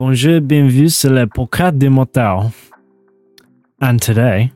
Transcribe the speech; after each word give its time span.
Bonjour, 0.00 0.40
bienvenue 0.40 0.88
sur 0.88 1.10
le 1.10 1.26
podcast 1.26 1.76
des 1.76 1.88
motards. 1.88 2.52
And 3.80 3.98
today, 4.00 4.52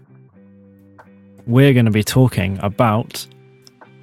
we're 1.46 1.72
going 1.72 1.86
to 1.86 1.90
be 1.90 2.04
talking 2.04 2.58
about 2.62 3.26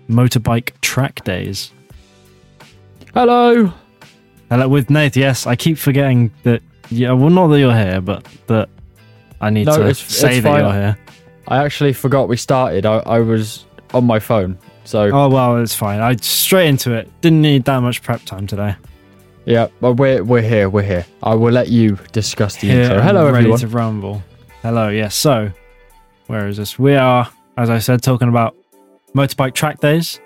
motorbike 0.10 0.72
track 0.82 1.24
days. 1.24 1.72
Hello. 3.14 3.72
Hello, 4.50 4.68
with 4.68 4.90
Nate, 4.90 5.16
yes, 5.16 5.46
I 5.48 5.56
keep 5.56 5.78
forgetting 5.78 6.32
that, 6.44 6.62
yeah, 6.89 7.12
well, 7.14 7.30
not 7.30 7.48
that 7.48 7.60
you're 7.60 7.74
here, 7.76 8.02
but 8.02 8.26
that 8.48 8.68
I 9.40 9.50
need 9.50 9.68
No, 9.68 9.76
to 9.78 9.82
it's- 9.84 10.00
say 10.00 10.38
it's 10.38 10.44
that 10.44 10.52
fine. 10.52 10.64
you're 10.64 10.74
here. 10.74 10.98
I 11.48 11.64
actually 11.64 11.94
forgot 11.94 12.28
we 12.28 12.38
started. 12.38 12.86
I, 12.86 12.98
I 13.06 13.20
was 13.20 13.66
on 13.94 14.06
my 14.06 14.20
phone. 14.20 14.58
So, 14.84 15.10
Oh, 15.14 15.30
well, 15.30 15.58
it's 15.58 15.76
fine. 15.76 16.00
I 16.00 16.16
straight 16.18 16.68
into 16.68 16.94
it. 16.94 17.10
Didn't 17.21 17.42
need 17.42 17.64
that 17.66 17.80
much 17.80 18.02
prep 18.02 18.24
time 18.26 18.46
today. 18.48 18.76
Yeah, 19.50 19.68
but 19.81 19.93
we're, 19.93 20.23
we're 20.23 20.43
here. 20.43 20.70
We're 20.70 20.84
here. 20.84 21.05
I 21.23 21.34
will 21.34 21.52
let 21.52 21.70
you 21.70 21.98
discuss 22.11 22.55
the 22.57 22.67
Here 22.67 22.81
intro. 22.84 22.98
and 22.98 23.03
Hello, 23.03 23.26
ready 23.26 23.38
everyone. 23.38 23.59
to 23.59 23.67
rumble. 23.67 24.23
Hello, 24.62 24.90
yes. 24.90 25.16
So, 25.16 25.52
where 26.27 26.48
is 26.48 26.57
this? 26.57 26.77
We 26.77 26.95
are, 26.95 27.27
as 27.57 27.71
I 27.71 27.80
said, 27.80 28.04
talking 28.04 28.30
about 28.30 28.55
motorbike 29.16 29.55
track 29.55 29.80
days, 29.80 30.20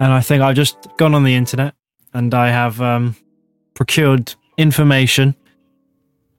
and 0.00 0.10
I 0.10 0.20
think 0.20 0.42
I've 0.42 0.56
just 0.56 0.88
gone 0.96 1.14
on 1.14 1.22
the 1.22 1.34
internet 1.34 1.74
and 2.14 2.32
I 2.32 2.48
have 2.48 2.80
um, 2.80 3.14
procured 3.74 4.34
information 4.56 5.36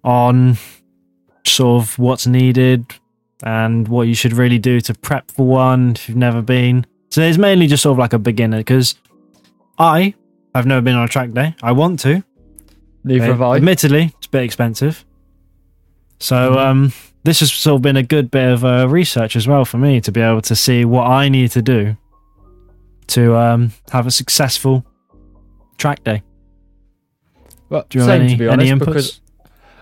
on 0.04 0.58
sort 1.46 1.84
of 1.84 2.00
what's 2.00 2.26
needed 2.26 2.86
and 3.44 3.88
what 3.88 4.08
you 4.08 4.16
should 4.16 4.34
really 4.34 4.58
do 4.58 4.82
to 4.82 4.94
prep 4.96 5.30
for 5.30 5.46
one 5.46 5.92
if 5.92 6.10
you've 6.10 6.18
never 6.18 6.42
been. 6.42 6.84
So 7.10 7.22
it's 7.22 7.38
mainly 7.38 7.68
just 7.68 7.84
sort 7.84 7.94
of 7.94 8.00
like 8.00 8.14
a 8.14 8.20
beginner 8.20 8.58
because 8.58 8.96
I 9.78 10.16
have 10.56 10.66
never 10.66 10.82
been 10.82 10.96
on 10.96 11.06
a 11.06 11.08
track 11.08 11.32
day. 11.32 11.56
I 11.62 11.72
want 11.72 12.00
to, 12.02 12.24
Neither 13.04 13.26
have 13.26 13.42
I. 13.42 13.56
Admittedly, 13.58 14.14
it's 14.18 14.28
a 14.28 14.30
bit 14.30 14.44
expensive. 14.44 15.06
So 16.20 16.36
Mhm. 16.54 16.58
um, 16.58 16.94
this 17.24 17.40
has 17.42 17.52
sort 17.52 17.76
of 17.78 17.82
been 17.84 17.98
a 17.98 18.04
good 18.04 18.32
bit 18.32 18.52
of 18.52 18.66
uh, 18.66 18.88
research 18.90 19.36
as 19.36 19.48
well 19.48 19.66
for 19.66 19.78
me 19.78 20.02
to 20.02 20.12
be 20.12 20.22
able 20.22 20.42
to 20.42 20.56
see 20.56 20.84
what 20.86 21.06
I 21.08 21.30
need 21.30 21.52
to 21.52 21.62
do 21.62 21.96
to 23.08 23.36
um, 23.38 23.72
have 23.92 24.08
a 24.08 24.12
successful 24.12 24.86
track 25.78 26.04
day. 26.04 26.24
Well, 27.70 27.86
Do 27.90 28.00
you 28.00 28.06
same 28.06 28.22
any, 28.24 28.32
to 28.32 28.38
be 28.38 28.50
any 28.50 28.72
honest, 28.72 28.74
inputs? 28.74 28.86
because 28.86 29.22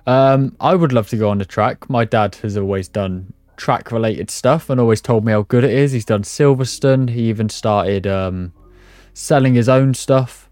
um, 0.07 0.55
I 0.59 0.75
would 0.75 0.91
love 0.91 1.07
to 1.09 1.17
go 1.17 1.29
on 1.29 1.38
the 1.38 1.45
track. 1.45 1.89
My 1.89 2.03
dad 2.05 2.35
has 2.41 2.57
always 2.57 2.88
done 2.88 3.33
track 3.57 3.91
related 3.91 4.29
stuff 4.29 4.69
and 4.69 4.79
always 4.81 5.02
told 5.02 5.23
me 5.23 5.31
how 5.31 5.44
good 5.44 5.63
it 5.63 5.72
is. 5.72 5.94
He's 5.94 6.05
done 6.05 6.23
Silverstone. 6.23 7.09
He 7.11 7.29
even 7.29 7.47
started 7.50 8.05
um, 8.05 8.52
selling 9.13 9.53
his 9.53 9.69
own 9.69 9.94
stuff. 9.94 10.44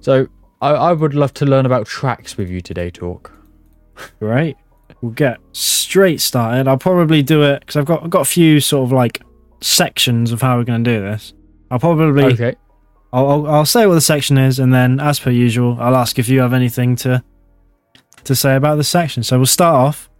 So 0.00 0.26
I, 0.60 0.70
I 0.70 0.92
would 0.92 1.14
love 1.14 1.34
to 1.34 1.46
learn 1.46 1.66
about 1.66 1.86
tracks 1.86 2.36
with 2.36 2.50
you 2.50 2.60
today, 2.60 2.90
Talk. 2.90 3.32
Great. 4.18 4.56
We'll 5.00 5.12
get 5.12 5.38
straight 5.52 6.20
started. 6.20 6.68
I'll 6.68 6.78
probably 6.78 7.22
do 7.22 7.42
it 7.42 7.60
because 7.60 7.76
I've 7.76 7.86
got 7.86 8.04
I've 8.04 8.10
got 8.10 8.22
a 8.22 8.26
few 8.26 8.60
sort 8.60 8.84
of 8.84 8.92
like 8.92 9.22
sections 9.60 10.32
of 10.32 10.42
how 10.42 10.58
we're 10.58 10.64
going 10.64 10.84
to 10.84 10.90
do 10.90 11.00
this. 11.00 11.32
I'll 11.70 11.78
probably 11.78 12.24
Okay. 12.24 12.54
I'll, 13.12 13.28
I'll 13.28 13.46
I'll 13.46 13.66
say 13.66 13.86
what 13.86 13.94
the 13.94 14.00
section 14.00 14.36
is, 14.38 14.58
and 14.58 14.74
then 14.74 15.00
as 15.00 15.18
per 15.18 15.30
usual, 15.30 15.76
I'll 15.80 15.96
ask 15.96 16.18
if 16.18 16.28
you 16.28 16.40
have 16.40 16.52
anything 16.52 16.96
to 16.96 17.22
to 18.24 18.36
say 18.36 18.56
about 18.56 18.76
the 18.76 18.84
section. 18.84 19.22
So 19.22 19.38
we'll 19.38 19.46
start 19.46 19.74
off 19.74 20.10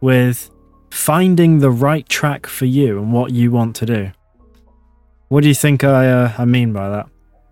with 0.00 0.50
finding 0.90 1.58
the 1.58 1.70
right 1.70 2.08
track 2.08 2.46
for 2.46 2.64
you 2.64 2.98
and 2.98 3.12
what 3.12 3.32
you 3.32 3.50
want 3.50 3.76
to 3.76 3.86
do. 3.86 4.10
What 5.28 5.42
do 5.42 5.48
you 5.48 5.54
think 5.54 5.84
I 5.84 6.08
uh, 6.08 6.32
I 6.38 6.44
mean 6.46 6.72
by 6.72 6.88
that? 6.88 7.08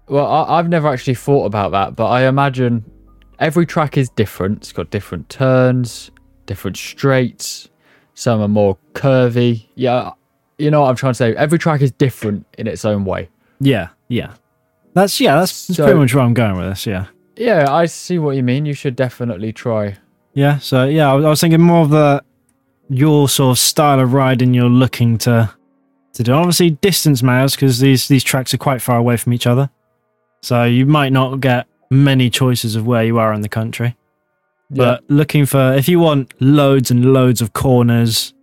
Well, 0.08 0.26
I, 0.26 0.58
I've 0.58 0.68
never 0.68 0.88
actually 0.88 1.14
thought 1.14 1.46
about 1.46 1.72
that, 1.72 1.96
but 1.96 2.06
I 2.06 2.26
imagine 2.26 2.84
every 3.38 3.66
track 3.66 3.96
is 3.96 4.08
different. 4.10 4.58
It's 4.58 4.72
got 4.72 4.90
different 4.90 5.28
turns, 5.28 6.10
different 6.46 6.76
straights. 6.76 7.68
Some 8.14 8.40
are 8.40 8.48
more 8.48 8.76
curvy. 8.92 9.66
Yeah, 9.74 10.10
you 10.58 10.70
know 10.70 10.82
what 10.82 10.90
I'm 10.90 10.96
trying 10.96 11.12
to 11.12 11.16
say. 11.16 11.34
Every 11.34 11.58
track 11.58 11.80
is 11.80 11.90
different 11.92 12.46
in 12.58 12.66
its 12.66 12.84
own 12.84 13.04
way. 13.04 13.28
Yeah, 13.60 13.88
yeah. 14.08 14.34
That's 14.94 15.20
yeah. 15.20 15.36
That's, 15.36 15.66
that's 15.66 15.76
So- 15.78 15.84
pretty 15.84 15.98
much 15.98 16.14
where 16.14 16.22
I'm 16.24 16.34
going 16.34 16.56
with 16.56 16.68
this. 16.68 16.86
Yeah, 16.86 17.06
Yeah, 17.36 17.72
I 17.72 17.86
see 17.86 18.18
what 18.18 18.36
you 18.36 18.42
mean. 18.42 18.66
You 18.66 18.74
should 18.74 18.94
definitely 18.94 19.52
try. 19.52 19.96
yeah. 20.34 20.58
So 20.58 20.84
yeah, 20.84 21.10
I 21.10 21.14
was, 21.14 21.24
I 21.24 21.28
was 21.30 21.40
thinking 21.40 21.60
more 21.62 21.82
of 21.82 21.90
the 21.90 22.22
your 22.90 23.28
sort 23.30 23.52
of 23.52 23.58
style 23.58 23.98
of 23.98 24.12
riding 24.12 24.52
you're 24.54 24.68
looking 24.68 25.16
to 25.18 25.50
to 26.12 26.22
do. 26.22 26.32
Obviously, 26.32 26.70
distance 26.70 27.22
matters 27.22 27.56
because 27.56 27.80
these 27.80 28.06
these 28.08 28.22
tracks 28.22 28.52
are 28.54 28.58
quite 28.58 28.82
far 28.82 28.98
away 28.98 29.16
from 29.16 29.32
each 29.32 29.46
other, 29.48 29.70
so 30.44 30.64
you 30.64 30.84
might 30.84 31.10
not 31.10 31.40
get 31.40 31.66
many 31.90 32.28
choices 32.28 32.76
of 32.76 32.86
where 32.86 33.02
you 33.02 33.18
are 33.18 33.32
in 33.32 33.40
the 33.40 33.48
country. 33.48 33.96
But 34.70 35.02
looking 35.08 35.46
for 35.46 35.72
if 35.72 35.88
you 35.88 36.00
want 36.00 36.34
loads 36.40 36.90
and 36.90 37.14
loads 37.14 37.40
of 37.40 37.52
corners 37.52 38.34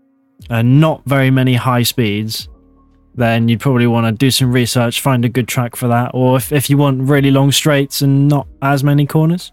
and 0.49 0.79
not 0.79 1.03
very 1.05 1.29
many 1.29 1.53
high 1.53 1.83
speeds, 1.83 2.47
then 3.13 3.47
you'd 3.47 3.59
probably 3.59 3.85
want 3.85 4.07
to 4.07 4.11
do 4.13 4.31
some 4.31 4.51
research, 4.51 5.01
find 5.01 5.25
a 5.25 5.29
good 5.29 5.47
track 5.47 5.75
for 5.75 5.87
that. 5.89 6.11
Or 6.13 6.37
if, 6.37 6.51
if 6.51 6.69
you 6.69 6.77
want 6.77 7.07
really 7.07 7.29
long 7.29 7.51
straights 7.51 8.01
and 8.01 8.27
not 8.27 8.47
as 8.63 8.83
many 8.83 9.05
corners, 9.05 9.51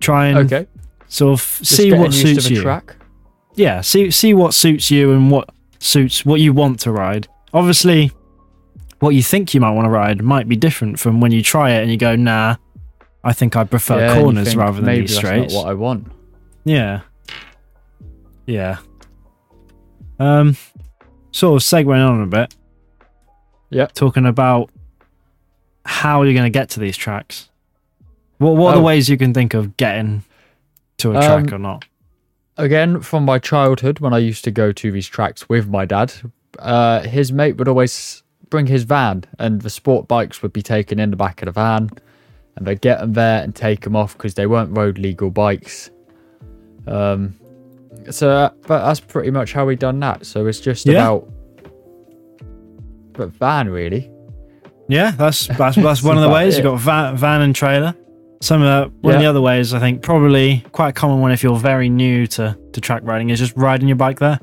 try 0.00 0.26
and 0.26 0.38
okay. 0.52 0.66
sort 1.06 1.38
of 1.38 1.58
Just 1.58 1.76
see 1.76 1.92
what 1.92 2.12
suits 2.12 2.50
you. 2.50 2.60
track. 2.60 2.96
Yeah, 3.54 3.82
see 3.82 4.10
see 4.10 4.34
what 4.34 4.54
suits 4.54 4.90
you 4.90 5.12
and 5.12 5.30
what 5.30 5.50
suits 5.78 6.24
what 6.24 6.40
you 6.40 6.52
want 6.52 6.80
to 6.80 6.90
ride. 6.90 7.28
Obviously, 7.52 8.10
what 9.02 9.14
you 9.16 9.22
think 9.22 9.52
you 9.52 9.60
might 9.60 9.72
want 9.72 9.86
to 9.86 9.90
ride 9.90 10.22
might 10.22 10.48
be 10.48 10.54
different 10.56 10.98
from 10.98 11.20
when 11.20 11.32
you 11.32 11.42
try 11.42 11.70
it 11.72 11.82
and 11.82 11.90
you 11.90 11.96
go, 11.96 12.14
"Nah, 12.16 12.56
I 13.24 13.32
think 13.32 13.56
I 13.56 13.64
prefer 13.64 13.98
Yeah, 13.98 14.14
corners 14.20 14.48
think, 14.48 14.60
rather 14.60 14.76
than 14.76 14.84
maybe 14.86 15.00
these 15.02 15.16
that's 15.16 15.18
straights." 15.26 15.54
what 15.54 15.66
I 15.66 15.74
want. 15.74 16.10
Yeah. 16.64 17.00
Yeah. 18.46 18.78
Um 20.18 20.56
sort 21.32 21.60
of 21.62 21.66
segueing 21.66 22.08
on 22.08 22.22
a 22.22 22.26
bit. 22.26 22.54
Yeah. 23.70 23.86
Talking 23.86 24.26
about 24.26 24.70
how 25.84 26.22
you're 26.22 26.34
gonna 26.34 26.50
get 26.50 26.68
to 26.70 26.80
these 26.80 26.96
tracks. 26.96 27.48
What 28.38 28.56
what 28.56 28.70
are 28.70 28.76
the 28.76 28.82
Oh. 28.82 28.84
ways 28.84 29.08
you 29.08 29.16
can 29.16 29.34
think 29.34 29.54
of 29.54 29.76
getting 29.76 30.22
to 30.98 31.10
a 31.10 31.14
track 31.14 31.48
Um, 31.48 31.54
or 31.54 31.58
not? 31.58 31.84
Again, 32.56 33.00
from 33.00 33.24
my 33.24 33.38
childhood, 33.38 33.98
when 34.00 34.12
I 34.12 34.18
used 34.18 34.44
to 34.44 34.50
go 34.50 34.72
to 34.72 34.92
these 34.92 35.08
tracks 35.08 35.48
with 35.48 35.68
my 35.68 35.84
dad, 35.86 36.12
uh, 36.58 37.00
his 37.00 37.32
mate 37.32 37.56
would 37.56 37.66
always 37.66 38.22
bring 38.52 38.66
his 38.66 38.84
van, 38.84 39.24
and 39.38 39.62
the 39.62 39.70
sport 39.70 40.06
bikes 40.06 40.42
would 40.42 40.52
be 40.52 40.62
taken 40.62 41.00
in 41.00 41.10
the 41.10 41.16
back 41.16 41.40
of 41.42 41.46
the 41.46 41.52
van, 41.52 41.88
and 42.56 42.66
they'd 42.66 42.80
get 42.82 43.00
them 43.00 43.14
there 43.14 43.42
and 43.42 43.54
take 43.56 43.80
them 43.80 43.96
off 43.96 44.12
because 44.12 44.34
they 44.34 44.46
weren't 44.46 44.76
road 44.76 44.98
legal 44.98 45.30
bikes. 45.30 45.90
Um, 46.86 47.34
so, 48.10 48.30
uh, 48.30 48.50
but 48.66 48.84
that's 48.84 49.00
pretty 49.00 49.30
much 49.30 49.52
how 49.54 49.64
we 49.64 49.74
done 49.74 49.98
that. 50.00 50.26
So 50.26 50.46
it's 50.46 50.60
just 50.60 50.84
Yeah. 50.86 50.92
about, 50.92 51.28
but 53.12 53.30
van 53.30 53.68
really. 53.70 54.10
Yeah, 54.88 55.12
that's 55.12 55.46
that's, 55.46 55.76
that's 55.76 56.02
one 56.10 56.16
of 56.16 56.22
the 56.22 56.28
ways. 56.28 56.56
You've 56.56 56.64
got 56.64 56.78
van, 56.78 57.16
van 57.16 57.40
and 57.42 57.54
trailer. 57.54 57.94
Some 58.42 58.60
of 58.62 58.66
the, 58.92 58.96
one 59.00 59.14
of 59.14 59.20
the 59.20 59.26
other 59.26 59.40
ways 59.40 59.72
I 59.72 59.78
think 59.78 60.02
probably 60.02 60.64
quite 60.72 60.88
a 60.90 60.92
common 60.92 61.20
one 61.20 61.30
if 61.32 61.42
you're 61.42 61.56
very 61.56 61.88
new 61.88 62.26
to, 62.28 62.58
to 62.72 62.80
track 62.80 63.02
riding 63.04 63.30
is 63.30 63.38
just 63.38 63.56
riding 63.56 63.88
your 63.88 63.96
bike 63.96 64.18
there. 64.18 64.38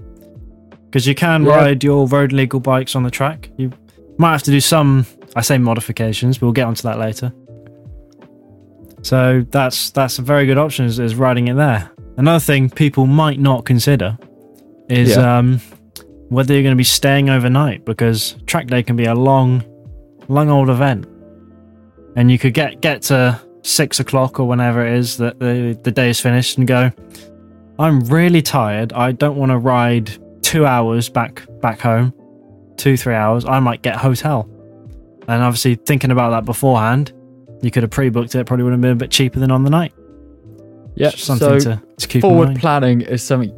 Because 0.85 1.05
you 1.05 1.13
can 1.13 1.45
Yeah. 1.45 1.55
ride 1.57 1.83
your 1.83 2.07
road 2.07 2.31
legal 2.31 2.59
bikes 2.59 2.95
on 2.95 3.03
the 3.03 3.11
track. 3.11 3.49
You 3.57 3.71
might 4.19 4.33
have 4.33 4.43
to 4.43 4.51
do 4.51 4.59
some 4.61 5.05
I 5.35 5.41
say 5.41 5.57
modifications, 5.57 6.37
but 6.37 6.45
we'll 6.47 6.53
get 6.53 6.65
onto 6.67 6.83
that 6.83 6.99
later. 6.99 7.31
So 9.01 9.45
that's 9.49 9.91
that's 9.91 10.19
a 10.19 10.21
very 10.21 10.45
good 10.45 10.57
option 10.57 10.85
is, 10.85 10.99
is 10.99 11.15
riding 11.15 11.47
it 11.47 11.55
there. 11.55 11.89
Another 12.17 12.39
thing 12.39 12.69
people 12.69 13.05
might 13.07 13.39
not 13.39 13.63
consider 13.65 14.17
is 14.89 15.15
Yeah. 15.15 15.37
um, 15.37 15.61
whether 16.29 16.53
you're 16.53 16.63
going 16.63 16.75
to 16.75 16.77
be 16.77 16.83
staying 16.83 17.29
overnight 17.29 17.85
because 17.85 18.35
track 18.45 18.67
day 18.67 18.83
can 18.83 18.95
be 18.97 19.05
a 19.05 19.15
long, 19.15 19.63
long 20.27 20.49
old 20.49 20.69
event, 20.69 21.07
and 22.15 22.29
you 22.29 22.37
could 22.37 22.53
get 22.53 22.81
get 22.81 23.01
to 23.03 23.39
six 23.61 23.99
o'clock 23.99 24.39
or 24.39 24.45
whenever 24.47 24.85
it 24.85 24.93
is 24.97 25.17
that 25.17 25.39
the 25.39 25.79
the 25.83 25.91
day 25.91 26.09
is 26.09 26.19
finished 26.19 26.57
and 26.57 26.67
go. 26.67 26.91
I'm 27.77 28.01
really 28.01 28.41
tired. 28.41 28.91
I 28.91 29.13
don't 29.13 29.37
want 29.37 29.51
to 29.51 29.57
ride 29.57 30.11
two 30.41 30.65
hours 30.65 31.07
back 31.07 31.43
back 31.61 31.79
home, 31.79 32.13
two 32.79 32.97
three 32.97 33.13
hours. 33.13 33.45
I 33.45 33.59
might 33.59 33.81
get 33.83 33.95
a 33.95 33.99
hotel, 33.99 34.49
and 35.27 35.43
obviously 35.43 35.75
thinking 35.75 36.09
about 36.11 36.31
that 36.31 36.45
beforehand, 36.45 37.11
you 37.61 37.69
could 37.69 37.83
have 37.83 37.91
pre-booked 37.91 38.33
it. 38.35 38.45
Probably 38.47 38.63
would 38.63 38.71
have 38.73 38.81
been 38.81 38.91
a 38.91 38.95
bit 38.95 39.11
cheaper 39.11 39.39
than 39.39 39.51
on 39.51 39.63
the 39.63 39.69
night. 39.69 39.93
Yeah. 40.95 41.09
Something 41.11 41.59
so 41.59 41.75
to, 41.75 41.81
to 41.97 42.07
keep 42.07 42.21
forward 42.21 42.57
planning 42.59 43.01
is 43.01 43.21
something. 43.21 43.53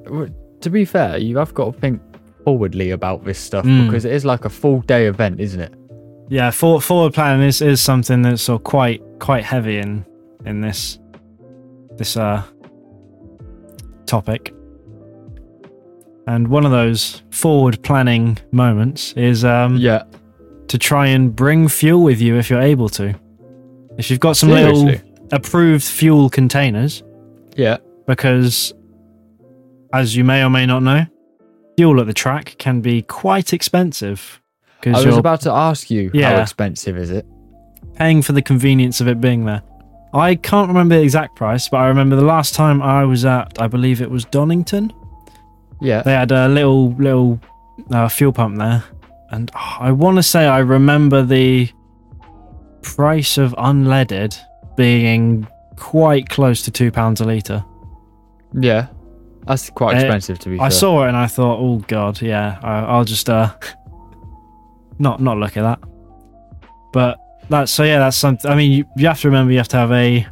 To 0.62 0.70
be 0.70 0.86
fair, 0.86 1.18
you 1.18 1.38
have 1.38 1.54
got 1.54 1.74
to 1.74 1.80
think 1.80 2.02
forwardly 2.44 2.90
about 2.92 3.24
this 3.24 3.40
stuff 3.40 3.66
Mm. 3.66 3.86
because 3.86 4.04
it 4.06 4.12
is 4.12 4.26
like 4.26 4.46
a 4.46 4.50
full 4.50 4.82
day 4.82 5.06
event, 5.08 5.40
isn't 5.40 5.60
it? 5.62 5.74
yeah, 6.30 6.50
for, 6.50 6.80
forward 6.82 7.14
planning 7.14 7.46
is, 7.46 7.62
is 7.62 7.82
something 7.82 8.22
that's 8.22 8.42
sort 8.44 8.62
of 8.62 8.64
quite 8.64 9.02
quite 9.20 9.44
heavy 9.44 9.78
in 9.78 10.06
in 10.46 10.62
this 10.62 10.98
this 11.98 12.16
uh 12.18 12.42
topic. 14.06 14.54
And 16.28 16.48
one 16.50 16.66
of 16.66 16.72
those 16.72 17.24
forward 17.32 17.82
planning 17.84 18.38
moments 18.52 19.14
is 19.14 19.44
um 19.44 19.78
Yeah. 19.78 20.04
to 20.68 20.78
try 20.78 21.08
and 21.08 21.36
bring 21.36 21.68
fuel 21.68 22.04
with 22.04 22.22
you 22.22 22.38
if 22.38 22.50
you're 22.50 22.62
able 22.62 22.90
to. 22.90 23.16
If 23.98 24.10
you've 24.10 24.20
got 24.20 24.38
some 24.38 24.50
Seriously? 24.50 24.86
little 24.86 25.02
approved 25.32 25.84
fuel 25.84 26.30
containers, 26.30 27.04
Yeah. 27.56 27.78
because, 28.08 28.74
as 29.94 30.16
you 30.16 30.24
may 30.24 30.44
or 30.44 30.50
may 30.50 30.66
not 30.66 30.84
know, 30.84 31.06
fuel 31.78 32.00
at 32.00 32.08
the 32.08 32.14
track 32.14 32.56
can 32.58 32.82
be 32.82 33.02
quite 33.02 33.54
expensive 33.54 34.40
I 34.86 35.06
was 35.06 35.16
about 35.18 35.42
to 35.42 35.52
ask 35.52 35.92
you 35.92 36.10
how 36.14 36.20
Yeah. 36.20 36.42
expensive 36.42 36.98
is 36.98 37.12
it? 37.12 37.26
paying 37.96 38.22
for 38.24 38.32
the 38.32 38.42
convenience 38.42 39.00
of 39.02 39.08
it 39.08 39.20
being 39.22 39.46
there. 39.46 39.62
I 40.14 40.36
can't 40.36 40.68
remember 40.70 40.96
the 40.96 41.04
exact 41.04 41.36
price, 41.36 41.68
but 41.70 41.78
I 41.78 41.88
remember 41.88 42.16
the 42.16 42.24
last 42.26 42.56
time 42.56 42.82
I 42.82 43.04
was 43.06 43.26
at, 43.26 43.62
I 43.62 43.68
believe 43.68 44.02
it 44.02 44.10
was 44.10 44.26
Donington. 44.26 44.92
Yeah. 45.82 46.02
They 46.04 46.14
had 46.14 46.32
a 46.32 46.48
little 46.48 46.92
little 46.94 47.40
uh, 47.92 48.08
fuel 48.08 48.32
pump 48.32 48.58
there, 48.58 48.84
and 49.32 49.50
oh, 49.56 49.78
I 49.80 49.92
want 49.92 50.18
to 50.18 50.24
say 50.24 50.46
I 50.46 50.60
remember 50.60 51.24
the 51.24 51.70
price 52.82 53.38
of 53.38 53.54
unleaded 53.58 54.38
being 54.76 55.48
quite 55.76 56.30
close 56.30 56.62
to 56.64 56.72
two 56.72 56.92
pounds 56.92 57.22
a 57.22 57.26
liter. 57.26 57.64
Yeah. 58.54 58.88
That's 59.48 59.70
quite 59.72 59.96
Uh, 59.96 60.00
expensive 60.02 60.40
to 60.40 60.50
be 60.50 60.56
I 60.60 60.64
fair. 60.70 60.72
saw 60.72 61.04
it 61.06 61.08
and 61.10 61.18
I 61.18 61.28
thought, 61.28 61.58
oh 61.60 61.78
god, 61.88 62.22
yeah, 62.22 62.60
I, 62.62 62.80
I'll 62.82 63.06
just 63.06 63.30
uh, 63.30 63.52
not 65.00 65.20
not 65.22 65.38
look 65.38 65.58
at 65.58 65.64
that. 65.64 65.80
But 66.94 67.18
that's 67.50 67.72
so 67.72 67.84
yeah, 67.84 68.00
that's 68.00 68.18
something. 68.18 68.50
I 68.50 68.56
mean, 68.56 68.72
you, 68.72 68.86
you 68.98 69.08
have 69.08 69.20
to 69.22 69.28
remember 69.28 69.52
you 69.52 69.58
have 69.58 69.68
to 69.70 69.78
have 69.78 69.92
a 69.92 70.28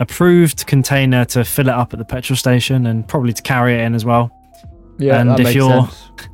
approved 0.00 0.66
container 0.66 1.24
to 1.24 1.44
fill 1.44 1.68
it 1.68 1.74
up 1.74 1.92
at 1.92 1.98
the 1.98 2.04
petrol 2.04 2.36
station 2.36 2.86
and 2.86 3.06
probably 3.06 3.32
to 3.32 3.42
carry 3.42 3.74
it 3.74 3.80
in 3.80 3.94
as 3.94 4.04
well. 4.04 4.30
Yeah, 4.98 5.20
and 5.20 5.30
that 5.30 5.40
if 5.40 5.44
makes 5.44 5.54
you're- 5.56 5.86
sense. 5.86 6.08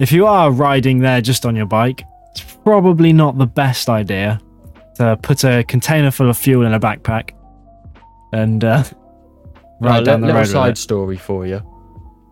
If 0.00 0.10
you 0.10 0.26
are 0.26 0.50
riding 0.50 0.98
there 0.98 1.20
just 1.20 1.46
on 1.46 1.54
your 1.54 1.66
bike, 1.66 2.02
it's 2.32 2.42
probably 2.64 3.12
not 3.12 3.38
the 3.38 3.46
best 3.46 3.88
idea 3.88 4.40
to 4.96 5.16
put 5.22 5.44
a 5.44 5.62
container 5.62 6.10
full 6.10 6.28
of 6.28 6.36
fuel 6.36 6.66
in 6.66 6.74
a 6.74 6.80
backpack 6.80 7.30
and 8.32 8.64
uh, 8.64 8.82
Right, 9.80 9.98
ride 9.98 10.04
down 10.04 10.20
the 10.20 10.26
little 10.26 10.40
road 10.40 10.46
with 10.46 10.50
side 10.50 10.72
it. 10.72 10.78
story 10.78 11.16
for 11.16 11.46
you. 11.46 11.62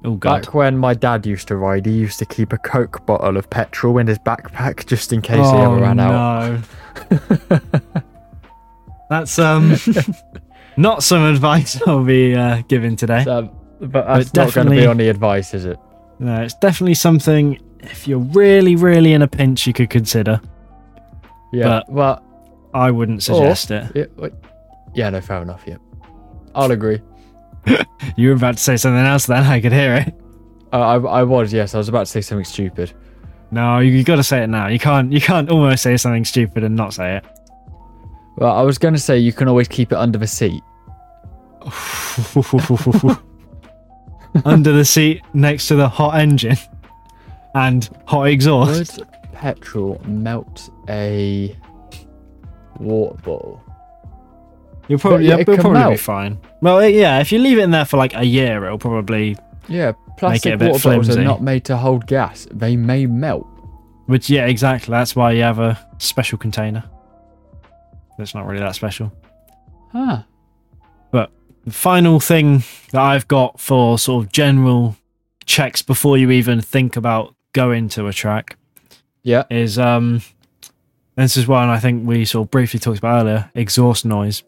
Oh 0.04 0.16
god! 0.16 0.42
Back 0.46 0.54
when 0.54 0.76
my 0.76 0.94
dad 0.94 1.24
used 1.24 1.46
to 1.48 1.56
ride, 1.56 1.86
he 1.86 1.92
used 1.92 2.18
to 2.18 2.26
keep 2.26 2.52
a 2.52 2.58
Coke 2.58 3.06
bottle 3.06 3.36
of 3.36 3.48
petrol 3.48 3.98
in 3.98 4.08
his 4.08 4.18
backpack 4.18 4.84
just 4.86 5.12
in 5.12 5.22
case 5.22 5.36
he 5.36 5.42
oh, 5.42 5.74
ever 5.74 5.82
ran 5.82 6.00
out. 6.00 6.62
no. 7.10 7.60
That's 9.08 9.38
um 9.38 9.76
not 10.76 11.04
some 11.04 11.22
advice 11.22 11.80
I'll 11.86 12.02
be 12.02 12.34
uh, 12.34 12.62
giving 12.66 12.96
today. 12.96 13.22
So, 13.22 13.54
but 13.88 14.06
that's 14.06 14.34
not 14.34 14.52
going 14.54 14.66
to 14.68 14.72
be 14.72 14.86
on 14.86 14.96
the 14.96 15.08
advice, 15.08 15.54
is 15.54 15.64
it? 15.64 15.78
No, 16.18 16.42
it's 16.42 16.54
definitely 16.54 16.94
something. 16.94 17.58
If 17.80 18.06
you're 18.06 18.18
really, 18.18 18.76
really 18.76 19.12
in 19.12 19.22
a 19.22 19.28
pinch, 19.28 19.66
you 19.66 19.72
could 19.72 19.90
consider. 19.90 20.40
Yeah. 21.52 21.64
But- 21.86 21.92
well, 21.92 22.24
I 22.74 22.90
wouldn't 22.90 23.22
suggest 23.22 23.70
it. 23.70 23.84
yeah, 23.94 24.28
yeah, 24.94 25.10
no, 25.10 25.20
fair 25.20 25.42
enough. 25.42 25.62
Yeah, 25.66 25.76
I'll 26.54 26.70
agree. 26.70 27.00
You 28.16 28.30
were 28.30 28.34
about 28.34 28.56
to 28.56 28.62
say 28.62 28.76
something 28.76 29.04
else. 29.04 29.26
Then 29.26 29.44
I 29.44 29.60
could 29.60 29.72
hear 29.72 29.94
it. 29.94 30.14
Uh, 30.72 30.78
I, 30.80 30.96
I 30.96 31.22
was, 31.22 31.52
yes, 31.52 31.74
I 31.74 31.78
was 31.78 31.88
about 31.88 32.06
to 32.06 32.10
say 32.12 32.20
something 32.20 32.44
stupid. 32.44 32.92
No, 33.52 33.78
you, 33.78 33.92
you 33.92 34.02
got 34.04 34.16
to 34.16 34.22
say 34.24 34.42
it 34.42 34.48
now. 34.48 34.66
You 34.66 34.78
can't. 34.80 35.12
You 35.12 35.20
can't 35.20 35.48
almost 35.48 35.82
say 35.84 35.96
something 35.96 36.24
stupid 36.24 36.64
and 36.64 36.74
not 36.74 36.92
say 36.94 37.16
it. 37.18 37.24
Well, 38.36 38.52
I 38.54 38.62
was 38.62 38.78
going 38.78 38.94
to 38.94 39.00
say 39.00 39.18
you 39.18 39.32
can 39.32 39.46
always 39.46 39.68
keep 39.68 39.92
it 39.92 39.98
under 39.98 40.18
the 40.18 40.26
seat. 40.26 40.62
Under 44.44 44.72
the 44.72 44.84
seat, 44.84 45.22
next 45.34 45.68
to 45.68 45.74
the 45.74 45.88
hot 45.88 46.18
engine 46.18 46.56
and 47.54 47.88
hot 48.06 48.28
exhaust. 48.28 48.98
Would 48.98 49.08
petrol 49.32 50.00
melt 50.06 50.70
a 50.88 51.56
water 52.78 53.20
bottle? 53.22 53.62
You'll 54.88 54.98
probably, 54.98 55.26
yeah, 55.26 55.34
yeah, 55.34 55.40
it 55.40 55.46
you'll 55.48 55.56
can 55.56 55.62
probably 55.72 55.94
be 55.94 55.98
fine. 55.98 56.38
Well, 56.60 56.86
yeah, 56.88 57.20
if 57.20 57.30
you 57.30 57.38
leave 57.38 57.58
it 57.58 57.62
in 57.62 57.70
there 57.70 57.84
for 57.84 57.96
like 57.98 58.14
a 58.14 58.24
year, 58.24 58.64
it'll 58.64 58.78
probably. 58.78 59.36
Yeah, 59.68 59.92
plastic 60.18 60.54
a 60.54 60.56
bit 60.56 60.72
water 60.72 60.88
bottles 60.90 61.16
are 61.16 61.22
not 61.22 61.42
made 61.42 61.64
to 61.66 61.76
hold 61.76 62.06
gas. 62.06 62.48
They 62.50 62.76
may 62.76 63.06
melt. 63.06 63.46
Which, 64.06 64.28
yeah, 64.28 64.46
exactly. 64.46 64.90
That's 64.90 65.14
why 65.14 65.32
you 65.32 65.42
have 65.42 65.60
a 65.60 65.78
special 65.98 66.36
container. 66.36 66.84
That's 68.18 68.34
not 68.34 68.46
really 68.46 68.60
that 68.60 68.74
special. 68.74 69.12
Huh. 69.92 70.22
The 71.64 71.72
final 71.72 72.18
thing 72.20 72.64
that 72.90 73.00
I've 73.00 73.28
got 73.28 73.60
for 73.60 73.98
sort 73.98 74.24
of 74.24 74.32
general 74.32 74.96
checks 75.44 75.82
before 75.82 76.16
you 76.18 76.30
even 76.30 76.60
think 76.60 76.96
about 76.96 77.34
going 77.52 77.88
to 77.90 78.06
a 78.06 78.12
track 78.12 78.56
Yeah. 79.22 79.44
is 79.50 79.78
um 79.78 80.22
this 81.16 81.36
is 81.36 81.46
one 81.46 81.68
I 81.68 81.78
think 81.78 82.06
we 82.06 82.24
sort 82.24 82.46
of 82.46 82.50
briefly 82.50 82.80
talked 82.80 82.98
about 82.98 83.20
earlier, 83.22 83.50
exhaust 83.54 84.04
noise. 84.04 84.42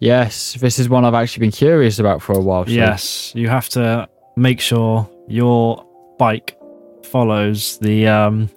Yes, 0.00 0.54
this 0.54 0.78
is 0.78 0.88
one 0.88 1.04
I've 1.04 1.14
actually 1.14 1.40
been 1.42 1.52
curious 1.52 1.98
about 1.98 2.22
for 2.22 2.32
a 2.32 2.40
while. 2.40 2.64
So. 2.64 2.72
Yes, 2.72 3.32
you 3.34 3.48
have 3.48 3.68
to 3.70 4.08
make 4.36 4.60
sure 4.60 5.08
your 5.28 5.84
bike 6.18 6.56
follows 7.04 7.78
the 7.78 8.06
um 8.08 8.48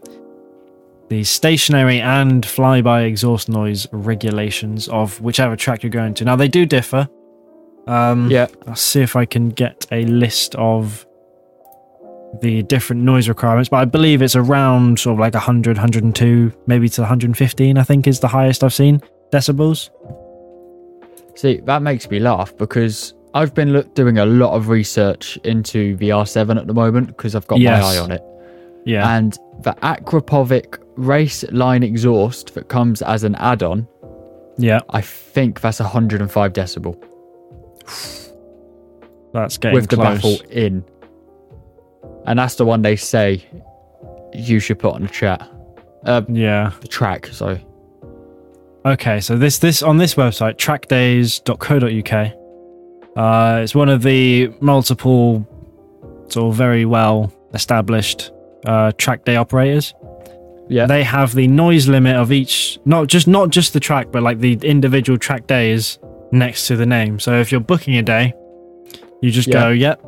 the 1.09 1.23
stationary 1.25 1.99
and 1.99 2.43
flyby 2.45 3.05
exhaust 3.05 3.49
noise 3.49 3.85
regulations 3.91 4.87
of 4.87 5.19
whichever 5.19 5.55
track 5.57 5.83
you're 5.83 5.89
going 5.89 6.13
to. 6.15 6.25
Now 6.25 6.35
they 6.37 6.47
do 6.47 6.65
differ. 6.65 7.07
Um 7.88 8.30
Yeah. 8.30 8.48
I'll 8.68 8.75
see 8.75 9.01
if 9.01 9.16
I 9.16 9.25
can 9.25 9.50
get 9.50 9.86
a 9.92 10.06
list 10.06 10.56
of 10.56 11.06
the 12.42 12.63
different 12.63 13.01
noise 13.01 13.28
requirements, 13.28 13.69
but 13.69 13.78
I 13.78 13.86
believe 13.86 14.22
it's 14.22 14.36
around 14.38 15.00
sort 15.00 15.13
of 15.16 15.19
like 15.19 15.33
100, 15.33 15.78
102, 15.78 16.54
maybe 16.66 16.88
to 16.89 17.01
115, 17.01 17.78
I 17.78 17.83
think 17.83 18.07
is 18.07 18.19
the 18.22 18.28
highest 18.30 18.63
I've 18.63 18.74
seen 18.74 19.01
decibels. 19.31 19.89
See, 21.36 21.60
that 21.66 21.81
makes 21.81 22.10
me 22.10 22.19
laugh 22.19 22.56
because 22.57 23.13
I've 23.33 23.54
been 23.54 23.74
look- 23.74 23.94
doing 23.95 24.18
a 24.19 24.25
lot 24.25 24.54
of 24.54 24.69
research 24.69 25.38
into 25.44 25.95
the 25.98 26.10
R7 26.10 26.57
at 26.57 26.68
the 26.68 26.74
moment 26.74 27.07
because 27.07 27.36
I've 27.36 27.48
got 27.48 27.60
Yes. 27.60 27.81
my 27.83 27.95
eye 27.95 27.98
on 28.00 28.12
it. 28.12 28.24
Yeah. 28.86 29.16
And 29.18 29.38
the 29.62 29.74
Akrapovic 29.81 30.78
race 30.98 31.44
line 31.51 31.83
exhaust 31.83 32.54
that 32.56 32.68
comes 32.69 33.01
as 33.01 33.24
an 33.24 33.36
add 33.36 33.62
on, 33.63 33.88
yeah. 34.57 34.80
I 34.89 35.01
think 35.01 35.62
that's 35.62 35.80
105 35.80 36.54
decibel 36.54 36.95
That's 39.33 39.57
getting 39.57 39.75
with 39.75 39.89
the 39.89 39.95
close. 39.95 40.16
baffle 40.22 40.42
in. 40.51 40.83
And 42.25 42.38
that's 42.38 42.56
the 42.56 42.66
one 42.66 42.81
they 42.81 42.95
say 42.95 43.44
you 44.33 44.60
should 44.60 44.80
put 44.80 44.94
on 44.95 45.01
the 45.04 45.07
chat. 45.07 45.48
Uh, 46.06 46.22
Yeah. 46.28 46.72
the 46.81 46.88
track, 46.88 47.28
sorry. 47.28 47.66
Okay, 48.86 49.19
so 49.19 49.38
this 49.38 49.60
this 49.60 49.83
on 49.83 49.98
this 49.98 50.16
website, 50.16 50.56
trackdays.co.uk. 50.57 52.33
Uh, 53.16 53.62
it's 53.62 53.75
one 53.75 53.89
of 53.89 54.01
the 54.01 54.51
multiple, 54.60 55.45
sort 56.30 56.52
of 56.52 56.56
very 56.57 56.85
well 56.85 57.31
established 57.54 58.31
uh, 58.66 58.92
track 58.97 59.23
day 59.26 59.35
operators. 59.35 59.94
Yeah. 60.69 60.85
They 60.88 61.04
have 61.04 61.35
the 61.35 61.47
noise 61.47 61.88
limit 61.88 62.16
of 62.16 62.31
each, 62.31 62.80
not 62.85 63.07
just 63.07 63.28
not 63.28 63.50
just 63.50 63.73
the 63.73 63.80
track, 63.80 64.07
but 64.11 64.23
like 64.23 64.40
the 64.40 64.54
individual 64.64 65.19
track 65.19 65.45
days 65.45 66.00
next 66.31 66.68
to 66.68 66.76
the 66.76 66.85
name. 66.85 67.19
So 67.19 67.40
if 67.40 67.52
you're 67.52 67.61
booking 67.61 67.95
a 67.97 68.02
day, 68.02 68.33
you 69.21 69.31
just 69.31 69.47
Yeah. 69.47 69.54
go, 69.66 69.69
"Yep, 69.69 70.02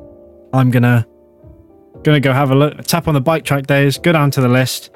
I'm 0.53 0.71
gonna 0.71 1.05
gonna 2.03 2.19
go 2.19 2.33
have 2.33 2.51
a 2.51 2.55
look." 2.55 2.83
Tap 2.83 3.07
on 3.07 3.13
the 3.13 3.21
bike 3.21 3.43
track 3.43 3.67
days, 3.67 3.97
go 3.97 4.11
down 4.11 4.31
to 4.31 4.41
the 4.41 4.47
list. 4.49 4.89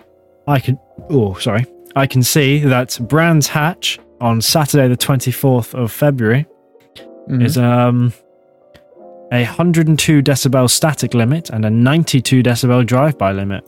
I 0.47 0.59
can, 0.59 0.77
oh 1.09 1.35
sorry, 1.35 1.65
I 1.95 2.07
can 2.07 2.23
see 2.23 2.59
that 2.59 2.97
Brands 3.01 3.47
Hatch 3.47 3.99
on 4.21 4.41
Saturday 4.41 4.87
the 4.87 4.97
24th 4.97 5.73
of 5.75 5.91
February 5.91 6.45
Mhm. 7.29 7.43
is 7.43 7.57
um 7.57 8.13
a 9.31 9.43
102 9.43 10.21
decibel 10.23 10.69
static 10.69 11.13
limit 11.13 11.49
and 11.49 11.65
a 11.65 11.69
92 11.69 12.41
decibel 12.41 12.85
drive-by 12.85 13.31
limit. 13.33 13.63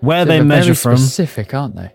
Where 0.00 0.22
So 0.24 0.28
they 0.28 0.40
measure 0.42 0.74
very 0.74 0.74
from, 0.74 0.96
specific, 0.96 1.54
aren't 1.54 1.76
they? 1.76 1.90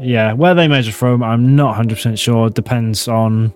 yeah, 0.00 0.32
where 0.32 0.54
they 0.54 0.68
measure 0.68 0.92
from, 0.92 1.24
I'm 1.24 1.56
not 1.56 1.74
100% 1.74 2.16
sure. 2.18 2.48
Depends 2.50 3.08
on 3.08 3.52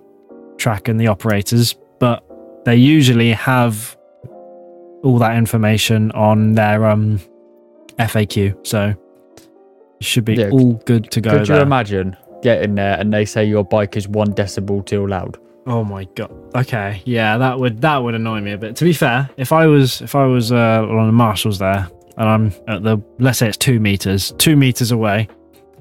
track 0.58 0.88
and 0.88 1.00
the 1.00 1.06
operators, 1.06 1.74
but 1.98 2.22
they 2.64 2.76
usually 2.76 3.32
have 3.32 3.96
all 5.02 5.18
that 5.18 5.36
information 5.36 6.10
on 6.12 6.52
their 6.54 6.84
um 6.86 7.20
FAQ, 7.98 8.66
so 8.66 8.94
it 10.00 10.04
should 10.04 10.24
be 10.24 10.34
Yeah, 10.34 10.50
all 10.50 10.74
good 10.84 11.10
to 11.12 11.20
go 11.20 11.30
Could 11.30 11.48
you 11.48 11.54
there. 11.54 11.62
imagine 11.62 12.16
getting 12.42 12.74
there 12.76 12.98
and 12.98 13.12
they 13.12 13.24
say 13.24 13.44
your 13.44 13.64
bike 13.64 13.96
is 13.96 14.06
one 14.08 14.32
decibel 14.34 14.84
too 14.84 15.06
loud? 15.06 15.38
Oh 15.66 15.84
my 15.84 16.04
god. 16.14 16.32
Okay, 16.54 17.02
yeah, 17.04 17.36
that 17.38 17.58
would 17.58 17.80
that 17.82 17.98
would 17.98 18.14
annoy 18.14 18.40
me 18.40 18.52
a 18.52 18.58
bit. 18.58 18.76
To 18.76 18.84
be 18.84 18.92
fair, 18.92 19.28
if 19.36 19.52
I 19.52 19.66
was 19.66 20.00
if 20.02 20.14
I 20.14 20.24
was 20.26 20.50
uh, 20.52 20.86
on 20.88 21.06
the 21.06 21.12
marshals 21.12 21.58
there 21.58 21.88
and 22.16 22.28
I'm 22.28 22.52
at 22.66 22.82
the 22.82 22.98
let's 23.18 23.38
say 23.38 23.48
it's 23.48 23.56
two 23.56 23.78
meters, 23.80 24.32
two 24.38 24.56
meters 24.56 24.90
away, 24.92 25.28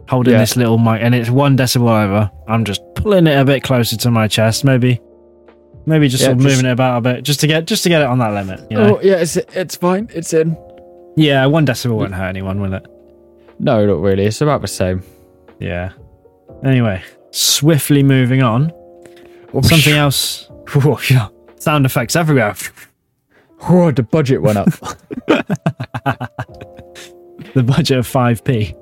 holding 0.10 0.34
Yeah. 0.34 0.40
this 0.40 0.56
little 0.56 0.78
mic, 0.78 1.02
and 1.02 1.14
it's 1.16 1.30
one 1.30 1.58
decibel 1.58 1.90
over, 2.04 2.30
I'm 2.48 2.64
just 2.66 2.82
pulling 2.96 3.28
it 3.28 3.38
a 3.38 3.46
bit 3.46 3.64
closer 3.64 3.98
to 3.98 4.12
my 4.12 4.28
chest, 4.28 4.64
maybe, 4.64 5.00
maybe 5.86 6.08
just 6.08 6.22
Yeah, 6.22 6.28
sort 6.28 6.38
of 6.38 6.44
just- 6.44 6.56
moving 6.58 6.70
it 6.70 6.74
about 6.74 6.98
a 6.98 7.02
bit, 7.02 7.24
just 7.24 7.40
to 7.42 7.48
get 7.48 7.66
just 7.66 7.84
to 7.84 7.90
get 7.90 8.02
it 8.02 8.08
on 8.08 8.20
that 8.20 8.34
limit. 8.34 8.62
You 8.70 8.78
oh, 8.78 8.84
know? 8.84 8.96
Oh 8.98 9.00
yeah, 9.02 9.16
it's 9.16 9.38
it's 9.38 9.76
fine. 9.76 10.10
It's 10.14 10.34
in. 10.34 10.58
Yeah, 11.16 11.46
one 11.48 11.66
decibel 11.66 11.98
won't 11.98 12.14
hurt 12.14 12.28
anyone, 12.30 12.62
will 12.62 12.74
it? 12.76 12.86
No, 13.60 13.86
not 13.86 14.00
really. 14.02 14.26
It's 14.26 14.42
about 14.42 14.62
the 14.62 14.68
same. 14.68 15.02
Yeah. 15.60 15.92
Anyway, 16.64 17.02
swiftly 17.32 18.04
moving 18.04 18.44
on. 18.44 18.72
Oh, 19.54 19.62
Something 19.62 19.94
else. 19.96 20.50
Oh, 20.76 21.00
sound 21.56 21.86
effects 21.86 22.16
everywhere. 22.16 22.56
Oh, 23.70 23.90
the 23.90 24.04
budget 24.04 24.44
went 24.44 24.60
up. 24.60 24.70
the 27.56 27.64
budget 27.64 27.98
of 27.98 28.08
5p. 28.08 28.76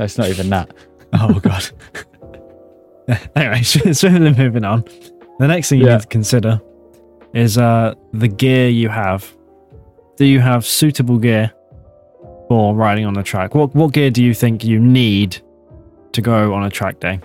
No, 0.00 0.04
it's 0.04 0.16
not 0.16 0.28
even 0.30 0.48
that. 0.48 0.72
Oh, 1.12 1.40
God. 1.40 1.68
anyway, 3.36 3.62
swiftly 3.62 4.32
moving 4.32 4.64
on. 4.64 4.84
The 5.40 5.48
next 5.48 5.68
thing 5.68 5.80
you 5.80 5.86
Yeah. 5.86 5.94
need 5.96 6.02
to 6.02 6.06
consider 6.06 6.60
is 7.34 7.58
uh, 7.58 7.94
the 8.12 8.28
gear 8.28 8.68
you 8.68 8.88
have. 8.88 9.30
Do 10.16 10.24
you 10.24 10.38
have 10.38 10.64
suitable 10.64 11.18
gear 11.18 11.52
for 12.48 12.76
riding 12.76 13.06
on 13.06 13.14
the 13.14 13.24
track? 13.24 13.56
What 13.56 13.74
what 13.74 13.92
gear 13.92 14.10
do 14.12 14.22
you 14.22 14.32
think 14.34 14.62
you 14.64 14.78
need 14.78 15.42
to 16.12 16.22
go 16.22 16.54
on 16.54 16.62
a 16.62 16.70
track 16.70 17.00
day? 17.00 17.18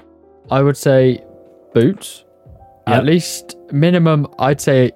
I 0.50 0.64
would 0.64 0.78
say 0.78 1.24
boots. 1.76 2.26
Yep. 2.88 2.98
At 2.98 3.06
least 3.06 3.56
minimum, 3.72 4.28
I'd 4.40 4.60
say. 4.60 4.92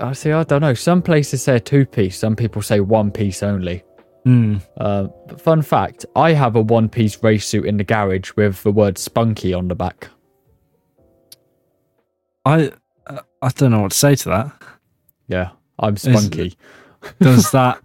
I 0.00 0.12
say 0.12 0.32
I 0.32 0.42
don't 0.42 0.60
know. 0.60 0.74
Some 0.74 1.02
places 1.02 1.40
say 1.44 1.60
two 1.60 1.86
piece. 1.86 2.18
Some 2.18 2.34
people 2.34 2.62
say 2.62 2.80
one 2.80 3.12
piece 3.12 3.44
only. 3.44 3.84
Hmm. 4.26 4.56
Uh, 4.76 5.06
fun 5.38 5.62
fact: 5.62 6.04
I 6.16 6.32
have 6.32 6.56
a 6.56 6.60
one 6.60 6.88
piece 6.88 7.22
race 7.22 7.46
suit 7.46 7.64
in 7.64 7.76
the 7.76 7.84
garage 7.84 8.32
with 8.34 8.60
the 8.64 8.72
word 8.72 8.98
"spunky" 8.98 9.54
on 9.54 9.68
the 9.68 9.76
back. 9.76 10.08
I 12.44 12.72
uh, 13.06 13.20
I 13.40 13.48
don't 13.50 13.70
know 13.70 13.82
what 13.82 13.92
to 13.92 13.96
say 13.96 14.16
to 14.16 14.28
that. 14.30 14.50
Yeah, 15.28 15.50
I'm 15.78 15.96
spunky. 15.96 16.58
Does 17.20 17.50
that 17.52 17.80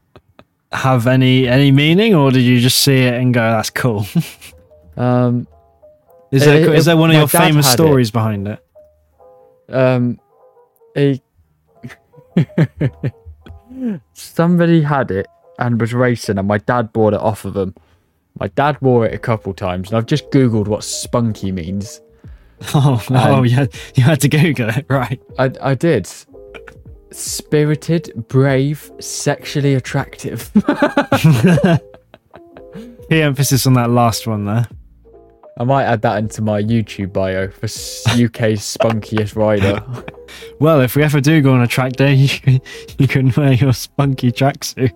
have 0.72 1.06
any 1.06 1.48
any 1.48 1.70
meaning, 1.72 2.16
or 2.16 2.32
did 2.32 2.42
you 2.42 2.60
just 2.60 2.78
see 2.80 3.04
it 3.04 3.14
and 3.14 3.36
go, 3.36 3.42
"That's 3.42 3.70
cool"? 3.70 4.08
Um, 4.98 5.48
Is 6.32 6.44
there 6.44 6.70
it- 6.70 6.76
is 6.76 6.86
there 6.86 6.98
one 6.98 7.12
of 7.12 7.16
your 7.16 7.28
famous 7.28 7.66
had 7.66 7.74
it. 7.80 7.84
stories 7.84 8.12
behind 8.12 8.46
it? 8.48 8.60
um, 9.70 10.20
a 10.98 11.20
somebody 14.14 14.82
had 14.82 15.10
it 15.12 15.28
and 15.62 15.80
was 15.80 15.94
racing, 15.94 16.38
and 16.38 16.48
my 16.48 16.58
dad 16.58 16.92
bought 16.92 17.14
it 17.14 17.20
off 17.20 17.46
of 17.46 17.56
him. 17.56 17.74
My 18.40 18.48
dad 18.48 18.82
wore 18.82 19.06
it 19.06 19.14
a 19.14 19.20
couple 19.20 19.54
times, 19.54 19.90
and 19.90 19.98
I've 19.98 20.06
just 20.06 20.30
googled 20.32 20.68
what 20.68 20.84
spunky 20.84 21.52
means. 21.52 22.02
Oh, 22.76 23.04
oh, 23.10 23.42
yeah, 23.42 23.66
you 23.96 24.04
had 24.04 24.22
to 24.22 24.30
Google 24.30 24.70
it, 24.70 24.86
right? 24.88 25.20
I 25.40 25.52
I 25.62 25.74
did. 25.74 26.08
Spirited, 27.10 28.28
brave, 28.28 28.92
sexually 29.00 29.74
attractive. 29.74 30.52
Key 33.10 33.22
emphasis 33.24 33.66
on 33.66 33.74
that 33.74 33.90
last 33.90 34.28
one 34.28 34.46
there. 34.46 34.68
I 35.60 35.64
might 35.64 35.86
add 35.86 36.04
that 36.04 36.20
into 36.20 36.42
my 36.44 36.62
YouTube 36.62 37.14
bio 37.14 37.50
for 37.50 37.66
UK's 37.66 38.62
spunkiest 38.62 39.36
rider. 39.36 39.84
Well, 40.60 40.80
if 40.80 40.96
we 40.96 41.04
ever 41.04 41.20
do 41.20 41.42
go 41.42 41.54
on 41.54 41.62
a 41.62 41.68
track 41.68 41.94
day, 41.94 42.14
you 42.14 42.62
you 42.98 43.08
can 43.08 43.34
wear 43.36 43.52
your 43.52 43.74
spunky 43.74 44.32
tracksuit. 44.32 44.94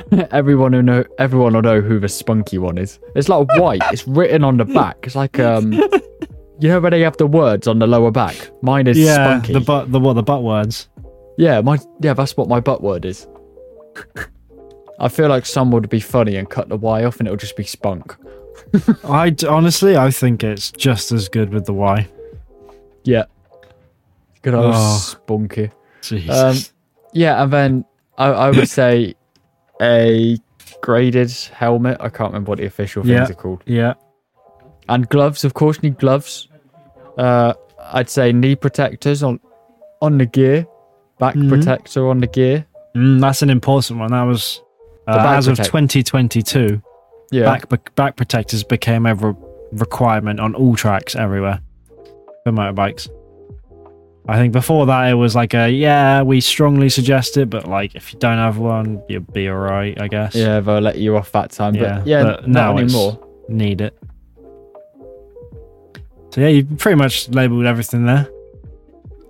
everyone 0.30 0.72
who 0.72 0.82
know, 0.82 1.04
everyone 1.18 1.54
will 1.54 1.62
know 1.62 1.80
who 1.80 1.98
the 2.00 2.08
spunky 2.08 2.58
one 2.58 2.78
is. 2.78 2.98
It's 3.14 3.28
like 3.28 3.46
white. 3.58 3.82
It's 3.92 4.06
written 4.06 4.44
on 4.44 4.56
the 4.56 4.64
back. 4.64 4.98
It's 5.04 5.14
like 5.14 5.38
um, 5.38 5.72
you 6.60 6.68
know 6.68 6.80
where 6.80 6.90
they 6.90 7.00
have 7.02 7.16
the 7.16 7.26
words 7.26 7.66
on 7.66 7.78
the 7.78 7.86
lower 7.86 8.10
back. 8.10 8.50
Mine 8.62 8.86
is 8.86 8.98
Yeah, 8.98 9.14
spunky. 9.40 9.52
the 9.52 9.60
butt, 9.60 9.90
the 9.92 10.00
what, 10.00 10.14
the 10.14 10.22
butt 10.22 10.42
words. 10.42 10.88
yeah, 11.36 11.60
my 11.60 11.78
yeah, 12.00 12.14
that's 12.14 12.36
what 12.36 12.48
my 12.48 12.60
butt 12.60 12.82
word 12.82 13.04
is. 13.04 13.26
I 14.98 15.08
feel 15.08 15.28
like 15.28 15.44
some 15.46 15.70
would 15.72 15.88
be 15.88 16.00
funny 16.00 16.36
and 16.36 16.48
cut 16.48 16.68
the 16.68 16.76
Y 16.76 17.04
off, 17.04 17.18
and 17.18 17.26
it'll 17.26 17.36
just 17.36 17.56
be 17.56 17.64
spunk. 17.64 18.14
I 19.04 19.34
honestly, 19.48 19.96
I 19.96 20.10
think 20.10 20.44
it's 20.44 20.70
just 20.72 21.12
as 21.12 21.28
good 21.28 21.52
with 21.52 21.66
the 21.66 21.72
Y. 21.74 22.08
Yeah, 23.04 23.24
good 24.42 24.54
old 24.54 24.72
Oh. 24.74 24.96
spunky. 24.98 25.70
Jesus. 26.02 26.38
Um, 26.70 26.74
yeah, 27.12 27.42
and 27.42 27.52
then 27.52 27.84
I, 28.16 28.26
I 28.28 28.50
would 28.50 28.68
say 28.68 29.14
a 29.82 30.38
graded 30.80 31.30
helmet. 31.52 31.96
I 32.00 32.08
can't 32.08 32.30
remember 32.32 32.50
what 32.50 32.58
the 32.58 32.66
official 32.66 33.02
things 33.02 33.12
Yeah. 33.14 33.28
are 33.30 33.34
called. 33.34 33.62
yeah, 33.66 33.94
And 34.88 35.08
gloves, 35.08 35.44
of 35.44 35.54
course, 35.54 35.82
need 35.82 35.98
gloves. 35.98 36.48
Uh, 37.18 37.52
I'd 37.92 38.08
say 38.08 38.32
knee 38.32 38.54
protectors 38.56 39.22
on 39.22 39.40
on 40.00 40.18
the 40.18 40.26
gear, 40.26 40.66
back 41.18 41.34
Mhm. 41.36 41.48
protector 41.48 42.08
on 42.08 42.18
the 42.20 42.26
gear. 42.26 42.66
mm, 42.96 43.20
that's 43.20 43.40
an 43.42 43.50
important 43.50 43.98
one. 44.00 44.10
That 44.10 44.22
was 44.24 44.60
uh, 45.06 45.24
as 45.36 45.46
of 45.48 45.56
2022. 45.58 46.80
Yeah, 47.30 47.44
Back 47.44 47.94
back 47.94 48.16
protectors 48.16 48.62
became 48.64 49.06
a 49.06 49.14
re- 49.14 49.34
requirement 49.72 50.38
on 50.40 50.54
all 50.54 50.74
tracks 50.76 51.14
everywhere 51.16 51.60
for 52.44 52.52
motorbikes. 52.52 53.08
I 54.28 54.36
think 54.36 54.52
before 54.52 54.86
that 54.86 55.10
it 55.10 55.14
was 55.14 55.34
like 55.34 55.52
a 55.54 55.68
yeah, 55.68 56.22
we 56.22 56.40
strongly 56.40 56.88
suggest 56.88 57.36
it, 57.36 57.50
but 57.50 57.66
like 57.66 57.94
if 57.96 58.12
you 58.12 58.18
don't 58.20 58.38
have 58.38 58.56
one, 58.58 59.02
you'll 59.08 59.22
be 59.22 59.48
alright, 59.48 60.00
I 60.00 60.06
guess. 60.08 60.34
yeah, 60.34 60.60
they'll 60.60 60.78
let 60.80 60.98
you 60.98 61.16
off 61.16 61.32
that 61.32 61.50
time. 61.50 61.74
Yeah, 61.74 61.98
but 61.98 62.06
yeah, 62.06 62.22
but 62.22 62.48
not 62.48 62.48
now 62.48 62.78
it's- 62.78 62.92
anymore. 62.94 63.28
need 63.48 63.80
it. 63.80 63.98
So 66.30 66.40
yeah, 66.40 66.48
you 66.48 66.64
pretty 66.64 66.96
much 66.96 67.28
labelled 67.30 67.66
everything 67.66 68.06
there. 68.06 68.28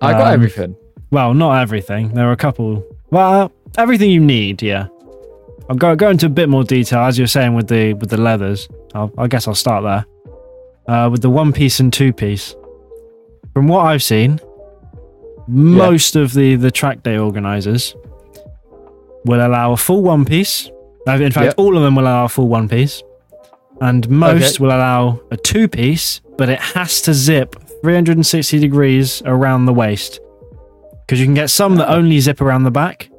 I 0.01 0.11
got 0.13 0.27
um, 0.27 0.33
everything. 0.33 0.75
Well, 1.11 1.33
not 1.33 1.61
everything. 1.61 2.13
There 2.13 2.27
are 2.29 2.31
a 2.31 2.37
couple. 2.37 2.85
Well, 3.09 3.51
everything 3.77 4.09
you 4.09 4.19
need. 4.21 4.61
Yeah. 4.61 4.87
I'll 5.69 5.75
go 5.75 5.95
go 5.95 6.09
into 6.09 6.27
a 6.27 6.29
bit 6.29 6.49
more 6.49 6.63
detail 6.63 6.99
as 7.01 7.17
you're 7.17 7.27
saying 7.27 7.55
with 7.55 7.67
the 7.67 7.93
with 7.95 8.09
the 8.09 8.17
leathers. 8.17 8.69
I'll, 8.93 9.11
I 9.17 9.27
guess 9.27 9.47
I'll 9.47 9.55
start 9.55 9.83
there. 9.83 10.05
Uh, 10.87 11.09
with 11.09 11.21
the 11.21 11.29
one 11.29 11.51
piece 11.51 11.79
and 11.79 11.91
two 11.91 12.13
piece. 12.13 12.55
From 13.53 13.67
what 13.67 13.85
I've 13.85 14.03
seen, 14.03 14.39
most 15.47 16.15
of 16.15 16.33
the 16.33 16.55
the 16.55 16.71
track 16.71 17.03
day 17.03 17.17
organisers 17.17 17.95
will 19.25 19.45
allow 19.45 19.71
a 19.73 19.77
full 19.77 20.01
one 20.01 20.25
piece. 20.25 20.69
In 21.07 21.31
fact, 21.31 21.45
Yep. 21.45 21.53
all 21.57 21.75
of 21.77 21.83
them 21.83 21.95
will 21.95 22.03
allow 22.03 22.25
a 22.25 22.29
full 22.29 22.47
one 22.47 22.67
piece, 22.69 23.03
and 23.81 24.09
most 24.09 24.55
Okay. 24.55 24.63
will 24.63 24.71
allow 24.75 25.19
a 25.31 25.37
two 25.37 25.67
piece, 25.67 26.21
but 26.37 26.47
it 26.49 26.59
has 26.59 27.01
to 27.01 27.13
zip 27.13 27.55
360 27.81 28.59
degrees 28.59 29.21
around 29.25 29.65
the 29.65 29.73
waist. 29.73 30.19
Because 31.05 31.19
you 31.19 31.25
can 31.25 31.33
get 31.33 31.49
some 31.49 31.75
that 31.75 31.89
only 31.89 32.19
zip 32.21 32.39
around 32.39 32.63
the 32.63 32.71
back. 32.71 33.09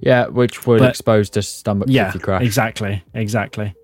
Yeah, 0.00 0.26
which 0.26 0.66
would 0.66 0.78
but- 0.80 0.90
expose 0.90 1.30
the 1.30 1.42
stomach 1.42 1.88
Yeah, 1.90 2.08
if 2.08 2.14
you 2.14 2.20
crash. 2.20 2.42
exactly, 2.42 3.02
exactly. 3.14 3.74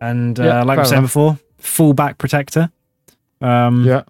And 0.00 0.38
uh, 0.38 0.44
Yeah, 0.44 0.62
like 0.62 0.78
I 0.78 0.82
saying 0.84 1.02
before, 1.02 1.38
full 1.58 1.94
back 1.94 2.18
protector. 2.18 2.70
Um, 3.40 3.84
Yeah, 3.84 4.02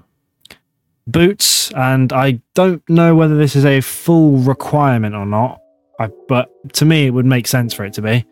boots, 1.06 1.73
and 1.73 2.12
I 2.12 2.40
don't 2.54 2.82
know 2.88 3.14
whether 3.14 3.37
this 3.37 3.56
is 3.56 3.64
a 3.64 3.80
full 3.80 4.38
requirement 4.38 5.14
or 5.14 5.26
not, 5.26 5.61
I, 5.99 6.09
but 6.28 6.49
to 6.75 6.85
me, 6.85 7.06
it 7.06 7.11
would 7.11 7.26
make 7.26 7.47
sense 7.47 7.75
for 7.75 7.85
it 7.85 7.92
to 7.94 8.02
be. 8.02 8.25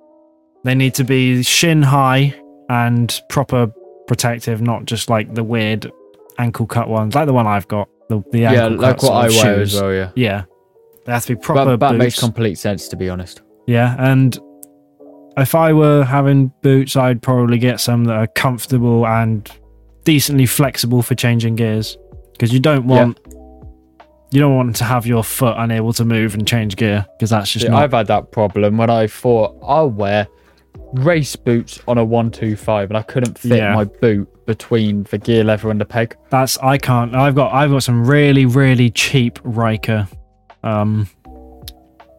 They 0.64 0.74
need 0.74 0.94
to 0.94 1.04
be 1.04 1.42
shin 1.42 1.82
high 1.82 2.34
and 2.68 3.20
proper 3.28 3.72
protective, 4.06 4.60
not 4.60 4.84
just 4.84 5.08
like 5.08 5.34
the 5.34 5.44
weird 5.44 5.90
ankle 6.38 6.66
cut 6.66 6.88
ones, 6.88 7.14
like 7.14 7.26
the 7.26 7.32
one 7.32 7.46
I've 7.46 7.68
got. 7.68 7.88
The, 8.08 8.22
the 8.32 8.40
yeah, 8.40 8.66
like 8.66 9.02
what 9.02 9.12
I 9.12 9.26
of 9.26 9.32
wear 9.34 9.56
shoes. 9.58 9.74
as 9.74 9.80
well. 9.80 9.92
Yeah, 9.92 10.10
Yeah, 10.16 10.44
they 11.06 11.12
have 11.12 11.24
to 11.26 11.36
be 11.36 11.40
proper. 11.40 11.76
but 11.76 11.92
that 11.92 11.96
makes 11.96 12.18
complete 12.18 12.56
sense 12.56 12.88
to 12.88 12.96
be 12.96 13.08
honest. 13.08 13.42
Yeah, 13.66 13.94
and 13.98 14.36
if 15.36 15.54
I 15.54 15.72
were 15.72 16.04
having 16.04 16.52
boots, 16.62 16.96
I'd 16.96 17.22
probably 17.22 17.58
get 17.58 17.80
some 17.80 18.04
that 18.04 18.16
are 18.16 18.26
comfortable 18.26 19.06
and 19.06 19.48
decently 20.04 20.46
flexible 20.46 21.02
for 21.02 21.14
changing 21.14 21.54
gears. 21.56 21.96
Because 22.40 22.54
you 22.54 22.60
don't 22.60 22.88
Yeah. 22.88 23.04
want 23.04 23.18
you 24.32 24.40
don't 24.40 24.56
want 24.56 24.76
to 24.76 24.84
have 24.84 25.06
your 25.06 25.22
foot 25.22 25.56
unable 25.58 25.92
to 25.92 26.04
move 26.06 26.34
and 26.34 26.46
change 26.46 26.76
gear 26.76 27.04
because 27.18 27.28
that's 27.30 27.52
just 27.52 27.64
Yeah, 27.66 27.72
not. 27.72 27.82
I've 27.82 27.92
had 27.92 28.06
that 28.06 28.30
problem 28.32 28.78
when 28.78 28.88
I 28.88 29.08
thought 29.08 29.56
I'll 29.62 29.90
wear 29.90 30.26
race 30.94 31.36
boots 31.36 31.80
on 31.86 31.98
a 31.98 32.04
one 32.04 32.30
two 32.30 32.56
five, 32.56 32.88
and 32.90 32.96
I 32.96 33.02
couldn't 33.02 33.38
fit 33.38 33.58
Yeah. 33.58 33.74
my 33.74 33.84
boot 33.84 34.26
between 34.46 35.02
the 35.10 35.18
gear 35.18 35.44
lever 35.44 35.70
and 35.70 35.78
the 35.80 35.84
peg. 35.84 36.16
That's 36.30 36.56
I 36.58 36.78
can't. 36.78 37.14
I've 37.14 37.34
got 37.34 37.52
I've 37.52 37.70
got 37.70 37.82
some 37.82 38.06
really 38.06 38.46
really 38.46 38.88
cheap 38.88 39.38
Riker 39.44 40.08
um 40.64 41.08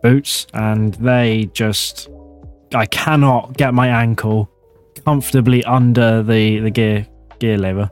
boots, 0.03 0.45
and 0.53 0.93
they 0.95 1.49
just 1.53 2.09
I 2.75 2.85
cannot 2.85 3.57
get 3.57 3.73
my 3.73 3.87
ankle 3.87 4.51
comfortably 5.05 5.63
under 5.63 6.21
the 6.21 6.59
the 6.59 6.69
gear 6.69 7.07
gear 7.39 7.57
lever 7.57 7.89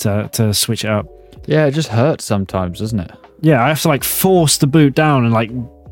to 0.00 0.28
to 0.32 0.52
switch 0.52 0.84
it 0.84 0.90
up. 0.90 1.06
Yeah, 1.46 1.66
it 1.66 1.72
just 1.72 1.88
hurts 1.88 2.24
sometimes, 2.24 2.78
doesn't 2.80 3.00
it? 3.00 3.10
Yeah, 3.40 3.62
I 3.62 3.68
have 3.68 3.82
to 3.82 3.88
like 3.88 4.04
force 4.04 4.56
the 4.58 4.66
boot 4.66 4.94
down 4.94 5.24
and 5.24 5.32
like 5.34 5.50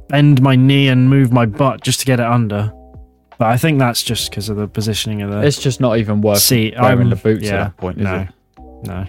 bend 0.09 0.41
my 0.43 0.57
knee 0.57 0.89
and 0.89 1.09
move 1.11 1.33
my 1.33 1.47
butt 1.47 1.83
just 1.83 2.01
to 2.01 2.07
get 2.07 2.21
it 2.21 2.27
under. 2.27 2.73
But 3.39 3.49
I 3.49 3.57
think 3.57 3.79
that's 3.79 4.03
just 4.03 4.31
because 4.31 4.49
of 4.49 4.57
the 4.57 4.69
positioning 4.69 5.23
of 5.23 5.31
the 5.31 5.41
It's 5.41 5.61
just 5.61 5.81
not 5.81 5.99
even 5.99 6.21
worth 6.21 6.39
seat. 6.39 6.75
wearing 6.81 6.99
I'm- 7.01 7.11
the 7.11 7.17
boots 7.17 7.45
yeah, 7.45 7.53
at 7.55 7.59
that 7.65 7.77
point, 7.77 7.99
is 7.99 8.05
no, 8.05 8.17
it? 8.21 8.29
No. 8.87 9.07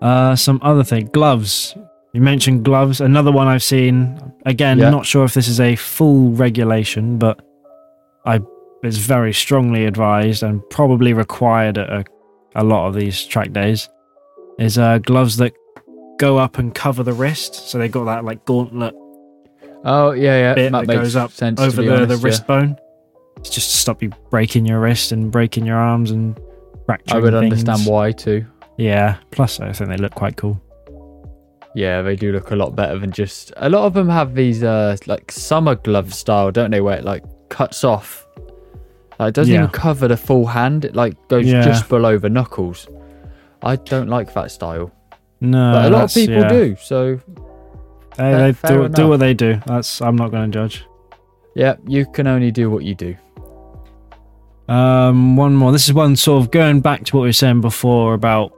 Uh, 0.00 0.34
some 0.36 0.58
other 0.62 0.82
thing, 0.82 1.06
gloves. 1.12 1.76
You 2.12 2.20
mentioned 2.20 2.64
gloves. 2.64 3.00
Another 3.00 3.30
one 3.32 3.46
I've 3.46 3.62
seen. 3.62 4.18
Again, 4.44 4.78
Yeah. 4.78 4.90
not 4.90 5.06
sure 5.06 5.24
if 5.24 5.34
this 5.34 5.48
is 5.48 5.60
a 5.60 5.76
full 5.76 6.30
regulation, 6.30 7.18
but 7.18 7.40
I 8.26 8.40
it's 8.82 8.96
very 8.96 9.32
strongly 9.32 9.86
advised 9.86 10.42
and 10.42 10.60
probably 10.68 11.12
required 11.12 11.78
at 11.78 11.88
a, 11.88 12.04
a 12.56 12.64
lot 12.64 12.88
of 12.88 12.94
these 12.94 13.24
track 13.24 13.52
days. 13.52 13.88
Is 14.58 14.78
uh, 14.78 14.98
gloves 14.98 15.36
that 15.38 15.52
go 16.18 16.38
up 16.38 16.58
and 16.58 16.74
cover 16.74 17.02
the 17.02 17.12
wrist. 17.12 17.54
So 17.70 17.78
they 17.78 17.88
got 17.88 18.04
that 18.04 18.24
like 18.24 18.44
gauntlet 18.44 18.94
Oh 19.84 20.12
yeah, 20.12 20.36
yeah. 20.38 20.54
bit 20.54 20.72
that 20.72 20.86
that 20.86 20.94
goes 20.94 21.16
up 21.16 21.32
sense 21.32 21.60
over 21.60 21.82
the, 21.82 21.88
the 21.88 21.96
honest, 21.96 22.22
yeah. 22.22 22.26
wrist 22.26 22.46
bone. 22.46 22.76
It's 23.38 23.50
just 23.50 23.70
to 23.72 23.76
stop 23.76 24.02
you 24.02 24.10
breaking 24.30 24.66
your 24.66 24.78
wrist 24.80 25.10
and 25.10 25.32
breaking 25.32 25.66
your 25.66 25.76
arms 25.78 26.10
and 26.12 26.38
fracturing. 26.86 27.16
I 27.20 27.24
would 27.24 27.32
things. 27.32 27.64
understand 27.64 27.86
why 27.90 28.12
too. 28.12 28.46
Yeah. 28.78 29.16
Plus, 29.32 29.58
I 29.58 29.72
think 29.72 29.90
they 29.90 29.96
look 29.96 30.14
quite 30.14 30.36
cool. 30.36 30.60
Yeah, 31.74 32.02
they 32.02 32.14
do 32.16 32.32
look 32.32 32.50
a 32.50 32.56
lot 32.56 32.76
better 32.76 32.98
than 32.98 33.10
just. 33.10 33.52
A 33.56 33.68
lot 33.70 33.84
of 33.86 33.94
them 33.94 34.08
have 34.08 34.34
these 34.34 34.62
uh 34.62 34.96
like 35.06 35.32
summer 35.32 35.74
glove 35.74 36.14
style, 36.14 36.52
don't 36.52 36.70
they? 36.70 36.80
Where 36.80 36.98
it 36.98 37.04
like 37.04 37.24
cuts 37.48 37.82
off. 37.82 38.24
Like, 39.18 39.30
it 39.30 39.34
doesn't 39.34 39.52
Yeah. 39.52 39.60
even 39.60 39.70
cover 39.70 40.06
the 40.06 40.16
full 40.16 40.46
hand. 40.46 40.84
It 40.84 40.94
like 40.94 41.16
goes 41.28 41.46
Yeah. 41.46 41.64
just 41.64 41.88
below 41.88 42.18
the 42.18 42.28
knuckles. 42.30 42.86
I 43.62 43.76
don't 43.76 44.08
like 44.08 44.32
that 44.34 44.50
style, 44.50 44.90
No, 45.40 45.72
but 45.72 45.84
a 45.86 45.90
lot 45.90 46.04
of 46.04 46.14
people 46.14 46.34
yeah. 46.36 46.48
do. 46.48 46.76
So 46.80 47.20
they 48.18 48.52
fair 48.52 48.88
do, 48.88 48.88
do 48.88 49.08
what 49.08 49.20
they 49.20 49.34
do. 49.34 49.60
That's 49.66 50.00
I'm 50.02 50.16
not 50.16 50.30
going 50.30 50.50
to 50.50 50.58
judge. 50.58 50.84
yeah, 51.54 51.76
you 51.86 52.06
can 52.06 52.26
only 52.26 52.50
do 52.50 52.70
what 52.70 52.84
you 52.84 52.94
do. 52.94 53.16
Um, 54.68 55.36
one 55.36 55.54
more. 55.54 55.72
This 55.72 55.86
is 55.88 55.94
one 55.94 56.16
sort 56.16 56.42
of 56.44 56.50
going 56.50 56.80
back 56.80 57.04
to 57.04 57.16
what 57.16 57.22
we 57.22 57.28
were 57.28 57.32
saying 57.32 57.60
before 57.60 58.14
about 58.14 58.52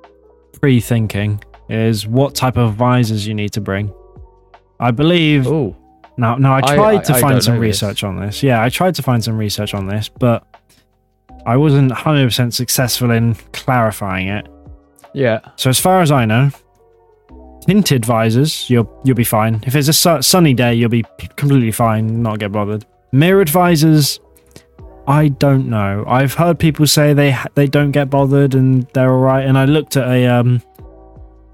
pre-thinking. 0.61 1.43
Is 1.71 2.07
what 2.07 2.35
type 2.35 2.59
of 2.59 2.75
visors 2.75 3.27
you 3.27 3.33
need 3.35 3.53
to 3.55 3.61
bring. 3.63 3.91
I 4.79 4.91
believe 4.91 5.47
Oh, 5.47 5.75
now. 6.19 6.37
Now 6.37 6.57
I 6.57 6.61
tried 6.61 6.97
I- 6.99 7.03
to 7.05 7.15
I 7.15 7.21
find 7.23 7.43
some 7.43 7.55
know 7.55 7.61
this. 7.61 7.69
research 7.83 8.05
on 8.05 8.21
this. 8.21 8.43
Yeah, 8.43 8.63
I 8.63 8.69
tried 8.69 8.95
to 8.97 9.03
find 9.03 9.25
some 9.25 9.39
research 9.39 9.73
on 9.73 9.87
this, 9.87 10.11
but 10.11 10.45
I 11.47 11.57
wasn't 11.57 11.91
100 11.91 12.27
percent 12.27 12.53
successful 12.53 13.11
in 13.11 13.35
clarifying 13.55 14.29
it. 14.29 14.47
Yeah. 15.15 15.41
So 15.57 15.71
as 15.71 15.79
far 15.79 16.03
as 16.03 16.11
I 16.11 16.25
know, 16.25 16.51
tinted 17.67 18.05
visors, 18.05 18.69
you'll 18.69 18.89
you'll 19.05 19.17
be 19.17 19.25
fine. 19.25 19.61
If 19.67 19.75
it's 19.75 19.89
a 19.89 19.93
su- 19.93 20.23
sunny 20.23 20.55
day, 20.55 20.75
you'll 20.75 20.91
be 20.91 21.05
completely 21.37 21.71
fine, 21.73 22.23
not 22.23 22.39
get 22.39 22.53
bothered. 22.53 22.85
Mirrored 23.13 23.49
visors, 23.49 24.19
I 25.07 25.29
don't 25.29 25.69
know. 25.69 26.05
I've 26.07 26.35
heard 26.35 26.59
people 26.59 26.87
say 26.87 27.13
they 27.15 27.31
ha- 27.31 27.49
they 27.55 27.67
don't 27.67 27.93
get 27.93 28.11
bothered 28.11 28.55
and 28.55 28.87
they're 28.93 29.13
all 29.13 29.21
right. 29.21 29.47
And 29.47 29.57
I 29.57 29.65
looked 29.67 29.97
at 29.97 30.09
a 30.09 30.27
um 30.27 30.61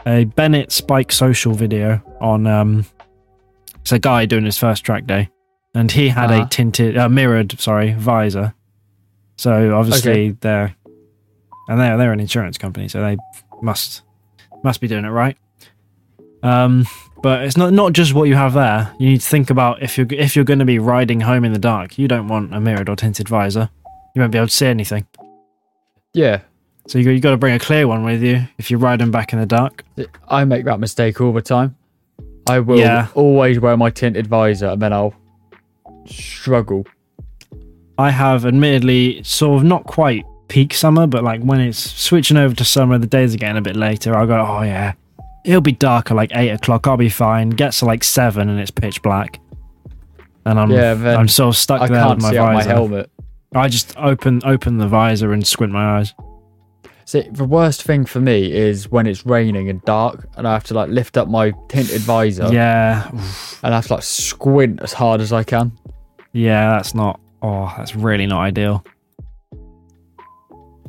a 0.07 0.25
Bennett's 0.25 0.81
Bike 0.81 1.13
Social 1.13 1.53
video 1.53 2.01
on 2.21 2.47
um 2.47 2.87
it's 3.83 3.93
a 3.93 3.99
guy 3.99 4.27
doing 4.27 4.45
his 4.45 4.59
first 4.59 4.85
track 4.85 5.07
day, 5.07 5.29
and 5.75 5.91
he 5.93 6.09
had 6.09 6.31
Uh-huh. 6.31 6.45
a 6.45 6.49
tinted 6.49 6.97
uh, 6.97 7.09
mirrored 7.09 7.59
sorry 7.61 7.93
visor. 7.93 8.55
So 9.37 9.75
obviously 9.77 10.11
Okay. 10.31 10.37
they're 10.41 10.75
and 11.69 11.79
they're 11.81 11.97
they're 11.99 12.13
an 12.13 12.21
insurance 12.21 12.59
company, 12.59 12.89
so 12.89 13.01
they 13.03 13.17
must 13.63 14.03
must 14.65 14.81
be 14.81 14.89
doing 14.89 15.05
it 15.05 15.09
right. 15.11 15.37
Um, 16.43 16.87
but 17.23 17.43
it's 17.45 17.57
not 17.57 17.73
not 17.73 17.93
just 17.93 18.15
what 18.15 18.25
you 18.29 18.35
have 18.35 18.55
there. 18.55 18.93
You 18.99 19.09
need 19.11 19.21
to 19.21 19.27
think 19.29 19.51
about 19.51 19.83
if 19.83 19.99
you're 19.99 20.07
if 20.11 20.35
you're 20.37 20.45
going 20.45 20.59
to 20.61 20.65
be 20.65 20.79
riding 20.79 21.21
home 21.21 21.45
in 21.45 21.53
the 21.53 21.59
dark. 21.59 21.99
You 21.99 22.09
don't 22.09 22.29
want 22.29 22.55
a 22.55 22.61
mirrored 22.61 22.89
or 22.89 22.97
tinted 22.97 23.29
visor. 23.29 23.69
You 24.15 24.21
won't 24.21 24.33
be 24.33 24.39
able 24.39 24.49
to 24.49 24.55
see 24.55 24.67
anything. 24.67 25.07
Yeah, 26.13 26.41
So 26.89 26.99
you 26.99 27.05
got, 27.05 27.11
you 27.13 27.21
got 27.21 27.31
to 27.31 27.37
bring 27.37 27.55
a 27.55 27.59
clear 27.61 27.87
one 27.87 28.03
with 28.03 28.21
you 28.21 28.49
if 28.59 28.69
you're 28.69 28.81
riding 28.81 29.13
back 29.13 29.33
in 29.33 29.39
the 29.39 29.47
dark. 29.47 29.85
I 30.29 30.45
make 30.45 30.65
that 30.65 30.81
mistake 30.81 31.21
all 31.21 31.33
the 31.33 31.41
time. 31.43 31.77
I 32.49 32.59
will 32.59 32.81
Yeah. 32.81 33.07
always 33.15 33.61
wear 33.61 33.77
my 33.77 33.91
tinted 33.91 34.27
visor, 34.27 34.67
and 34.71 34.83
then 34.83 34.93
I'll 34.93 35.15
struggle. 36.07 36.85
I 37.97 38.11
have 38.11 38.45
admittedly 38.45 39.23
sort 39.23 39.59
of 39.61 39.65
not 39.65 39.85
quite 39.85 40.25
peak 40.51 40.75
summer, 40.75 41.07
but 41.07 41.25
like 41.25 41.41
when 41.43 41.61
it's 41.61 41.79
switching 41.79 42.37
over 42.37 42.55
to 42.57 42.65
summer, 42.65 42.99
the 42.99 43.07
days 43.07 43.35
are 43.35 43.39
getting 43.39 43.57
a 43.57 43.63
bit 43.63 43.77
later. 43.77 44.15
I'll 44.15 44.27
go, 44.27 44.45
oh 44.47 44.63
yeah, 44.63 44.93
it'll 45.47 45.63
be 45.63 45.73
dark 45.73 46.11
at 46.11 46.17
like 46.17 46.31
eight 46.35 46.51
o'clock. 46.51 46.87
I'll 46.87 46.99
be 46.99 47.09
fine. 47.09 47.51
Gets 47.51 47.79
to 47.79 47.87
like 47.87 48.05
seven 48.05 48.49
and 48.51 48.61
it's 48.61 48.71
pitch 48.71 49.01
black, 49.01 49.41
and 50.45 50.61
I'm 50.61 50.71
Yeah, 50.71 51.17
I'm 51.19 51.29
sort 51.29 51.55
of 51.55 51.57
stuck 51.57 51.81
I 51.81 51.87
there 51.87 52.09
with 52.11 52.21
my 52.21 52.31
see 52.31 52.37
my 52.37 52.63
helmet. 52.63 53.11
I 53.55 53.69
just 53.69 53.97
open 53.97 54.43
open 54.45 54.77
the 54.79 54.89
visor 54.89 55.33
and 55.33 55.47
squint 55.47 55.73
my 55.73 55.99
eyes. 55.99 56.13
See, 57.07 57.23
the 57.33 57.45
worst 57.45 57.83
thing 57.83 58.05
for 58.05 58.21
me 58.21 58.53
is 58.53 58.89
when 58.89 59.09
it's 59.09 59.27
raining 59.27 59.69
and 59.69 59.83
dark, 59.83 60.29
and 60.37 60.47
I 60.47 60.53
have 60.53 60.63
to 60.65 60.75
like 60.75 60.91
lift 60.91 61.17
up 61.17 61.27
my 61.27 61.53
tinted 61.69 62.03
visor, 62.03 62.49
Yeah, 62.53 63.09
and 63.63 63.75
I 63.75 63.77
have 63.77 63.87
to 63.89 63.95
like 63.95 64.05
squint 64.05 64.81
as 64.83 64.93
hard 64.93 65.21
as 65.21 65.33
I 65.33 65.43
can. 65.43 65.73
yeah, 66.33 66.71
that's 66.71 66.95
not. 66.95 67.19
Oh, 67.43 67.73
that's 67.77 67.97
really 67.97 68.27
not 68.27 68.43
ideal. 68.43 68.85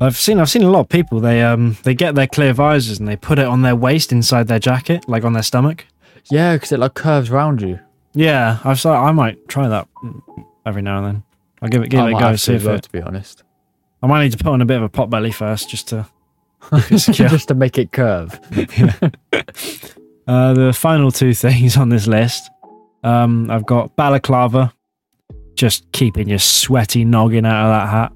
I've 0.02 0.18
seen 0.18 0.40
I've 0.40 0.50
seen 0.50 0.64
a 0.64 0.70
lot 0.70 0.82
of 0.82 0.90
people. 0.90 1.20
They 1.20 1.44
um 1.44 1.78
they 1.84 1.94
get 1.94 2.16
their 2.16 2.28
clear 2.28 2.54
visors 2.54 3.00
and 3.00 3.08
they 3.08 3.16
put 3.16 3.38
it 3.40 3.46
on 3.46 3.62
their 3.62 3.76
waist 3.76 4.12
inside 4.12 4.48
their 4.48 4.60
jacket, 4.60 5.08
like 5.08 5.24
on 5.24 5.34
their 5.34 5.44
stomach. 5.44 5.86
Yeah, 6.30 6.54
because 6.56 6.72
it 6.72 6.80
like 6.80 6.96
curves 6.96 7.30
around 7.30 7.62
you. 7.62 7.80
Yeah, 8.14 8.60
I've 8.64 8.80
saw, 8.80 9.06
I 9.06 9.12
might 9.12 9.48
try 9.48 9.68
that 9.68 9.88
every 10.66 10.82
now 10.82 10.98
and 10.98 11.08
then. 11.08 11.24
I'll 11.62 11.70
give 11.70 11.84
it 11.84 11.90
give 11.90 12.00
I 12.00 12.10
it 12.10 12.16
a 12.16 12.20
go. 12.20 12.36
See 12.36 12.54
to 12.54 12.56
if 12.58 12.66
well, 12.66 12.76
it, 12.76 12.84
to 12.84 12.92
be 12.92 13.02
honest, 13.02 13.44
I 14.02 14.08
might 14.08 14.24
need 14.24 14.32
to 14.32 14.38
put 14.38 14.48
on 14.52 14.62
a 14.62 14.66
bit 14.66 14.78
of 14.78 14.84
a 14.84 14.90
pot 14.90 15.10
belly 15.10 15.32
first, 15.32 15.70
just 15.70 15.88
to 15.90 16.08
keep 16.72 16.92
it 16.92 17.00
secure. 17.00 17.30
just 17.30 17.48
to 17.50 17.54
make 17.54 17.78
it 17.78 17.92
curve. 17.92 18.40
Uh, 20.28 20.54
the 20.54 20.72
final 20.72 21.12
two 21.12 21.34
things 21.46 21.76
on 21.76 21.90
this 21.90 22.08
list, 22.08 22.50
um, 23.04 23.50
I've 23.50 23.66
got 23.66 23.96
balaclava, 23.96 24.72
just 25.56 25.92
keeping 25.92 26.30
your 26.30 26.40
sweaty 26.40 27.04
noggin 27.04 27.44
out 27.44 27.66
of 27.66 27.72
that 27.72 27.90
hat, 27.90 28.14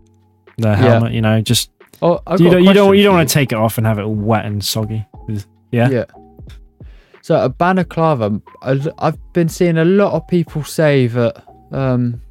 the 0.57 0.75
helmet. 0.75 1.13
You 1.13 1.21
know, 1.21 1.41
just 1.41 1.71
Oh, 2.05 2.21
I've 2.27 2.39
you 2.39 2.45
got 2.45 2.53
don't 2.53 2.63
you 2.63 2.73
don't 2.73 2.97
you 2.97 3.03
don't 3.03 3.15
want 3.15 3.27
to 3.27 3.33
take 3.33 3.51
it 3.51 3.55
off 3.55 3.79
and 3.79 3.87
have 3.87 3.97
it 3.97 4.03
all 4.03 4.13
wet 4.13 4.45
and 4.45 4.63
soggy. 4.63 5.03
Yeah? 5.71 5.89
Yeah. 5.89 6.05
So 7.23 7.43
a 7.43 7.49
balaclava, 7.49 8.39
I- 8.61 8.91
I've 8.99 9.33
been 9.33 9.49
seeing 9.49 9.79
a 9.79 9.85
lot 9.85 10.13
of 10.13 10.27
people 10.27 10.63
say 10.63 11.07
that 11.07 11.43
um, 11.71 12.21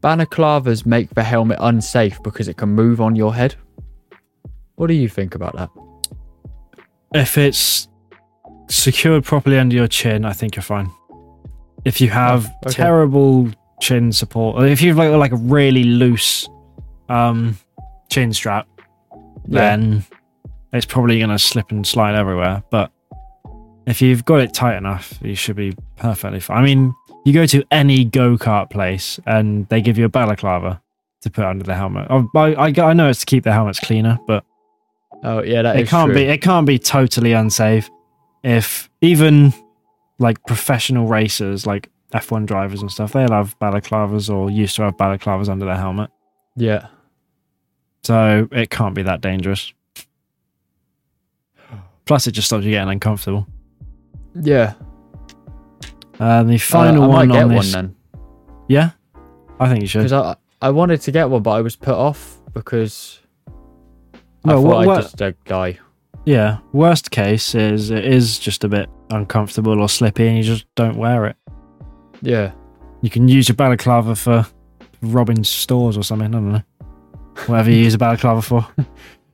balaclavas 0.00 0.84
make 0.84 1.08
the 1.14 1.22
helmet 1.22 1.56
unsafe 1.62 2.22
because 2.22 2.46
it 2.46 2.58
can 2.58 2.68
move 2.68 3.00
on 3.00 3.16
your 3.16 3.34
head. 3.34 3.54
What 4.74 4.88
do 4.88 4.94
you 4.94 5.08
think 5.08 5.34
about 5.34 5.56
that? 5.56 5.70
If 7.14 7.38
it's 7.38 7.88
secured 8.68 9.24
properly 9.24 9.58
under 9.58 9.74
your 9.74 9.88
chin, 9.88 10.26
I 10.26 10.34
think 10.34 10.56
you're 10.56 10.62
fine. 10.62 10.90
If 11.86 12.02
you 12.02 12.10
have 12.10 12.44
okay. 12.66 12.74
terrible 12.74 13.48
chin 13.80 14.12
support, 14.12 14.56
or 14.56 14.66
if 14.66 14.82
you've 14.82 14.98
like, 14.98 15.10
like 15.12 15.32
a 15.32 15.36
really 15.36 15.84
loose 15.84 16.46
um, 17.08 17.56
chin 18.08 18.32
strap, 18.32 18.66
Yeah. 19.46 19.76
then 19.76 20.04
it's 20.72 20.86
probably 20.86 21.18
going 21.18 21.30
to 21.30 21.38
slip 21.38 21.70
and 21.70 21.86
slide 21.86 22.14
everywhere. 22.14 22.62
But 22.70 22.90
if 23.86 24.02
you've 24.02 24.24
got 24.24 24.40
it 24.40 24.52
tight 24.54 24.76
enough, 24.76 25.18
you 25.22 25.34
should 25.34 25.56
be 25.56 25.74
perfectly 25.96 26.40
fine. 26.40 26.58
I 26.58 26.62
mean, 26.62 26.94
you 27.24 27.32
go 27.32 27.46
to 27.46 27.64
any 27.70 28.04
go 28.04 28.36
kart 28.36 28.70
place 28.70 29.18
and 29.26 29.68
they 29.68 29.80
give 29.80 29.98
you 29.98 30.04
a 30.04 30.08
balaclava 30.08 30.80
to 31.22 31.30
put 31.30 31.44
under 31.44 31.64
the 31.64 31.74
helmet. 31.74 32.06
Oh, 32.10 32.28
I, 32.36 32.54
I, 32.54 32.72
I 32.78 32.92
know 32.92 33.08
it's 33.08 33.20
to 33.20 33.26
keep 33.26 33.44
the 33.44 33.52
helmets 33.52 33.80
cleaner, 33.80 34.18
but 34.26 34.44
Oh 35.24 35.42
yeah, 35.42 35.62
that 35.62 35.76
it 35.76 35.88
can't 35.88 36.08
true. 36.08 36.14
be 36.14 36.22
it 36.24 36.42
can't 36.42 36.66
be 36.66 36.78
totally 36.78 37.32
unsafe 37.32 37.88
if 38.44 38.90
even 39.00 39.52
like 40.18 40.36
professional 40.46 41.06
racers 41.06 41.66
like 41.66 41.88
F1 42.12 42.44
drivers 42.44 42.82
and 42.82 42.92
stuff 42.92 43.12
they'll 43.12 43.32
have 43.32 43.58
balaclavas 43.58 44.28
or 44.32 44.50
used 44.50 44.76
to 44.76 44.82
have 44.82 44.96
balaclavas 44.98 45.48
under 45.48 45.64
their 45.64 45.76
helmet 45.76 46.10
Yeah. 46.54 46.88
So 48.06 48.48
it 48.52 48.70
can't 48.70 48.94
be 48.94 49.02
that 49.02 49.20
dangerous 49.20 49.72
plus 52.04 52.26
it 52.26 52.32
just 52.32 52.46
stops 52.48 52.64
you 52.64 52.70
getting 52.70 52.90
uncomfortable 52.92 53.46
Yeah. 54.34 54.74
uh, 56.20 56.42
the 56.44 56.54
Uh, 56.54 56.58
final 56.58 57.04
I 57.04 57.06
one 57.06 57.28
might 57.28 57.34
get 57.34 57.44
on 57.44 57.48
one 57.54 57.56
this 57.64 57.72
then 57.72 57.94
yeah 58.68 58.90
I 59.58 59.68
think 59.68 59.80
you 59.82 59.88
should 59.88 60.00
because 60.04 60.12
I 60.12 60.36
I 60.62 60.70
wanted 60.70 61.02
to 61.02 61.12
get 61.12 61.28
one, 61.28 61.42
but 61.42 61.50
I 61.50 61.60
was 61.60 61.76
put 61.76 61.94
off 61.94 62.38
because 62.54 63.20
I 64.44 64.52
No, 64.52 64.62
thought 64.62 64.62
what- 64.62 64.76
I'd 64.78 64.86
what- 64.86 65.02
just 65.02 65.20
a 65.20 65.34
guy. 65.44 65.78
yeah 66.24 66.58
worst 66.72 67.10
case 67.10 67.54
is 67.54 67.90
it 67.90 68.04
is 68.04 68.38
just 68.38 68.64
a 68.64 68.68
bit 68.68 68.88
uncomfortable 69.10 69.80
or 69.80 69.88
slippy 69.88 70.26
and 70.28 70.36
you 70.38 70.42
just 70.44 70.66
don't 70.74 70.96
wear 70.96 71.26
it 71.26 71.36
Yeah. 72.22 72.52
You 73.02 73.10
can 73.10 73.28
use 73.28 73.46
your 73.48 73.56
balaclava 73.56 74.16
for 74.16 74.46
robbing 75.02 75.44
stores 75.44 75.98
or 75.98 76.02
something. 76.02 76.28
I 76.28 76.30
don't 76.40 76.50
know. 76.52 76.62
Whatever 77.46 77.70
you 77.70 77.78
use 77.78 77.94
a 77.94 77.98
balaclava 77.98 78.42
for. 78.42 78.66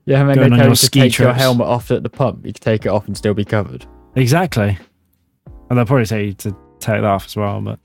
Yeah, 0.04 0.24
then 0.24 0.34
Going 0.34 0.52
on 0.54 0.58
your 0.58 0.68
you 0.70 0.74
ski 0.74 1.00
take 1.02 1.18
your 1.18 1.32
helmet 1.32 1.68
off 1.68 1.92
at 1.92 2.02
the 2.02 2.10
pump. 2.10 2.44
You 2.44 2.52
can 2.52 2.60
take 2.60 2.84
it 2.86 2.88
off 2.88 3.06
and 3.06 3.16
still 3.16 3.34
be 3.34 3.44
covered. 3.44 3.86
Exactly. 4.16 4.76
And 5.70 5.78
they'll 5.78 5.86
probably 5.86 6.06
tell 6.06 6.18
you 6.18 6.32
to 6.32 6.50
take 6.80 7.02
that 7.02 7.04
off 7.04 7.26
as 7.26 7.36
well. 7.36 7.60
But 7.60 7.78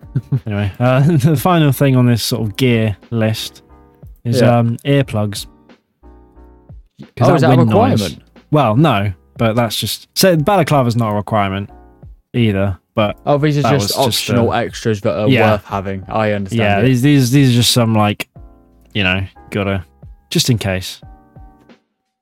anyway, 0.46 0.70
uh, 0.78 1.00
the 1.16 1.36
final 1.36 1.72
thing 1.72 1.96
on 1.96 2.06
this 2.06 2.22
sort 2.22 2.42
of 2.48 2.56
gear 2.56 2.96
list 3.10 3.62
is 4.24 4.40
Yeah. 4.40 4.56
um, 4.56 4.76
earplugs. 4.84 5.48
Oh, 7.20 7.34
is 7.34 7.40
that 7.42 7.52
a 7.52 7.56
wind 7.56 7.70
noise- 7.70 8.02
requirement? 8.02 8.22
Well, 8.52 8.76
no, 8.76 9.12
but 9.36 9.54
that's 9.56 9.76
just 9.76 10.08
so 10.16 10.36
balaclava's 10.36 10.94
not 10.94 11.10
a 11.12 11.16
requirement 11.16 11.70
either. 12.34 12.78
But 12.94 13.18
Oh, 13.26 13.36
these 13.38 13.58
are 13.58 13.62
just 13.62 13.72
was 13.74 13.86
just, 13.88 13.98
optional 13.98 14.52
uh, 14.52 14.60
extras 14.60 15.00
that 15.00 15.18
are 15.18 15.28
yeah. 15.28 15.52
worth 15.52 15.64
having. 15.64 16.04
I 16.08 16.32
understand. 16.32 16.58
yeah, 16.60 16.78
it. 16.78 16.82
these 16.84 17.02
these 17.02 17.30
these 17.32 17.50
are 17.50 17.54
just 17.56 17.72
some 17.72 17.94
like, 17.94 18.28
you 18.94 19.02
know, 19.02 19.26
gotta 19.50 19.84
just 20.30 20.50
in 20.50 20.58
case. 20.58 21.00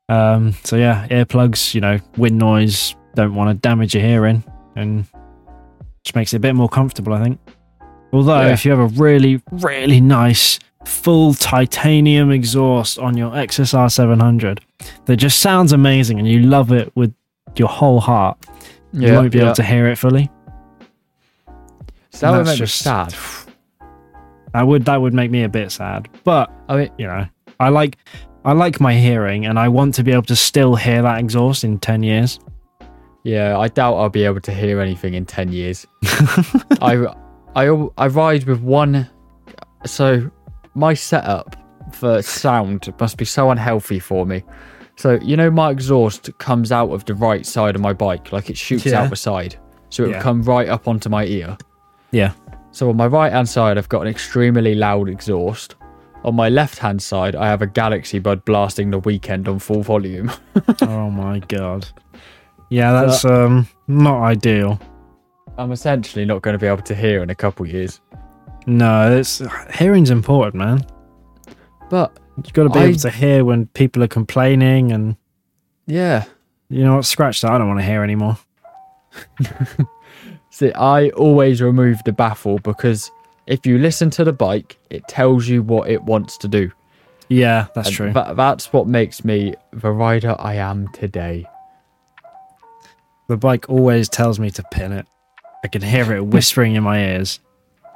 Um. 0.08 0.52
So 0.64 0.76
yeah, 0.76 1.06
earplugs. 1.08 1.74
You 1.74 1.80
know, 1.80 1.98
wind 2.16 2.38
noise, 2.38 2.94
don't 3.14 3.34
want 3.34 3.50
to 3.50 3.54
damage 3.54 3.94
your 3.94 4.04
hearing 4.04 4.44
and 4.76 5.04
just 6.04 6.14
makes 6.14 6.32
it 6.32 6.36
a 6.36 6.40
bit 6.40 6.54
more 6.54 6.68
comfortable, 6.68 7.12
I 7.12 7.22
think. 7.24 7.40
Although, 8.12 8.42
Yeah. 8.42 8.52
if 8.52 8.64
you 8.64 8.70
have 8.70 8.80
a 8.80 8.86
really, 9.00 9.42
really 9.50 10.00
nice 10.00 10.60
full 10.84 11.34
titanium 11.34 12.30
exhaust 12.30 12.98
on 13.00 13.16
your 13.16 13.32
XSR 13.34 13.90
700 13.90 14.60
that 15.06 15.16
just 15.16 15.40
sounds 15.40 15.72
amazing 15.72 16.20
and 16.20 16.28
you 16.28 16.38
love 16.42 16.70
it 16.70 16.92
with 16.94 17.12
your 17.56 17.66
whole 17.68 17.98
heart, 17.98 18.38
you 18.92 19.12
won't 19.12 19.32
be 19.32 19.40
able 19.40 19.54
to 19.54 19.64
hear 19.64 19.88
it 19.88 19.96
fully. 19.98 20.30
So 22.10 22.30
that 22.30 22.30
would 22.30 22.38
that's 22.46 22.48
make 22.48 22.54
me 22.60 22.66
just- 22.66 22.78
sad. 22.78 23.14
That 24.56 24.66
would 24.66 24.84
that 24.86 25.00
would 25.02 25.12
make 25.12 25.30
me 25.30 25.42
a 25.42 25.48
bit 25.50 25.70
sad. 25.70 26.08
But 26.24 26.50
I 26.70 26.76
mean, 26.76 26.90
you 26.96 27.06
know, 27.06 27.26
I 27.60 27.68
like 27.68 27.98
I 28.46 28.52
like 28.52 28.80
my 28.80 28.94
hearing 28.94 29.44
and 29.44 29.58
I 29.58 29.68
want 29.68 29.94
to 29.96 30.02
be 30.02 30.12
able 30.12 30.22
to 30.22 30.36
still 30.36 30.76
hear 30.76 31.02
that 31.02 31.18
exhaust 31.20 31.62
in 31.62 31.78
10 31.78 32.02
years. 32.02 32.40
yeah, 33.24 33.58
I 33.58 33.68
doubt 33.68 33.96
I'll 33.96 34.08
be 34.08 34.24
able 34.24 34.40
to 34.40 34.52
hear 34.52 34.80
anything 34.80 35.12
in 35.14 35.26
ten 35.26 35.52
years. 35.52 35.86
I, 36.80 37.06
I, 37.54 37.64
I 37.98 38.06
ride 38.06 38.44
with 38.44 38.60
one. 38.62 39.08
So 39.84 40.30
my 40.74 40.94
setup 40.94 41.56
for 41.92 42.22
sound 42.22 42.92
must 42.98 43.16
be 43.18 43.24
so 43.24 43.50
unhealthy 43.50 43.98
for 43.98 44.24
me. 44.24 44.42
So 44.96 45.18
you 45.22 45.36
know, 45.36 45.50
my 45.50 45.70
exhaust 45.70 46.30
comes 46.38 46.72
out 46.72 46.90
of 46.92 47.04
the 47.04 47.14
right 47.14 47.44
side 47.44 47.74
of 47.74 47.82
my 47.82 47.92
bike, 47.92 48.32
like 48.32 48.48
it 48.48 48.56
shoots 48.56 48.86
Yeah. 48.86 49.02
out 49.02 49.10
the 49.10 49.16
side, 49.16 49.56
so 49.90 50.04
it 50.04 50.08
Yeah. 50.10 50.16
would 50.16 50.22
come 50.22 50.42
right 50.42 50.68
up 50.68 50.88
onto 50.88 51.08
my 51.10 51.24
ear. 51.26 51.56
Yeah. 52.12 52.32
So 52.76 52.90
on 52.90 52.96
my 52.98 53.06
right 53.06 53.32
hand 53.32 53.48
side, 53.48 53.78
I've 53.78 53.88
got 53.88 54.02
an 54.02 54.08
extremely 54.08 54.74
loud 54.74 55.08
exhaust. 55.08 55.76
On 56.24 56.34
my 56.34 56.50
left 56.50 56.76
hand 56.76 57.00
side, 57.00 57.34
I 57.34 57.46
have 57.46 57.62
a 57.62 57.66
Galaxy 57.66 58.18
Bud 58.18 58.44
blasting 58.44 58.90
the 58.90 59.00
Weeknd 59.00 59.48
on 59.48 59.58
full 59.60 59.82
volume. 59.82 60.30
oh 60.82 61.08
my 61.08 61.38
god. 61.38 61.88
Yeah, 62.68 62.92
that's 62.92 63.24
um 63.24 63.66
not 63.88 64.22
ideal. 64.22 64.78
I'm 65.56 65.72
essentially 65.72 66.26
not 66.26 66.42
going 66.42 66.52
to 66.52 66.58
be 66.58 66.66
able 66.66 66.82
to 66.82 66.94
hear 66.94 67.22
in 67.22 67.30
a 67.30 67.34
couple 67.34 67.66
years. 67.66 68.02
No, 68.66 69.16
it's 69.16 69.40
hearing's 69.72 70.10
important, 70.10 70.56
man. 70.56 70.84
But 71.88 72.18
You've 72.36 72.52
got 72.52 72.64
to 72.64 72.68
be 72.68 72.80
I- 72.80 72.84
able 72.88 72.98
to 72.98 73.10
hear 73.10 73.42
when 73.42 73.68
people 73.68 74.02
are 74.02 74.08
complaining 74.08 74.92
and 74.92 75.16
yeah, 75.86 76.24
you 76.68 76.84
know 76.84 76.96
what, 76.96 77.06
scratch 77.06 77.40
that. 77.40 77.52
I 77.52 77.56
don't 77.56 77.68
want 77.68 77.80
to 77.80 77.86
hear 77.86 78.02
anymore. 78.04 78.36
see, 80.56 80.72
I 80.72 81.10
always 81.10 81.60
remove 81.60 82.02
the 82.04 82.12
baffle 82.12 82.58
because 82.60 83.10
if 83.46 83.66
you 83.66 83.78
listen 83.78 84.10
to 84.10 84.24
the 84.24 84.32
bike, 84.32 84.78
it 84.90 85.06
tells 85.08 85.46
you 85.48 85.62
what 85.62 85.88
it 85.90 86.02
wants 86.02 86.36
to 86.38 86.48
do. 86.48 86.70
Yeah, 87.28 87.66
that's 87.74 87.88
And 87.88 87.96
true. 87.96 88.12
That, 88.12 88.36
that's 88.36 88.72
what 88.72 88.86
makes 88.86 89.24
me 89.24 89.54
the 89.72 89.90
rider 89.90 90.34
I 90.38 90.54
am 90.54 90.88
today. 90.92 91.46
the 93.28 93.36
bike 93.36 93.68
always 93.68 94.08
tells 94.08 94.38
me 94.38 94.50
to 94.52 94.62
pin 94.70 94.92
it. 94.92 95.06
I 95.64 95.68
can 95.68 95.82
hear 95.82 96.14
it 96.14 96.24
whispering 96.26 96.74
in 96.76 96.84
my 96.84 97.00
ears. 97.04 97.40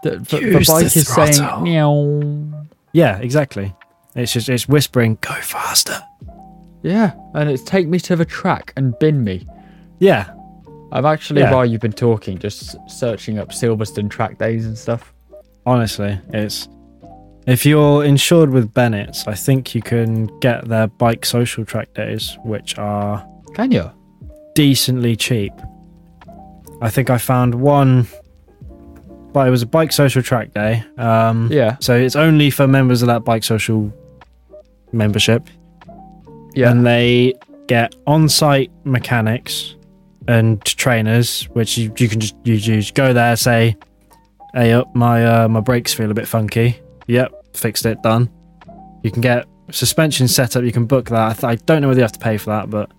The, 0.02 0.10
the, 0.18 0.18
the 0.18 0.40
Use 0.40 0.66
the 0.66 0.72
bike 0.72 0.96
is 0.96 1.06
saying 1.08 1.62
meow. 1.62 2.66
Yeah, 2.92 3.18
exactly. 3.18 3.74
It's 4.16 4.32
just 4.32 4.48
it's 4.48 4.66
whispering, 4.68 5.18
go 5.20 5.34
faster. 5.34 6.02
Yeah, 6.82 7.12
and 7.34 7.48
it's 7.48 7.62
take 7.62 7.86
me 7.86 8.00
to 8.00 8.16
the 8.16 8.24
track 8.24 8.72
and 8.76 8.98
bin 8.98 9.22
me. 9.22 9.46
Yeah. 10.00 10.34
I'm 10.92 11.06
actually, 11.06 11.42
Yeah. 11.42 11.52
while 11.54 11.64
you've 11.66 11.80
been 11.80 11.92
talking, 11.92 12.38
just 12.38 12.76
searching 12.88 13.38
up 13.38 13.50
Silverstone 13.50 14.10
track 14.10 14.38
days 14.38 14.66
and 14.66 14.76
stuff. 14.76 15.12
Honestly, 15.66 16.18
it's 16.32 16.68
if 17.46 17.64
you're 17.64 18.04
insured 18.04 18.50
with 18.50 18.72
Bennett's, 18.74 19.26
I 19.26 19.34
think 19.34 19.74
you 19.74 19.82
can 19.82 20.26
get 20.40 20.66
their 20.68 20.86
bike 20.88 21.24
social 21.24 21.64
track 21.64 21.92
days, 21.94 22.36
which 22.44 22.76
are 22.78 23.24
Can 23.54 23.70
you? 23.72 23.90
decently 24.54 25.16
cheap. 25.16 25.52
I 26.82 26.90
think 26.90 27.10
I 27.10 27.18
found 27.18 27.54
one 27.54 28.06
but 29.32 29.46
it 29.46 29.50
was 29.50 29.62
a 29.62 29.66
bike 29.66 29.92
social 29.92 30.22
track 30.22 30.52
day. 30.54 30.82
Um 30.98 31.48
Yeah. 31.52 31.76
so 31.80 31.94
it's 31.94 32.16
only 32.16 32.50
for 32.50 32.66
members 32.66 33.00
of 33.02 33.06
that 33.06 33.24
bike 33.24 33.44
social 33.44 33.92
membership. 34.92 35.46
Yeah. 36.54 36.70
And 36.70 36.84
they 36.84 37.34
get 37.68 37.94
on-site 38.08 38.72
mechanics 38.84 39.76
and 40.30 40.64
trainers, 40.64 41.44
which 41.52 41.76
you, 41.76 41.92
you 41.98 42.08
can 42.08 42.20
just 42.20 42.36
you 42.44 42.56
just 42.58 42.94
go 42.94 43.12
there, 43.12 43.36
say, 43.36 43.76
"Hey, 44.54 44.72
up, 44.72 44.94
my 44.94 45.26
uh, 45.26 45.48
my 45.48 45.60
brakes 45.60 45.92
feel 45.92 46.10
a 46.10 46.14
bit 46.14 46.28
funky." 46.28 46.78
Yep, 47.06 47.56
fixed 47.56 47.84
it, 47.86 48.00
done. 48.02 48.30
You 49.02 49.10
can 49.10 49.20
get 49.22 49.46
suspension 49.70 50.28
set 50.28 50.56
up. 50.56 50.62
You 50.62 50.72
can 50.72 50.86
book 50.86 51.08
that. 51.10 51.30
I, 51.30 51.32
th- 51.32 51.44
I 51.44 51.54
don't 51.66 51.82
know 51.82 51.88
whether 51.88 51.98
you 51.98 52.04
have 52.04 52.12
to 52.12 52.18
pay 52.20 52.36
for 52.36 52.50
that, 52.50 52.70
but 52.70 52.90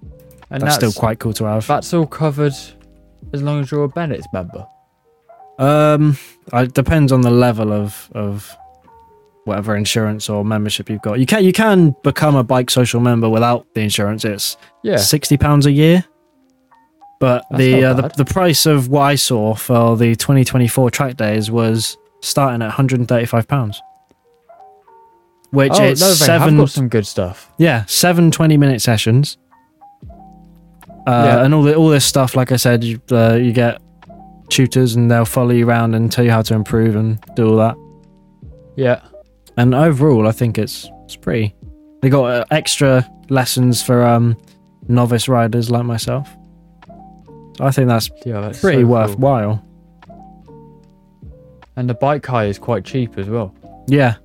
and 0.50 0.62
that's, 0.62 0.76
still 0.76 0.92
quite 0.92 1.20
cool 1.20 1.34
to 1.34 1.46
have. 1.46 1.66
That's 1.68 1.94
all 1.94 2.06
covered 2.08 2.54
as 3.34 3.42
long 3.42 3.62
as 3.62 3.72
you're 3.72 3.84
a 3.86 3.90
Bennett's 3.90 4.28
member. 4.34 4.68
Um, 5.60 6.18
it 6.54 6.74
depends 6.74 7.12
on 7.12 7.22
the 7.22 7.32
level 7.32 7.72
of 7.72 8.10
of 8.14 8.54
whatever 9.46 9.76
insurance 9.76 10.30
or 10.30 10.44
membership 10.44 10.90
you've 10.90 11.02
got. 11.02 11.20
You 11.20 11.26
can 11.26 11.44
you 11.44 11.54
can 11.54 11.96
become 12.04 12.36
a 12.36 12.44
bike 12.44 12.70
social 12.70 13.00
member 13.00 13.30
without 13.30 13.66
the 13.74 13.82
insurance. 13.82 14.26
It's 14.26 14.58
Yeah. 14.84 14.98
sixty 14.98 15.38
pounds 15.38 15.66
a 15.66 15.72
year. 15.72 16.04
But 17.22 17.46
the 17.56 17.86
uh, 17.86 17.94
the 17.94 18.08
the 18.18 18.26
price 18.26 18.66
of 18.66 18.90
what 18.90 19.04
I 19.04 19.16
saw 19.16 19.54
for 19.56 19.96
the 19.96 20.16
2024 20.16 20.90
track 20.90 21.16
days 21.16 21.50
was 21.52 21.96
starting 22.22 22.62
at 22.62 22.66
135 22.66 23.48
pounds. 23.48 23.82
Which 25.52 25.72
oh, 25.76 25.84
it's 25.84 26.02
no, 26.02 26.14
seven 26.14 26.58
got 26.58 26.70
some 26.70 26.88
good 26.90 27.06
stuff. 27.06 27.52
yeah, 27.58 27.86
seven 27.86 28.32
20 28.32 28.58
minute 28.58 28.82
sessions. 28.82 29.38
Uh, 31.08 31.24
Yeah. 31.26 31.44
and 31.46 31.54
all 31.54 31.64
the, 31.64 31.76
all 31.76 31.90
this 31.90 32.06
stuff, 32.06 32.36
like 32.36 32.52
I 32.52 32.56
said, 32.58 32.84
you 32.84 33.00
uh, 33.12 33.34
you 33.36 33.52
get 33.54 33.82
tutors 34.50 34.96
and 34.96 35.10
they'll 35.12 35.26
follow 35.26 35.52
you 35.52 35.68
around 35.68 35.94
and 35.96 36.12
tell 36.12 36.24
you 36.26 36.32
how 36.32 36.42
to 36.42 36.54
improve 36.54 36.96
and 36.96 37.20
do 37.36 37.50
all 37.50 37.58
that. 37.58 37.76
Yeah. 38.78 39.02
And 39.58 39.76
overall, 39.76 40.28
I 40.28 40.32
think 40.32 40.58
it's 40.58 40.90
it's 41.06 41.16
pretty. 41.16 41.54
They 42.02 42.10
got 42.10 42.26
uh, 42.26 42.46
extra 42.50 43.08
lessons 43.30 43.84
for 43.84 44.04
um, 44.04 44.36
novice 44.88 45.28
riders 45.28 45.70
like 45.70 45.84
myself. 45.86 46.28
I 47.60 47.72
think 47.72 47.88
that's 47.88 48.10
Yeah, 48.26 48.42
that's 48.42 48.62
pretty 48.62 48.80
so 48.80 48.84
cool. 48.84 48.92
worthwhile. 48.92 49.66
And 51.76 51.90
the 51.90 51.94
bike 51.94 52.26
hire 52.26 52.48
is 52.48 52.60
quite 52.60 52.84
cheap 52.84 53.18
as 53.18 53.28
well. 53.30 53.54
Yeah, 53.88 54.16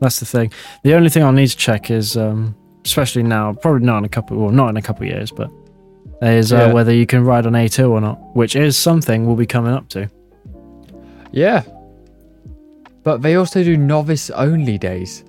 that's 0.00 0.20
the 0.20 0.26
thing. 0.26 0.52
The 0.82 0.94
only 0.94 1.08
thing 1.10 1.22
I'll 1.22 1.32
need 1.32 1.48
to 1.48 1.56
check 1.56 1.90
is, 1.90 2.16
um, 2.16 2.54
especially 2.84 3.22
now, 3.22 3.52
probably 3.52 3.84
not 3.84 3.98
in 3.98 4.04
a 4.04 4.08
couple, 4.08 4.36
well, 4.38 4.50
not 4.50 4.68
in 4.70 4.76
a 4.76 4.82
couple 4.82 5.04
of 5.06 5.08
years, 5.12 5.30
but 5.30 5.50
is 6.22 6.52
uh, 6.52 6.56
Yeah. 6.56 6.72
whether 6.72 6.92
you 6.94 7.06
can 7.06 7.24
ride 7.24 7.46
on 7.46 7.52
A2 7.52 7.90
or 7.90 8.00
not, 8.00 8.18
which 8.36 8.54
is 8.56 8.76
something 8.76 9.26
we'll 9.26 9.36
be 9.36 9.46
coming 9.46 9.72
up 9.72 9.88
to. 9.90 10.08
Yeah. 11.32 11.62
But 13.02 13.22
they 13.22 13.34
also 13.34 13.62
do 13.62 13.76
novice 13.76 14.30
only 14.30 14.78
days. 14.78 15.24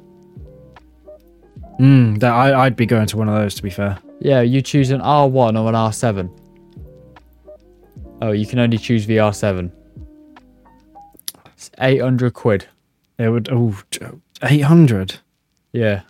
Mm, 1.79 2.19
that 2.19 2.31
I, 2.31 2.65
I'd 2.65 2.75
be 2.77 2.85
going 2.85 3.07
to 3.07 3.17
one 3.17 3.27
of 3.27 3.35
those, 3.35 3.55
to 3.55 3.63
be 3.63 3.69
fair. 3.69 3.97
Yeah, 4.21 4.39
you 4.41 4.61
choose 4.61 4.91
an 4.91 5.01
R1 5.01 5.59
or 5.61 5.67
an 5.67 5.75
R7. 5.75 6.29
Oh, 8.21 8.31
you 8.31 8.45
can 8.45 8.59
only 8.59 8.77
choose 8.77 9.05
the 9.05 9.17
R7. 9.17 9.71
It's 11.53 11.69
800 11.79 12.33
quid. 12.33 12.65
It 13.17 13.29
would, 13.29 13.49
oh, 13.51 13.75
800. 14.41 15.15
Yeah. 15.71 16.01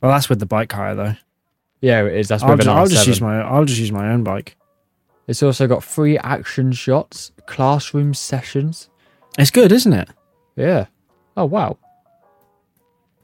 Well, 0.00 0.12
that's 0.12 0.28
with 0.28 0.38
the 0.40 0.46
bike 0.46 0.72
hire, 0.72 0.94
though. 0.94 1.14
Yeah, 1.80 2.04
it 2.04 2.14
is. 2.14 2.28
That's 2.28 2.42
I'll 2.42 2.50
with 2.50 2.60
just, 2.60 2.68
an 2.68 2.76
I'll 2.76 2.86
R7. 2.86 2.90
just 2.90 3.06
use 3.06 3.20
my, 3.20 3.40
I'll 3.40 3.64
just 3.64 3.80
use 3.80 3.92
my 3.92 4.12
own 4.12 4.22
bike. 4.24 4.56
It's 5.26 5.42
also 5.42 5.66
got 5.66 5.84
free 5.84 6.18
action 6.18 6.72
shots, 6.72 7.32
classroom 7.46 8.14
sessions. 8.14 8.88
It's 9.38 9.50
good, 9.50 9.72
isn't 9.72 9.92
it? 9.92 10.08
Yeah. 10.56 10.86
Oh, 11.36 11.44
wow. 11.44 11.78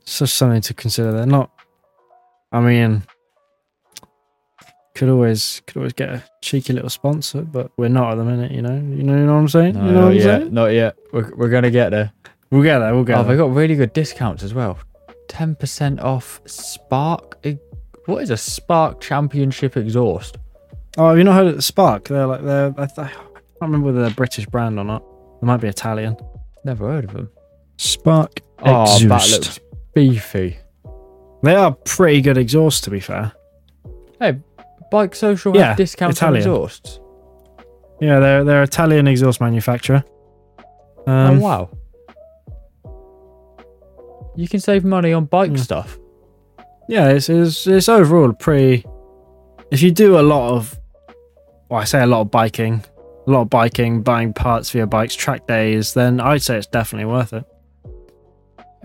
Just 0.04 0.36
something 0.36 0.62
to 0.62 0.74
consider. 0.74 1.12
They're 1.12 1.26
not. 1.26 1.50
I 2.50 2.60
mean, 2.60 3.02
could 4.98 5.08
always 5.08 5.62
could 5.66 5.76
always 5.78 5.92
get 5.92 6.08
a 6.10 6.22
cheeky 6.42 6.72
little 6.72 6.90
sponsor, 6.90 7.42
but 7.42 7.70
we're 7.78 7.88
not 7.88 8.12
at 8.12 8.16
the 8.16 8.24
minute. 8.24 8.50
You 8.50 8.62
know, 8.62 8.74
you 8.74 9.02
know, 9.04 9.16
you 9.16 9.24
know 9.26 9.34
what 9.34 9.40
I'm 9.40 9.48
saying. 9.48 9.74
No, 9.74 9.86
you 9.86 9.92
know 9.92 10.00
not 10.06 10.14
yet. 10.14 10.22
saying. 10.22 10.52
Not 10.54 10.66
yet. 10.66 10.96
We're, 11.12 11.34
we're 11.36 11.60
to 11.60 11.70
get 11.70 11.90
there. 11.90 12.12
We'll 12.50 12.62
get 12.64 12.80
there. 12.80 12.94
We'll 12.94 13.04
get 13.04 13.18
Oh, 13.18 13.22
they 13.22 13.28
there. 13.36 13.36
got 13.46 13.54
really 13.54 13.76
good 13.76 13.92
discounts 13.92 14.42
as 14.42 14.52
well. 14.54 14.78
10% 15.28 16.02
off 16.02 16.40
Spark. 16.46 17.44
What 18.06 18.22
is 18.22 18.30
a 18.30 18.36
Spark 18.36 19.00
Championship 19.00 19.76
exhaust? 19.76 20.36
Oh, 20.96 21.10
have 21.10 21.18
you 21.18 21.24
not 21.24 21.34
heard 21.34 21.46
of 21.46 21.56
the 21.56 21.62
Spark? 21.62 22.08
They're 22.08 22.26
like 22.26 22.42
they're. 22.42 22.74
I, 22.76 22.86
can't 22.86 23.12
remember 23.60 23.86
whether 23.86 24.00
they're 24.00 24.10
a 24.10 24.14
British 24.14 24.46
brand 24.46 24.78
or 24.78 24.84
not. 24.84 25.04
They 25.40 25.46
might 25.46 25.58
be 25.60 25.68
Italian. 25.68 26.16
Never 26.64 26.88
heard 26.88 27.04
of 27.04 27.12
them. 27.12 27.30
Spark 27.76 28.40
Oh, 28.60 28.84
that 28.86 29.02
exhaust. 29.02 29.32
looks 29.32 29.60
beefy. 29.94 30.56
They 31.44 31.54
are 31.54 31.72
pretty 31.72 32.20
good 32.20 32.36
exhausts, 32.36 32.80
to 32.82 32.90
be 32.90 32.98
fair. 32.98 33.30
Hey, 34.18 34.38
Bike 34.90 35.14
Social 35.14 35.54
Yeah, 35.56 35.68
have 35.68 35.76
discounts 35.76 36.22
on 36.22 36.36
exhausts. 36.36 37.00
Yeah, 38.00 38.20
they're 38.20 38.44
they're 38.44 38.62
Italian 38.62 39.06
exhaust 39.08 39.40
manufacturer. 39.40 40.04
Um, 41.06 41.38
oh 41.38 41.40
wow. 41.40 41.70
You 44.36 44.46
can 44.48 44.60
save 44.60 44.84
money 44.84 45.12
on 45.12 45.24
bike 45.24 45.50
Hmm. 45.50 45.56
stuff. 45.56 45.98
yeah, 46.88 47.08
it's, 47.10 47.28
it's 47.28 47.66
it's 47.66 47.88
overall 47.88 48.32
pretty. 48.32 48.84
If 49.70 49.82
you 49.82 49.90
do 49.90 50.18
a 50.18 50.22
lot 50.22 50.52
of 50.54 50.78
well, 51.68 51.80
I 51.80 51.84
say 51.84 52.02
a 52.02 52.06
lot 52.06 52.20
of 52.22 52.30
biking, 52.30 52.82
a 53.26 53.30
lot 53.30 53.42
of 53.42 53.50
biking, 53.50 54.02
buying 54.02 54.32
parts 54.32 54.70
for 54.70 54.78
your 54.78 54.86
bikes, 54.86 55.14
track 55.14 55.46
days, 55.46 55.92
then 55.94 56.20
I'd 56.20 56.42
say 56.42 56.56
it's 56.56 56.66
definitely 56.66 57.06
worth 57.12 57.32
it. 57.32 57.44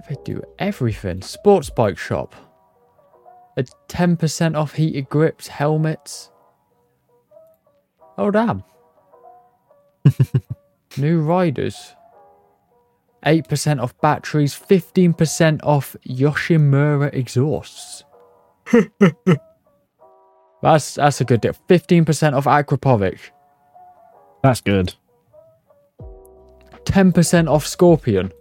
They 0.10 0.16
do 0.26 0.42
everything. 0.60 1.22
Sports 1.22 1.70
bike 1.70 1.98
shop. 1.98 2.36
A 3.58 3.64
10% 3.88 4.58
off 4.58 4.74
heated 4.74 5.10
grips, 5.10 5.48
helmets. 5.48 6.32
Oh, 8.18 8.32
damn. 8.32 8.64
New 10.98 11.22
riders. 11.22 11.96
8% 13.26 13.82
off 13.82 14.00
batteries, 14.02 14.54
15% 14.54 15.60
off 15.64 15.96
Yoshimura 16.06 17.14
exhausts. 17.14 18.04
that's 20.62 20.96
that's 20.96 21.22
a 21.22 21.26
good 21.26 21.42
deal. 21.42 21.56
15% 21.70 22.34
off 22.34 22.46
Akrapovic. 22.46 23.20
That's 24.42 24.62
good. 24.62 24.94
10% 26.86 27.50
off 27.50 27.66
Scorpion. 27.66 28.32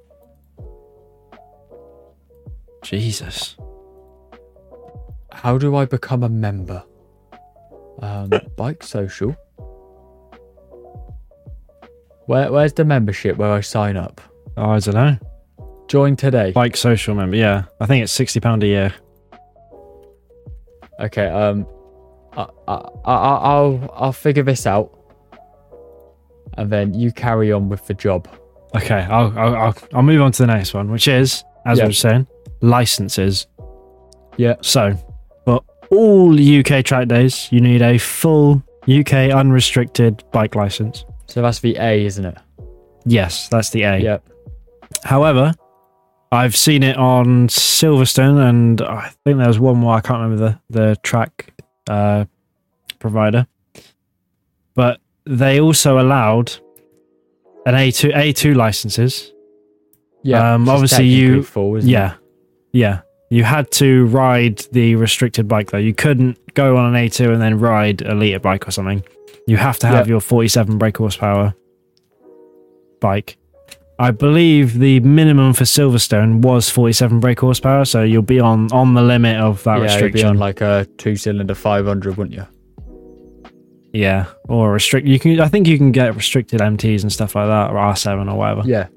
Jesus. 2.82 3.56
How 5.32 5.58
do 5.58 5.74
I 5.76 5.84
become 5.84 6.22
a 6.22 6.28
member? 6.28 6.82
Um, 8.00 8.30
bike 8.56 8.82
social. 8.82 9.36
Where 12.26 12.52
where's 12.52 12.72
the 12.72 12.84
membership 12.84 13.36
where 13.36 13.50
I 13.50 13.60
sign 13.60 13.96
up? 13.96 14.20
Oh, 14.56 14.70
I 14.70 14.78
don't 14.78 14.94
know. 14.94 15.18
Join 15.88 16.16
today. 16.16 16.52
Bike 16.52 16.76
social 16.76 17.14
member. 17.14 17.36
Yeah, 17.36 17.64
I 17.80 17.86
think 17.86 18.02
it's 18.02 18.12
sixty 18.12 18.40
pound 18.40 18.62
a 18.62 18.66
year. 18.66 18.94
Okay. 21.00 21.26
Um, 21.26 21.66
I, 22.36 22.46
I, 22.68 22.74
I, 23.04 23.14
I'll 23.14 23.90
I'll 23.94 24.12
figure 24.12 24.42
this 24.42 24.66
out, 24.66 24.96
and 26.54 26.70
then 26.70 26.94
you 26.94 27.12
carry 27.12 27.52
on 27.52 27.68
with 27.68 27.86
the 27.86 27.94
job. 27.94 28.28
Okay, 28.76 29.00
I'll 29.10 29.36
I'll 29.38 29.56
I'll, 29.56 29.76
I'll 29.92 30.02
move 30.02 30.22
on 30.22 30.32
to 30.32 30.42
the 30.42 30.46
next 30.46 30.74
one, 30.74 30.90
which 30.90 31.08
is 31.08 31.44
as. 31.66 31.80
I 31.80 31.86
was 31.86 31.98
saying, 31.98 32.26
licenses. 32.60 33.46
Yeah. 34.36 34.54
So, 34.62 34.96
all 35.92 36.34
UK 36.34 36.84
track 36.84 37.08
days, 37.08 37.48
you 37.52 37.60
need 37.60 37.82
a 37.82 37.98
full 37.98 38.62
UK 38.88 39.30
unrestricted 39.30 40.24
bike 40.32 40.54
license. 40.54 41.04
So 41.26 41.42
that's 41.42 41.60
the 41.60 41.76
A, 41.76 42.04
isn't 42.04 42.24
it? 42.24 42.36
Yes, 43.04 43.48
that's 43.48 43.70
the 43.70 43.82
A. 43.82 43.98
Yep. 43.98 44.28
However, 45.04 45.52
I've 46.30 46.56
seen 46.56 46.82
it 46.82 46.96
on 46.96 47.48
Silverstone, 47.48 48.48
and 48.48 48.80
I 48.80 49.10
think 49.24 49.38
there 49.38 49.48
was 49.48 49.58
one 49.58 49.76
more. 49.78 49.94
I 49.96 50.00
can't 50.00 50.20
remember 50.20 50.58
the 50.70 50.78
the 50.88 50.96
track 51.02 51.52
uh, 51.88 52.24
provider, 52.98 53.46
but 54.74 55.00
they 55.24 55.60
also 55.60 55.98
allowed 55.98 56.52
an 57.66 57.74
A 57.74 57.90
two 57.90 58.12
A 58.14 58.32
two 58.32 58.54
licenses. 58.54 59.32
Yeah. 60.22 60.54
Um, 60.54 60.68
obviously 60.68 61.06
you- 61.06 61.42
full, 61.42 61.76
isn't 61.76 61.88
it? 61.88 61.92
Yeah, 61.92 62.14
yeah. 62.72 63.00
You 63.32 63.44
had 63.44 63.70
to 63.72 64.04
ride 64.06 64.58
the 64.72 64.94
restricted 64.96 65.48
bike 65.48 65.70
though. 65.70 65.78
You 65.78 65.94
couldn't 65.94 66.36
go 66.54 66.76
on 66.76 66.84
an 66.94 66.96
A 66.96 67.08
two 67.08 67.32
and 67.32 67.40
then 67.40 67.58
ride 67.58 68.02
a 68.02 68.14
liter 68.14 68.38
bike 68.38 68.68
or 68.68 68.70
something. 68.72 69.02
You 69.46 69.56
have 69.56 69.78
to 69.78 69.86
have 69.86 70.06
Yeah. 70.06 70.12
your 70.12 70.20
forty 70.20 70.48
seven 70.48 70.76
brake 70.76 70.98
horsepower 70.98 71.54
bike. 73.00 73.38
I 73.98 74.10
believe 74.10 74.78
the 74.78 75.00
minimum 75.00 75.52
for 75.52 75.64
Silverstone 75.64 76.40
was 76.42 76.68
47 76.68 77.20
brake 77.20 77.38
horsepower, 77.40 77.84
so 77.84 78.02
you'll 78.02 78.22
be 78.22 78.40
on 78.40 78.70
on 78.72 78.94
the 78.94 79.02
limit 79.02 79.36
of 79.36 79.62
that 79.64 79.80
yeah, 79.80 79.98
you'd 79.98 80.12
be 80.12 80.24
on 80.24 80.38
like 80.38 80.60
a 80.60 80.86
two-cylinder 80.98 81.54
500, 81.54 82.16
wouldn't 82.16 82.34
you? 82.36 82.46
yeah, 83.92 84.26
or 84.48 84.72
restrict. 84.72 85.06
You 85.06 85.18
can. 85.18 85.38
I 85.40 85.48
think 85.48 85.66
you 85.68 85.78
can 85.78 85.92
get 85.92 86.16
restricted 86.16 86.60
MTs 86.60 87.02
and 87.02 87.12
stuff 87.12 87.34
like 87.34 87.46
that, 87.46 87.70
or 87.70 87.76
R7 87.76 88.30
or 88.32 88.36
whatever. 88.36 88.62
Yeah. 88.64 88.88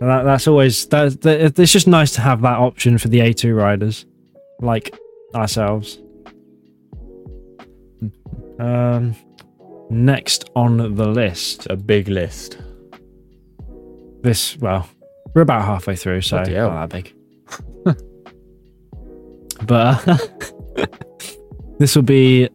That, 0.00 0.22
that's 0.22 0.48
always 0.48 0.86
that, 0.86 1.20
that. 1.22 1.58
It's 1.58 1.72
just 1.72 1.86
nice 1.86 2.12
to 2.12 2.22
have 2.22 2.40
that 2.42 2.58
option 2.58 2.96
for 2.96 3.08
the 3.08 3.18
A2 3.18 3.54
riders, 3.54 4.06
like 4.60 4.98
ourselves. 5.34 5.98
Um, 8.58 9.14
next 9.90 10.48
on 10.56 10.94
the 10.94 11.08
list, 11.08 11.66
a 11.68 11.76
big 11.76 12.08
list. 12.08 12.58
this 14.22 14.56
well, 14.58 14.88
we're 15.34 15.42
about 15.42 15.64
halfway 15.66 15.96
through, 15.96 16.22
so 16.22 16.38
not 16.38 16.46
that 16.46 16.88
big. 16.88 17.14
but 19.66 20.08
uh, 20.08 20.86
this 21.78 21.94
will 21.94 22.02
be 22.02 22.48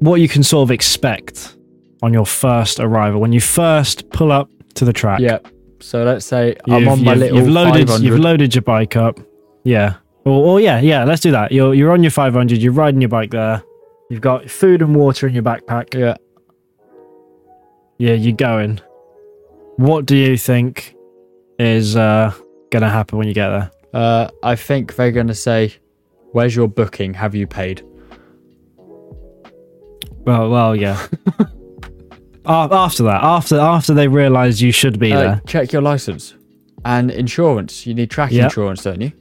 what 0.00 0.20
you 0.20 0.28
can 0.28 0.42
sort 0.42 0.66
of 0.66 0.70
expect 0.70 1.56
on 2.02 2.12
your 2.12 2.26
first 2.26 2.78
arrival 2.78 3.20
when 3.20 3.32
you 3.32 3.40
first 3.40 4.10
pull 4.10 4.30
up 4.32 4.50
to 4.74 4.84
the 4.84 4.92
track. 4.92 5.20
Yeah. 5.20 5.38
So 5.82 6.04
let's 6.04 6.24
say 6.26 6.56
I'm 6.68 6.80
You've- 6.80 6.88
on 6.88 7.04
my 7.04 7.14
little 7.14 7.38
you've 7.38 7.48
loaded 7.48 7.88
500. 7.88 8.04
you've 8.06 8.20
loaded 8.20 8.54
your 8.54 8.62
bike 8.62 8.96
up 8.96 9.18
yeah 9.64 9.94
or, 10.24 10.46
or 10.46 10.60
yeah 10.60 10.80
yeah 10.80 11.04
let's 11.04 11.20
do 11.20 11.30
that 11.32 11.52
you're 11.52 11.74
you're 11.74 11.92
on 11.92 12.02
your 12.02 12.10
500 12.10 12.58
you're 12.62 12.72
riding 12.72 13.00
your 13.00 13.08
bike 13.08 13.30
there 13.30 13.62
you've 14.10 14.20
got 14.20 14.48
food 14.50 14.82
and 14.82 14.94
water 14.96 15.26
in 15.26 15.34
your 15.34 15.42
backpack 15.42 15.92
yeah. 15.98 16.16
yeah 17.98 18.14
you're 18.14 18.36
going 18.36 18.80
what 19.76 20.06
do 20.06 20.16
you 20.16 20.36
think 20.36 20.94
is 21.58 21.96
uh 21.96 22.32
gonna 22.70 22.88
happen 22.90 23.18
when 23.18 23.28
you 23.28 23.34
get 23.34 23.48
there 23.50 23.70
Uh, 23.94 24.28
I 24.42 24.56
think 24.56 24.94
they're 24.96 25.12
going 25.12 25.26
to 25.28 25.34
say, 25.34 25.74
"Where's 26.32 26.56
your 26.56 26.66
booking? 26.68 27.12
Have 27.14 27.34
you 27.34 27.46
paid?" 27.46 27.82
well 30.24 30.48
well 30.50 30.74
yeah 30.74 31.06
After 32.44 33.02
that 33.04 33.22
after 33.22 33.58
after 33.58 33.94
they 33.94 34.08
realize 34.08 34.60
you 34.60 34.72
should 34.72 34.98
be 34.98 35.12
Uh, 35.12 35.20
there 35.20 35.42
check 35.46 35.72
your 35.72 35.82
license 35.82 36.34
and 36.84 37.10
insurance. 37.10 37.86
You 37.86 37.94
need 37.94 38.10
track 38.10 38.32
Yeah. 38.32 38.44
insurance, 38.44 38.82
don't 38.82 39.00
you? 39.00 39.12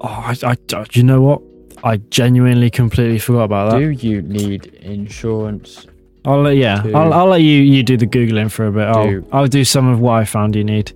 oh 0.00 0.06
I, 0.32 0.36
I 0.44 0.54
do 0.54 0.84
you 0.92 1.02
know 1.02 1.20
what 1.20 1.42
i 1.84 1.96
genuinely 2.10 2.70
completely 2.70 3.18
forgot 3.18 3.42
about 3.44 3.70
that 3.72 3.78
Do 3.78 3.90
you 3.90 4.22
need 4.22 4.66
insurance? 4.80 5.86
I'll 6.24 6.42
let 6.42 6.56
yeah, 6.56 6.82
I'll, 6.94 7.12
I'll 7.14 7.26
let 7.26 7.40
you 7.42 7.60
you 7.62 7.82
do 7.82 7.96
the 7.96 8.06
googling 8.06 8.50
for 8.50 8.66
a 8.66 8.72
bit. 8.72 8.82
I'll 8.88 9.08
Do- 9.08 9.26
I'll 9.32 9.46
do 9.46 9.64
some 9.64 9.86
of 9.88 10.00
what 10.00 10.14
I 10.14 10.24
found 10.24 10.54
you 10.56 10.64
need. 10.64 10.92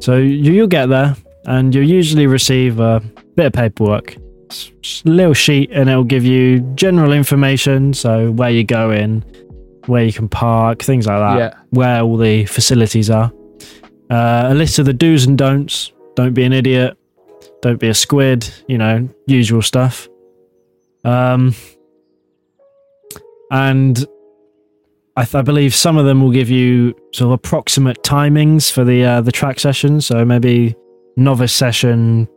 So 0.00 0.16
you, 0.16 0.52
you'll 0.52 0.66
get 0.66 0.86
there, 0.86 1.14
and 1.46 1.72
you'll 1.74 1.88
usually 1.88 2.26
receive 2.26 2.80
a 2.80 3.00
bit 3.36 3.46
of 3.46 3.52
paperwork, 3.52 4.08
It's 4.08 4.16
just 4.16 4.18
a 4.18 4.23
little 5.04 5.34
sheet, 5.34 5.70
and 5.72 5.88
it'll 5.88 6.04
give 6.04 6.24
you 6.24 6.60
general 6.74 7.12
information. 7.12 7.94
So 7.94 8.30
where 8.32 8.50
you're 8.50 8.64
going, 8.64 9.24
where 9.86 10.04
you 10.04 10.12
can 10.12 10.28
park, 10.28 10.82
things 10.82 11.06
like 11.06 11.18
that. 11.18 11.38
Yeah. 11.38 11.60
Where 11.70 12.02
all 12.02 12.16
the 12.16 12.46
facilities 12.46 13.10
are. 13.10 13.32
Uh, 14.10 14.48
a 14.48 14.54
list 14.54 14.78
of 14.78 14.86
the 14.86 14.92
do's 14.92 15.26
and 15.26 15.36
don'ts. 15.38 15.92
Don't 16.14 16.34
be 16.34 16.44
an 16.44 16.52
idiot. 16.52 16.96
Don't 17.62 17.80
be 17.80 17.88
a 17.88 17.94
squid. 17.94 18.48
You 18.68 18.78
know, 18.78 19.08
usual 19.26 19.62
stuff. 19.62 20.08
Um, 21.04 21.54
and 23.50 24.06
I, 25.16 25.24
th- 25.24 25.34
I 25.34 25.42
believe 25.42 25.74
some 25.74 25.96
of 25.96 26.06
them 26.06 26.22
will 26.22 26.32
give 26.32 26.50
you 26.50 26.94
sort 27.12 27.26
of 27.26 27.32
approximate 27.32 28.02
timings 28.02 28.70
for 28.70 28.84
the 28.84 29.04
uh, 29.04 29.20
the 29.20 29.32
track 29.32 29.60
session. 29.60 30.00
So 30.00 30.24
maybe 30.24 30.74
novice 31.16 31.52
session, 31.52 32.28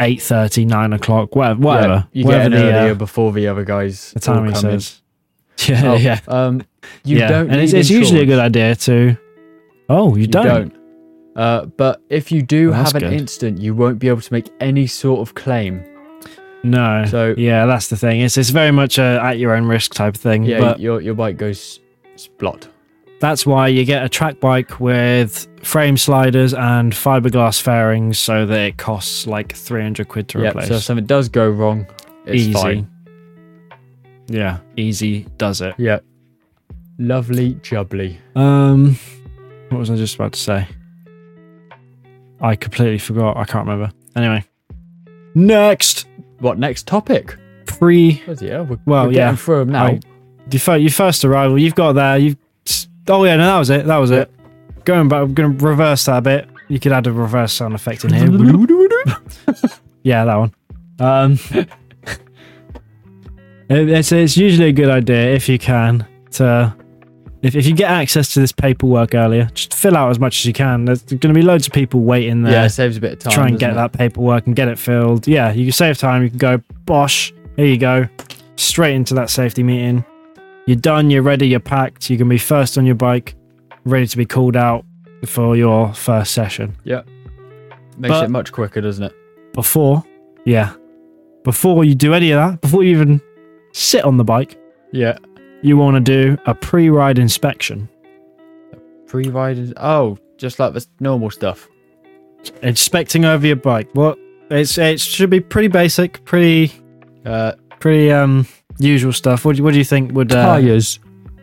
8.30, 0.00 0.66
9 0.66 0.92
o'clock, 0.94 1.36
whatever. 1.36 1.60
whatever. 1.60 2.08
Yeah, 2.12 2.20
you 2.20 2.24
Whatever 2.26 2.50
get 2.50 2.58
in 2.58 2.66
the, 2.66 2.72
uh, 2.74 2.80
earlier 2.80 2.94
before 2.94 3.32
the 3.32 3.48
other 3.48 3.64
guys. 3.64 4.12
the 4.12 4.20
timing 4.20 4.54
says. 4.54 5.00
Yeah, 5.68 5.82
Oh, 5.92 5.96
yeah. 5.96 6.18
Um, 6.26 6.62
you 7.04 7.18
yeah. 7.18 7.28
don't. 7.28 7.50
and 7.50 7.60
it's, 7.60 7.72
it's 7.72 7.90
usually 7.90 8.22
a 8.22 8.26
good 8.26 8.38
idea 8.40 8.74
to. 8.74 9.16
Oh, 9.88 10.14
you, 10.16 10.22
You 10.22 10.26
don't. 10.26 10.46
don't. 10.46 10.76
Uh, 11.36 11.66
but 11.66 12.00
if 12.08 12.32
you 12.32 12.42
do 12.42 12.70
Well, 12.70 12.82
have 12.84 12.94
an 12.94 13.00
good. 13.02 13.12
incident, 13.12 13.58
you 13.60 13.74
won't 13.74 13.98
be 13.98 14.08
able 14.08 14.22
to 14.22 14.32
make 14.32 14.50
any 14.60 14.86
sort 14.86 15.20
of 15.20 15.34
claim. 15.34 15.84
No. 16.64 17.04
So 17.06 17.34
yeah, 17.36 17.66
that's 17.66 17.88
the 17.88 17.96
thing. 17.96 18.20
It's 18.22 18.36
it's 18.38 18.50
very 18.50 18.70
much 18.72 18.98
a 18.98 19.20
at 19.22 19.38
your 19.38 19.54
own 19.54 19.66
risk 19.66 19.94
type 19.94 20.14
of 20.16 20.20
thing. 20.20 20.42
yeah, 20.44 20.58
but 20.60 20.80
your 20.80 21.00
your 21.00 21.14
bike 21.14 21.36
goes 21.36 21.80
splot. 22.16 22.68
That's 23.22 23.46
why 23.46 23.68
you 23.68 23.84
get 23.84 24.04
a 24.04 24.08
track 24.08 24.40
bike 24.40 24.80
with 24.80 25.46
frame 25.64 25.96
sliders 25.96 26.54
and 26.54 26.92
fiberglass 26.92 27.62
fairings 27.62 28.18
so 28.18 28.44
that 28.46 28.58
it 28.58 28.78
costs 28.78 29.28
like 29.28 29.52
300 29.54 30.08
quid 30.08 30.26
to 30.30 30.40
Yeah. 30.42 30.48
replace. 30.48 30.66
So 30.66 30.74
if 30.74 30.82
something 30.82 31.06
does 31.06 31.28
go 31.28 31.48
wrong, 31.48 31.86
it's 32.26 32.42
easy. 32.42 32.52
fine. 32.52 32.88
Yeah, 34.26 34.58
easy 34.76 35.26
does 35.38 35.60
it. 35.60 35.76
Yeah. 35.78 36.00
Lovely 36.98 37.54
jubbly. 37.62 38.16
Um, 38.34 38.98
what 39.68 39.78
was 39.78 39.88
I 39.88 39.94
just 39.94 40.16
about 40.16 40.32
to 40.32 40.40
say? 40.40 40.66
I 42.40 42.56
completely 42.56 42.98
forgot. 42.98 43.36
I 43.36 43.44
can't 43.44 43.68
remember. 43.68 43.92
Anyway, 44.16 44.44
next 45.36 46.08
What 46.40 46.58
next 46.58 46.88
topic? 46.88 47.36
pre 47.66 48.12
hell, 48.14 48.64
we're, 48.64 48.78
Well, 48.84 49.06
we're 49.06 49.12
yeah. 49.12 49.36
through 49.36 49.66
now. 49.66 49.86
I- 49.86 50.00
your, 50.50 50.76
your 50.76 50.90
first 50.90 51.24
arrival. 51.24 51.56
You've 51.56 51.76
got 51.76 51.92
there. 51.92 52.18
You've 52.18 52.36
oh 53.08 53.24
yeah, 53.24 53.36
no, 53.36 53.44
that 53.46 53.58
was 53.58 53.70
it. 53.70 53.86
That 53.86 53.96
was 53.98 54.10
it. 54.10 54.30
Going 54.84 55.08
back, 55.08 55.22
I'm 55.22 55.34
going 55.34 55.56
to 55.58 55.64
reverse 55.66 56.04
that 56.06 56.18
a 56.18 56.20
bit. 56.22 56.48
You 56.68 56.80
could 56.80 56.92
add 56.92 57.06
a 57.06 57.12
reverse 57.12 57.52
sound 57.52 57.74
effect 57.74 58.04
in 58.04 58.12
here. 58.12 58.26
yeah, 60.02 60.24
that 60.24 60.36
one. 60.36 60.54
Um, 60.98 61.38
It- 63.68 63.88
It's, 63.88 64.12
it's 64.12 64.36
usually 64.36 64.68
a 64.68 64.72
good 64.72 64.90
idea 64.90 65.34
if 65.34 65.48
you 65.48 65.58
can 65.58 66.06
to 66.32 66.74
if, 67.42 67.56
if 67.56 67.66
you 67.66 67.74
get 67.74 67.90
access 67.90 68.32
to 68.34 68.40
this 68.40 68.52
paperwork 68.52 69.14
earlier, 69.16 69.46
just 69.54 69.74
fill 69.74 69.96
out 69.96 70.10
as 70.10 70.20
much 70.20 70.40
as 70.40 70.46
you 70.46 70.52
can. 70.52 70.84
There's 70.84 71.02
going 71.02 71.18
to 71.20 71.32
be 71.32 71.42
loads 71.42 71.66
of 71.66 71.72
people 71.72 72.00
waiting 72.00 72.42
there 72.42 72.52
yeah, 72.52 72.64
it 72.66 72.70
saves 72.70 72.96
a 72.96 73.00
bit 73.00 73.14
of 73.14 73.18
time. 73.18 73.32
try 73.32 73.46
and 73.48 73.58
doesn't 73.58 73.58
get 73.58 73.70
it? 73.72 73.74
that 73.74 73.92
paperwork 73.92 74.46
and 74.46 74.54
get 74.54 74.68
it 74.68 74.78
filled. 74.78 75.26
Yeah, 75.26 75.50
you 75.52 75.64
can 75.64 75.72
save 75.72 75.98
time. 75.98 76.22
You 76.22 76.28
can 76.28 76.38
go, 76.38 76.62
bosh, 76.86 77.32
here 77.56 77.66
you 77.66 77.78
go, 77.78 78.06
straight 78.54 78.94
into 78.94 79.14
that 79.14 79.28
safety 79.28 79.64
meeting. 79.64 80.04
You're 80.66 80.76
done. 80.76 81.10
You're 81.10 81.22
ready. 81.22 81.48
You're 81.48 81.60
packed. 81.60 82.08
You 82.10 82.16
can 82.18 82.28
be 82.28 82.38
first 82.38 82.78
on 82.78 82.86
your 82.86 82.94
bike, 82.94 83.34
ready 83.84 84.06
to 84.06 84.16
be 84.16 84.24
called 84.26 84.56
out 84.56 84.84
for 85.26 85.56
your 85.56 85.92
first 85.94 86.32
session. 86.32 86.76
Yeah. 86.84 87.02
Makes 87.98 88.12
but- 88.12 88.24
it 88.24 88.30
much 88.30 88.52
quicker, 88.52 88.80
doesn't 88.80 89.04
it? 89.04 89.12
Before, 89.52 90.02
yeah, 90.46 90.72
before 91.44 91.84
you 91.84 91.94
do 91.94 92.14
any 92.14 92.30
of 92.30 92.38
that, 92.38 92.60
before 92.62 92.82
you 92.84 92.90
even 92.92 93.20
sit 93.72 94.02
on 94.04 94.16
the 94.16 94.24
bike, 94.24 94.56
Yeah. 94.92 95.18
you 95.60 95.76
want 95.76 95.96
to 95.96 96.00
do 96.00 96.38
a 96.46 96.54
pre-ride 96.54 97.18
inspection. 97.18 97.88
Pre-riders. 99.06 99.72
Oh, 99.76 100.16
just 100.38 100.58
like 100.58 100.72
the 100.72 100.86
normal 101.00 101.30
stuff. 101.30 101.68
Inspecting 102.62 103.24
over 103.24 103.46
your 103.46 103.56
bike. 103.56 103.88
What? 103.92 104.18
It's 104.50 104.76
it 104.78 105.00
should 105.00 105.30
be 105.30 105.40
pretty 105.40 105.68
basic, 105.68 106.24
pretty 106.24 106.72
Uh, 107.24 107.52
pretty 107.78 108.10
um 108.10 108.46
usual 108.78 109.12
stuff. 109.12 109.44
What 109.44 109.52
do, 109.52 109.58
you, 109.58 109.64
what 109.64 109.72
do 109.72 109.78
you 109.78 109.84
think 109.84 110.12
would 110.12 110.32
uh, 110.32 110.42
tires. 110.44 110.98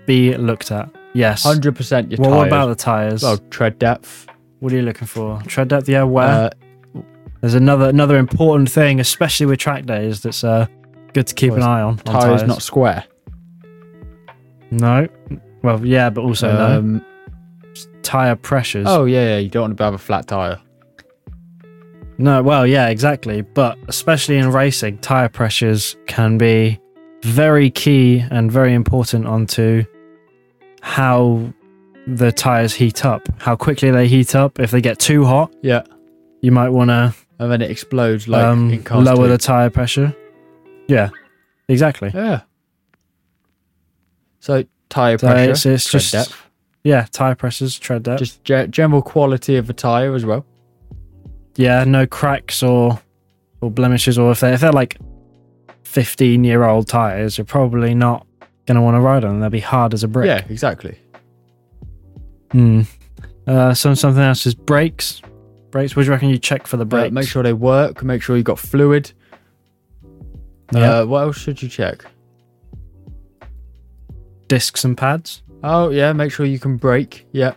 be 0.06 0.36
looked 0.36 0.72
at? 0.72 0.90
Yes. 1.14 1.44
Hundred 1.44 1.76
percent. 1.76 2.12
Your 2.12 2.20
Well, 2.22 2.30
tires. 2.32 2.38
what 2.40 2.48
about 2.48 2.66
the 2.68 2.76
tires? 2.76 3.24
Oh, 3.24 3.38
tread 3.50 3.80
depth. 3.80 4.28
What 4.60 4.74
are 4.74 4.76
you 4.76 4.82
looking 4.84 5.08
for? 5.08 5.42
Tread 5.48 5.68
depth, 5.70 5.88
yeah. 5.90 6.04
Where? 6.04 6.28
Uh, 6.28 7.02
There's 7.42 7.54
another 7.56 7.90
another 7.90 8.18
important 8.18 8.70
thing, 8.70 9.00
especially 9.00 9.46
with 9.46 9.60
track 9.60 9.86
days. 9.86 10.22
That's 10.22 10.44
uh 10.44 10.68
good 11.14 11.28
to 11.28 11.34
keep 11.36 11.52
Well, 11.52 11.64
an 11.64 11.68
eye 11.68 11.82
on. 11.82 12.00
on 12.06 12.22
tires 12.22 12.44
not 12.44 12.62
square. 12.62 13.06
No. 14.72 15.08
Well, 15.64 15.84
yeah, 15.86 16.10
but 16.10 16.22
also 16.22 16.52
no. 16.52 16.78
Um, 16.80 17.06
Tire 18.04 18.36
pressures. 18.36 18.86
oh 18.90 19.06
yeah, 19.06 19.30
yeah. 19.30 19.38
You 19.38 19.50
don't 19.50 19.62
want 19.64 19.78
to 19.78 19.84
have 19.84 19.94
a 19.94 19.98
flat 19.98 20.28
tire. 20.28 20.60
No, 22.18 22.42
well, 22.44 22.68
yeah, 22.68 22.88
exactly. 22.90 23.42
But 23.42 23.78
especially 23.88 24.38
in 24.38 24.52
racing, 24.52 24.98
tire 25.00 25.30
pressures 25.30 25.96
can 26.08 26.38
be 26.38 26.80
very 27.24 27.70
key 27.70 28.24
and 28.32 28.52
very 28.52 28.74
important 28.74 29.26
onto 29.28 29.84
how 30.82 31.52
the 32.08 32.32
tires 32.32 32.74
heat 32.74 33.06
up, 33.06 33.28
how 33.40 33.56
quickly 33.56 33.92
they 33.92 34.08
heat 34.08 34.36
up. 34.36 34.60
If 34.60 34.72
they 34.72 34.82
get 34.82 35.00
too 35.00 35.26
hot, 35.26 35.54
Yeah. 35.62 35.84
you 36.42 36.52
might 36.52 36.70
want 36.70 36.90
to 36.90 37.14
And 37.40 37.52
then 37.52 37.62
it 37.62 37.70
explodes 37.72 38.28
like 38.28 38.44
um, 38.44 38.72
in 38.72 38.84
cars. 38.84 39.06
lower 39.06 39.28
the 39.28 39.38
tire 39.38 39.70
pressure. 39.70 40.16
Yeah, 40.88 41.10
exactly. 41.68 42.12
Yeah. 42.14 42.42
So 44.40 44.64
tire 44.90 45.18
So 45.18 45.28
pressure, 45.28 45.52
it's, 45.52 45.66
it's 45.66 45.86
tread 45.90 46.02
just 46.02 46.12
depth, 46.12 46.46
yeah, 46.84 47.06
tire 47.12 47.36
pressures, 47.36 47.78
tread 47.78 48.04
depth. 48.04 48.20
just 48.20 48.44
ge- 48.44 48.70
general 48.70 49.02
quality 49.02 49.58
of 49.58 49.68
the 49.68 49.74
tire 49.74 50.16
as 50.16 50.26
well. 50.26 50.46
yeah, 51.56 51.84
no 51.84 52.08
cracks 52.08 52.64
or 52.64 53.00
or 53.62 53.70
blemishes, 53.70 54.18
or 54.18 54.32
if 54.32 54.40
they 54.40 54.54
if 54.54 54.62
they're 54.62 54.72
like 54.72 54.98
fifteen 55.90 56.44
year 56.44 56.64
old 56.64 56.88
tires, 56.88 57.38
you're 57.38 57.46
probably 57.46 57.96
not 57.96 58.26
gonna 58.68 58.82
want 58.82 58.96
to 58.96 59.02
ride 59.02 59.24
on 59.24 59.32
them. 59.32 59.40
They'll 59.40 59.50
be 59.50 59.60
hard 59.60 59.94
as 59.94 60.04
a 60.04 60.08
brick. 60.08 60.28
Yeah, 60.28 60.46
exactly. 60.48 61.00
Hmm. 62.52 62.82
Uh, 63.48 63.74
some 63.74 63.96
something 63.96 64.22
else 64.22 64.46
is 64.46 64.54
brakes. 64.54 65.22
Brakes. 65.72 65.96
What 65.96 66.04
do 66.04 66.08
you 66.08 66.12
reckon 66.12 66.30
you 66.30 66.38
check 66.38 66.68
for 66.68 66.78
the 66.78 66.86
Uh, 66.96 67.10
make 67.12 67.28
sure 67.28 67.42
they 67.44 67.54
work. 67.54 68.04
Make 68.04 68.22
sure 68.22 68.38
you 68.38 68.44
got 68.44 68.60
fluid. 68.60 69.12
Yeah. 70.72 71.00
Uh, 71.00 71.06
what 71.06 71.22
else 71.22 71.38
should 71.38 71.62
you 71.62 71.70
check? 71.70 72.06
discs 74.48 74.84
and 74.84 74.98
pads. 74.98 75.44
Oh 75.64 75.90
yeah, 75.90 76.12
make 76.12 76.32
sure 76.32 76.46
you 76.46 76.60
can 76.60 76.78
brake. 76.78 77.28
Yeah. 77.32 77.54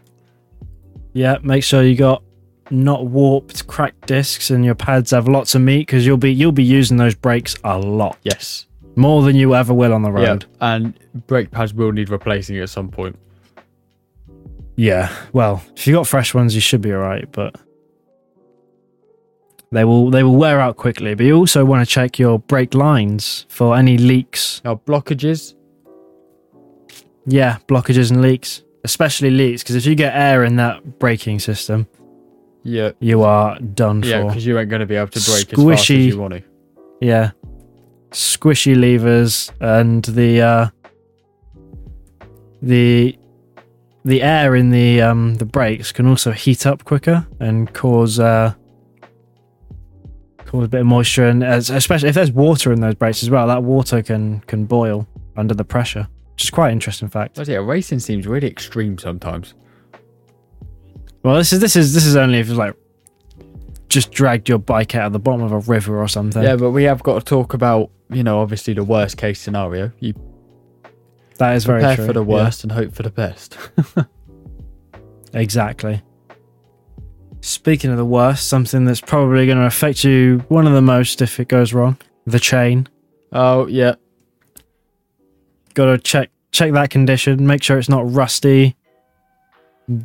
Yeah. 1.15 1.39
Make 1.43 1.65
sure 1.65 1.83
you 1.83 1.97
got 1.97 2.23
not 2.73 3.07
warped, 3.07 3.67
cracked 3.67 4.07
discs, 4.07 4.51
and 4.51 4.65
your 4.65 4.75
pads 4.75 5.11
have 5.13 5.29
lots 5.29 5.55
of 5.55 5.61
meat 5.63 5.87
because 5.87 6.05
you'll 6.07 6.17
be 6.17 6.33
you'll 6.33 6.53
be 6.53 6.65
using 6.65 6.97
those 6.97 7.15
brakes 7.15 7.55
a 7.65 7.79
lot 7.79 8.17
Yes. 8.23 8.67
more 8.97 9.23
than 9.23 9.37
you 9.37 9.55
ever 9.55 9.73
will 9.75 9.93
on 9.93 10.03
the 10.03 10.11
road. 10.11 10.47
Yeah. 10.61 10.75
And 10.75 10.95
brake 11.27 11.51
pads 11.51 11.73
will 11.75 11.93
need 11.93 12.09
replacing 12.11 12.59
at 12.59 12.69
some 12.71 12.89
point. 12.89 13.17
Yeah. 14.77 15.11
Well, 15.33 15.63
if 15.77 15.87
you 15.87 15.95
got 15.95 16.07
fresh 16.07 16.33
ones, 16.35 16.55
you 16.55 16.61
should 16.61 16.81
be 16.81 16.93
all 16.93 16.99
right, 17.01 17.31
but 17.31 17.55
they 19.71 19.85
will 19.85 20.11
they 20.11 20.23
will 20.23 20.37
wear 20.37 20.61
out 20.61 20.77
quickly. 20.77 21.15
But 21.15 21.27
you 21.27 21.37
also 21.37 21.65
want 21.65 21.87
to 21.87 21.91
check 21.91 22.19
your 22.19 22.39
brake 22.39 22.75
lines 22.75 23.47
for 23.49 23.77
any 23.77 23.97
leaks. 23.99 24.61
Now 24.65 24.77
blockages. 24.87 25.55
Yeah, 27.27 27.59
blockages 27.69 28.11
and 28.11 28.21
leaks, 28.21 28.63
especially 28.85 29.31
leaks, 29.31 29.63
because 29.63 29.77
if 29.77 29.87
you 29.87 29.95
get 29.95 30.13
air 30.15 30.43
in 30.43 30.57
that 30.57 30.99
braking 30.99 31.39
system, 31.39 31.87
Yeah. 32.65 32.93
you 33.01 33.23
are 33.23 33.59
done 33.59 34.03
Yeah, 34.03 34.23
for. 34.23 34.29
because 34.29 34.47
you 34.47 34.59
ain't 34.59 34.69
going 34.71 34.81
to 34.81 34.87
be 34.87 34.95
able 34.97 35.09
to 35.09 35.21
brake 35.21 35.21
as 35.21 35.45
fast 35.45 35.51
as 35.51 35.59
Squishy. 35.59 36.07
you 36.07 36.19
want 36.19 36.35
to. 36.35 36.43
Yeah, 37.01 37.31
squishy 38.13 38.77
levers 38.77 39.51
and 39.61 40.05
the 40.05 40.41
uh, 40.41 40.69
the 42.61 43.19
the 44.05 44.23
air 44.23 44.55
in 44.57 44.71
the 44.71 45.01
um, 45.03 45.35
the 45.37 45.45
brakes 45.45 45.93
can 45.93 46.07
also 46.07 46.33
heat 46.33 46.67
up 46.67 46.85
quicker 46.85 47.27
and 47.41 47.73
cause 47.75 48.19
uh, 48.21 48.55
cause 50.45 50.65
a 50.65 50.69
bit 50.69 50.81
of 50.83 50.87
moisture 50.87 51.27
and 51.27 51.43
as, 51.43 51.71
especially 51.71 52.09
if 52.09 52.15
there's 52.15 52.33
water 52.33 52.73
in 52.73 52.81
those 52.81 52.95
brakes 52.95 53.23
as 53.23 53.31
well, 53.31 53.47
that 53.49 53.63
water 53.63 54.03
can 54.03 54.41
can 54.41 54.65
boil 54.65 55.07
under 55.37 55.55
the 55.55 55.65
pressure, 55.65 56.07
which 56.35 56.45
is 56.45 56.51
quite 56.51 56.69
an 56.69 56.75
interesting 56.75 57.09
fact. 57.09 57.37
But 57.37 57.49
yeah, 57.49 57.57
racing 57.59 57.99
seems 58.01 58.27
really 58.27 58.49
extreme 58.49 58.99
sometimes. 58.99 59.55
Well, 61.23 61.37
this 61.37 61.53
is 61.53 61.61
this 61.61 61.77
is 61.77 61.95
this 61.95 62.05
is 62.05 62.17
only 62.17 62.39
if 62.39 62.49
it's 62.49 62.59
like 62.59 62.75
just 63.89 64.11
dragged 64.11 64.49
your 64.49 64.59
bike 64.59 64.95
out 64.95 65.07
of 65.07 65.13
the 65.13 65.19
bottom 65.19 65.43
of 65.43 65.53
a 65.53 65.59
river 65.59 66.01
or 66.01 66.09
something. 66.09 66.43
Yeah, 66.43 66.57
but 66.57 66.71
we 66.71 66.85
have 66.85 67.03
got 67.03 67.19
to 67.19 67.25
talk 67.25 67.53
about, 67.53 67.91
you 68.11 68.23
know, 68.23 68.41
obviously 68.41 68.75
the 68.75 68.85
worst 68.85 69.19
case 69.19 69.41
scenario. 69.41 69.93
You 70.01 70.15
that 71.39 71.57
is 71.57 71.65
very 71.65 71.81
prepare 71.81 71.97
true. 71.97 72.07
for 72.07 72.13
the 72.13 72.25
yeah. 72.25 72.35
worst 72.35 72.63
and 72.63 72.73
hope 72.73 72.95
for 72.95 73.03
the 73.03 73.11
best. 73.11 73.57
Exactly. 75.35 76.03
Speaking 77.41 77.91
of 77.91 77.97
the 77.97 78.05
worst, 78.05 78.49
something 78.49 78.85
that's 78.85 79.01
probably 79.01 79.47
going 79.47 79.59
to 79.59 79.65
affect 79.65 80.05
you 80.05 80.45
one 80.49 80.67
of 80.67 80.75
the 80.75 80.83
most 80.83 81.23
if 81.23 81.41
it 81.41 81.49
goes 81.49 81.73
wrong, 81.73 81.97
the 82.27 82.39
chain. 82.39 82.89
oh 83.33 83.67
yeah, 83.67 83.95
Got 85.75 85.87
to 85.87 85.99
check 85.99 86.31
check 86.53 86.73
that 86.73 86.91
condition, 86.91 87.47
make 87.47 87.63
sure 87.63 87.79
it's 87.79 87.89
not 87.89 88.13
rusty, 88.13 88.77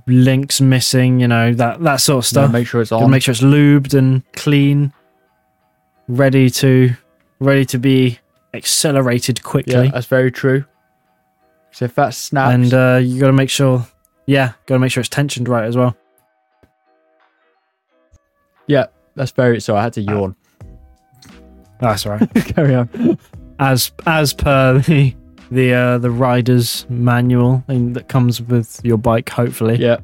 links 0.08 0.62
missing, 0.62 1.20
you 1.20 1.28
know, 1.28 1.54
that 1.54 1.82
that 1.82 1.98
sort 1.98 2.20
of 2.20 2.26
stuff. 2.26 2.52
make 2.52 2.68
sure 2.68 2.82
it's 2.82 2.92
on. 2.92 3.10
make 3.12 3.24
sure 3.24 3.32
it's 3.32 3.42
lubed 3.42 3.94
and 3.94 4.24
clean, 4.34 4.94
ready 6.08 6.50
to 6.50 6.94
ready 7.40 7.66
to 7.66 7.78
be 7.78 8.20
accelerated 8.54 9.44
quickly. 9.44 9.86
yeah, 9.86 9.92
that's 9.92 10.08
very 10.08 10.32
true. 10.32 10.66
So 11.72 11.86
if 11.86 11.96
that 11.96 12.14
snaps, 12.14 12.54
and 12.54 12.74
uh, 12.74 13.00
you 13.02 13.20
got 13.20 13.28
to 13.28 13.34
make 13.34 13.50
sure, 13.50 13.86
yeah, 14.26 14.54
got 14.66 14.76
to 14.76 14.80
make 14.80 14.92
sure 14.92 15.02
it's 15.02 15.10
tensioned 15.10 15.48
right 15.48 15.66
as 15.66 15.78
well. 15.78 15.96
yeah, 18.68 18.88
that's 19.16 19.32
very. 19.32 19.60
Sorry, 19.60 19.80
I 19.80 19.84
had 19.84 19.94
to 19.94 20.02
yawn. 20.02 20.36
That's 21.80 22.06
all 22.06 22.14
right. 22.14 22.34
Carry 22.56 22.76
on. 22.76 23.20
as 23.60 23.92
as 24.06 24.34
per 24.34 24.80
the 24.80 25.16
the 25.52 25.74
uh, 25.74 25.98
the 25.98 26.10
rider's 26.12 26.86
manual 26.90 27.64
and 27.68 27.96
that 27.96 28.08
comes 28.08 28.42
with 28.42 28.80
your 28.84 28.98
bike, 28.98 29.30
hopefully, 29.30 29.76
Yeah, 29.78 29.98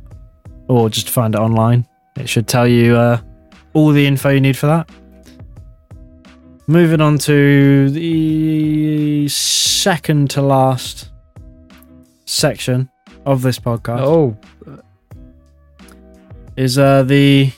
or 0.68 0.90
just 0.90 1.10
find 1.10 1.36
it 1.36 1.40
online. 1.40 1.88
It 2.16 2.30
should 2.30 2.48
tell 2.48 2.68
you 2.68 2.96
uh, 2.96 3.20
all 3.74 3.90
the 3.92 4.06
info 4.06 4.30
you 4.30 4.42
need 4.42 4.58
for 4.58 4.68
that. 4.68 4.90
Moving 6.68 7.02
on 7.02 7.18
to 7.20 7.90
the 7.90 9.28
second 9.28 10.30
to 10.32 10.42
last 10.42 11.10
section 12.26 12.90
of 13.26 13.42
this 13.42 13.60
podcast 13.60 14.00
Oh, 14.00 14.38
is 16.56 16.78
uh, 16.78 17.04
the 17.04 17.52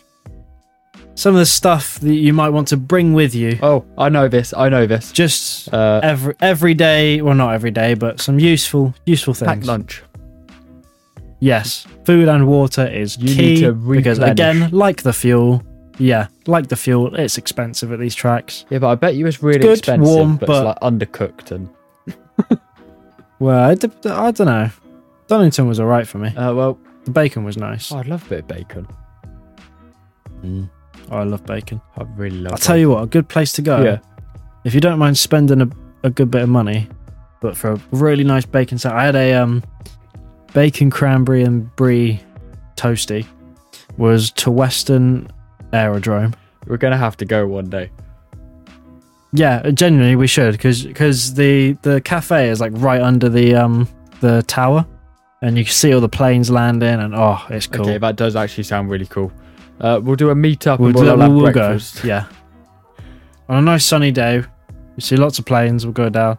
some 1.16 1.34
of 1.34 1.39
the 1.39 1.45
stuff 1.45 1.99
that 2.01 2.13
you 2.13 2.34
might 2.34 2.49
want 2.49 2.68
to 2.70 2.78
bring 2.78 3.13
with 3.13 3.34
you. 3.34 3.57
oh, 3.61 3.86
I 3.97 4.09
know 4.09 4.28
this. 4.28 4.53
I 4.53 4.70
know 4.70 4.86
this. 4.86 5.11
Just 5.11 5.74
Uh, 5.74 5.99
every 6.03 6.36
every 6.41 6.74
day, 6.74 7.22
well, 7.22 7.36
not 7.36 7.53
every 7.53 7.72
day, 7.72 7.93
but 7.95 8.20
some 8.22 8.38
useful 8.39 8.93
useful 9.05 9.34
pack 9.34 9.55
things. 9.57 9.68
lunch. 9.68 10.03
Yes, 11.39 11.86
food 12.05 12.28
and 12.28 12.47
water 12.47 12.86
is 12.88 13.18
You 13.18 13.28
key 13.36 13.41
need 13.41 13.59
to 13.61 13.74
because 13.74 14.20
again, 14.20 14.70
like 14.72 15.03
the 15.03 15.13
fuel, 15.13 15.61
yeah, 15.97 16.28
like 16.47 16.68
the 16.68 16.76
fuel, 16.76 17.13
it's 17.16 17.38
expensive 17.38 17.91
at 17.91 17.99
these 17.99 18.16
tracks. 18.16 18.66
Yeah, 18.70 18.80
but 18.80 18.89
I 18.89 18.95
bet 18.95 19.16
you 19.16 19.28
it's 19.28 19.43
really 19.43 19.59
good, 19.59 19.78
expensive, 19.80 20.05
warm, 20.07 20.38
but, 20.38 20.47
but- 20.47 20.55
it's 20.76 20.82
like 20.82 20.93
undercooked 20.93 21.51
and. 21.51 21.70
Well, 23.38 23.70
I, 23.70 23.76
d- 23.76 23.89
I 24.05 24.32
don't 24.32 24.47
know. 24.47 24.70
Donington 25.28 25.68
was 25.68 25.78
all 25.82 25.88
right 25.88 26.07
for 26.07 26.20
me. 26.20 26.30
Uh, 26.30 26.53
well, 26.53 26.80
The 27.03 27.11
bacon 27.11 27.43
was 27.43 27.57
nice. 27.57 27.91
oh, 27.91 27.97
I'd 27.97 28.07
love 28.07 28.26
a 28.28 28.30
bit 28.30 28.39
of 28.39 28.47
bacon. 28.47 28.88
Oh, 31.12 31.18
I 31.18 31.24
love 31.24 31.45
bacon. 31.45 31.82
I 31.97 32.03
really 32.16 32.38
love. 32.39 32.53
I'll 32.53 32.58
tell 32.58 32.78
you 32.78 32.89
what, 32.89 33.03
a 33.03 33.08
good 33.08 33.28
place 33.30 33.51
to 33.53 33.62
go 33.62 33.84
Yeah. 33.84 33.99
if 34.64 34.74
you 34.74 34.82
don't 34.82 34.97
mind 34.99 35.18
spending 35.18 35.62
a, 35.62 35.70
a 36.03 36.10
good 36.10 36.32
bit 36.32 36.41
of 36.43 36.49
money 36.49 36.88
but 37.41 37.56
for 37.56 37.74
a 37.74 37.82
really 37.91 38.24
nice 38.24 38.45
bacon 38.45 38.80
sandwich, 38.80 38.99
I 38.99 39.06
had 39.06 39.16
a 39.16 39.34
um, 39.36 39.64
bacon 40.53 40.89
cranberry 40.89 41.43
and 41.43 41.74
brie 41.76 42.20
toasty. 42.76 43.26
Was 43.97 44.32
to 44.32 44.51
Western 44.51 45.30
Aerodrome. 45.72 46.34
We're 46.66 46.78
gonna 46.78 46.97
have 46.97 47.16
to 47.18 47.26
go 47.26 47.45
one 47.47 47.70
day. 47.70 47.91
Yeah, 49.32 49.70
genuinely 49.72 50.16
we 50.16 50.28
should 50.28 50.53
because 50.53 51.34
the 51.36 51.74
the 51.82 52.01
cafe 52.01 52.49
is 52.49 52.60
like 52.60 52.72
right 52.76 53.01
under 53.01 53.30
the 53.30 53.56
um 53.56 53.88
the 54.22 54.43
tower, 54.47 54.86
and 55.41 55.58
you 55.58 55.66
can 55.66 55.74
see 55.74 55.93
all 55.93 56.01
the 56.01 56.10
planes 56.10 56.49
landing, 56.49 56.99
and 56.99 57.14
oh, 57.16 57.41
it's 57.49 57.68
cool. 57.68 57.86
Okay, 57.86 57.97
that 57.99 58.16
does 58.16 58.36
actually 58.36 58.64
sound 58.64 58.89
really 58.89 59.06
cool. 59.06 59.32
Uh, 59.80 60.00
we'll 60.02 60.16
do 60.16 60.30
a 60.30 60.36
meetup 60.36 60.80
we'll 60.80 60.88
and 60.90 60.96
we'll, 60.96 61.06
have 61.20 61.32
We'll, 61.32 61.44
we'll 61.44 61.52
go. 61.54 61.78
Yeah. 62.04 62.26
On 63.50 63.58
a 63.58 63.62
nice 63.62 63.86
sunny 63.86 64.12
day, 64.12 64.44
we 64.96 65.02
see 65.02 65.16
lots 65.18 65.38
of 65.40 65.46
planes. 65.46 65.86
We'll 65.86 65.94
go 65.94 66.10
down. 66.10 66.38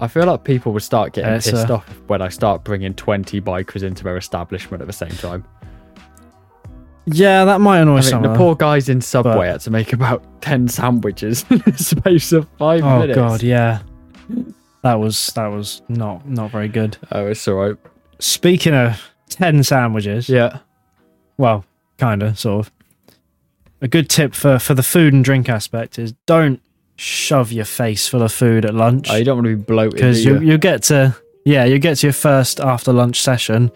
I 0.00 0.08
feel 0.08 0.24
like 0.26 0.44
people 0.44 0.72
would 0.72 0.82
start 0.82 1.12
getting 1.12 1.30
Yeah, 1.30 1.36
pissed 1.36 1.70
uh, 1.70 1.74
off 1.74 1.86
when 2.06 2.22
I 2.22 2.28
start 2.28 2.64
bringing 2.64 2.94
20 2.94 3.40
bikers 3.40 3.82
into 3.82 4.02
their 4.04 4.16
establishment 4.16 4.80
at 4.80 4.86
the 4.86 4.92
same 4.92 5.10
time. 5.10 5.44
Yeah, 7.06 7.44
that 7.44 7.60
might 7.60 7.80
annoy 7.80 7.92
I 7.98 8.00
mean, 8.00 8.02
some. 8.04 8.22
the 8.22 8.34
poor 8.34 8.54
guys 8.54 8.88
in 8.88 9.00
Subway 9.00 9.32
but- 9.34 9.46
had 9.46 9.60
to 9.62 9.70
make 9.70 9.92
about 9.92 10.22
10 10.42 10.68
sandwiches 10.68 11.44
in 11.50 11.58
the 11.58 11.72
space 11.76 12.32
of 12.32 12.48
five 12.58 12.82
Oh 12.84 13.00
minutes. 13.00 13.18
Oh, 13.18 13.28
God, 13.28 13.42
yeah. 13.42 13.80
That 14.82 14.94
was 14.94 15.26
that 15.34 15.48
was 15.48 15.82
not 15.90 16.26
not 16.26 16.50
very 16.50 16.68
good. 16.68 16.96
Oh, 17.12 17.26
it's 17.26 17.46
all 17.48 17.54
right. 17.56 17.76
Speaking 18.18 18.72
of 18.74 19.10
ten 19.28 19.62
sandwiches, 19.62 20.28
Yeah. 20.28 20.60
well, 21.36 21.64
kinda, 22.00 22.34
sort 22.34 22.66
of. 22.66 22.72
A 23.82 23.88
good 23.88 24.08
tip 24.08 24.34
for 24.34 24.58
for 24.58 24.74
the 24.74 24.82
food 24.82 25.12
and 25.14 25.24
drink 25.24 25.48
aspect 25.48 25.98
is 25.98 26.12
don't 26.26 26.60
shove 26.96 27.50
your 27.52 27.64
face 27.64 28.06
full 28.08 28.22
of 28.22 28.30
food 28.32 28.64
at 28.66 28.74
lunch 28.74 29.08
Oh, 29.10 29.16
you 29.16 29.24
don't 29.24 29.36
want 29.38 29.46
to 29.46 29.56
be 29.56 29.62
bloated. 29.62 29.92
because 29.94 30.24
you 30.24 30.38
you 30.40 30.58
get 30.58 30.82
to 30.84 31.16
yeah 31.46 31.64
you 31.64 31.78
get 31.78 31.96
to 31.98 32.06
your 32.08 32.12
first 32.12 32.60
after 32.60 32.92
lunch 32.92 33.20
session, 33.22 33.70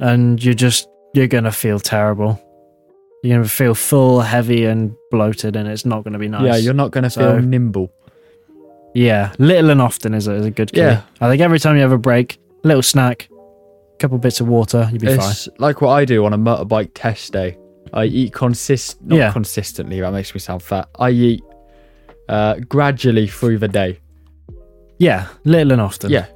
and 0.00 0.42
you're 0.44 0.52
just 0.54 0.88
you're 1.14 1.28
gonna 1.28 1.52
feel 1.52 1.78
terrible. 1.80 2.38
You're 3.22 3.38
gonna 3.38 3.48
feel 3.48 3.74
full, 3.74 4.20
heavy, 4.20 4.66
and 4.66 4.94
bloated, 5.10 5.56
and 5.56 5.66
it's 5.66 5.86
not 5.86 6.04
gonna 6.04 6.18
be 6.18 6.28
nice. 6.28 6.42
Yeah, 6.44 6.56
you're 6.56 6.74
not 6.74 6.90
going 6.90 7.04
to 7.04 7.10
So- 7.10 7.20
feel 7.38 7.40
nimble. 7.42 7.90
Yeah, 8.94 9.32
little 9.38 9.70
and 9.70 9.80
often 9.82 10.14
is 10.14 10.26
a, 10.28 10.32
is 10.34 10.46
a 10.46 10.50
good 10.50 10.72
key. 10.72 10.80
Yeah. 10.80 11.02
I 11.20 11.28
think 11.28 11.40
every 11.42 11.58
time 11.58 11.76
you 11.76 11.82
have 11.82 11.92
a 11.92 11.98
break, 11.98 12.38
little 12.64 12.82
snack, 12.82 13.28
couple 13.98 14.18
bits 14.18 14.40
of 14.40 14.48
water, 14.48 14.88
you'll 14.92 15.00
be 15.00 15.16
fine. 15.16 15.34
Like 15.58 15.80
what 15.80 15.90
I 15.90 16.04
do 16.04 16.24
on 16.24 16.32
a 16.32 16.38
motorbike 16.38 16.90
test 16.94 17.32
day. 17.32 17.56
I 17.92 18.04
eat 18.04 18.32
consist 18.32 19.00
not 19.02 19.16
Yeah. 19.16 19.32
consistently. 19.32 20.00
That 20.00 20.12
makes 20.12 20.34
me 20.34 20.40
sound 20.40 20.62
fat. 20.62 20.88
I 20.98 21.10
eat 21.10 21.42
uh, 22.28 22.56
gradually 22.68 23.26
through 23.28 23.58
the 23.58 23.68
day. 23.68 24.00
Yeah, 24.98 25.28
little 25.44 25.72
and 25.72 25.80
often. 25.80 26.10
Yeah, 26.10 26.26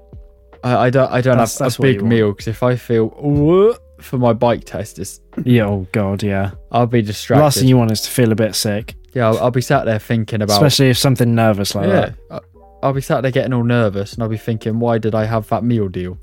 I, 0.62 0.76
I 0.86 0.90
don't. 0.90 1.10
I 1.10 1.20
don't 1.20 1.36
That's- 1.36 1.58
have 1.58 1.66
that's 1.66 1.78
a 1.78 1.82
what 1.82 1.86
big 1.86 1.96
you 1.96 2.02
want. 2.02 2.10
meal 2.10 2.30
because 2.32 2.48
if 2.48 2.62
I 2.62 2.76
feel 2.76 3.08
"Whoa," 3.08 3.74
for 4.00 4.18
my 4.18 4.32
bike 4.32 4.64
test, 4.64 4.98
it's, 4.98 5.20
Yeah. 5.44 5.66
Oh 5.66 5.86
god, 5.92 6.22
yeah. 6.22 6.52
I'll 6.70 6.86
be 6.86 7.02
distracted. 7.02 7.42
last 7.42 7.58
thing 7.58 7.68
you 7.68 7.76
want 7.78 7.90
is 7.90 8.02
to 8.02 8.10
feel 8.10 8.30
a 8.32 8.34
bit 8.34 8.54
sick, 8.54 8.94
yeah, 9.14 9.26
I'll, 9.28 9.38
I'll 9.38 9.50
be 9.50 9.62
sat 9.62 9.84
there 9.86 9.98
thinking 9.98 10.42
about. 10.42 10.54
especially 10.54 10.90
if 10.90 10.98
something 10.98 11.34
nervous 11.34 11.74
like 11.74 11.88
that. 11.88 12.14
yeah, 12.30 12.36
I- 12.36 12.40
I'll 12.82 12.92
be 12.94 13.00
sat 13.02 13.22
there 13.22 13.30
getting 13.30 13.52
all 13.52 13.64
nervous, 13.64 14.14
and 14.14 14.22
I'll 14.22 14.28
be 14.30 14.38
thinking, 14.38 14.78
why 14.78 14.98
did 14.98 15.14
I 15.14 15.24
have 15.24 15.48
that 15.48 15.64
meal 15.64 15.88
deal? 15.88 16.18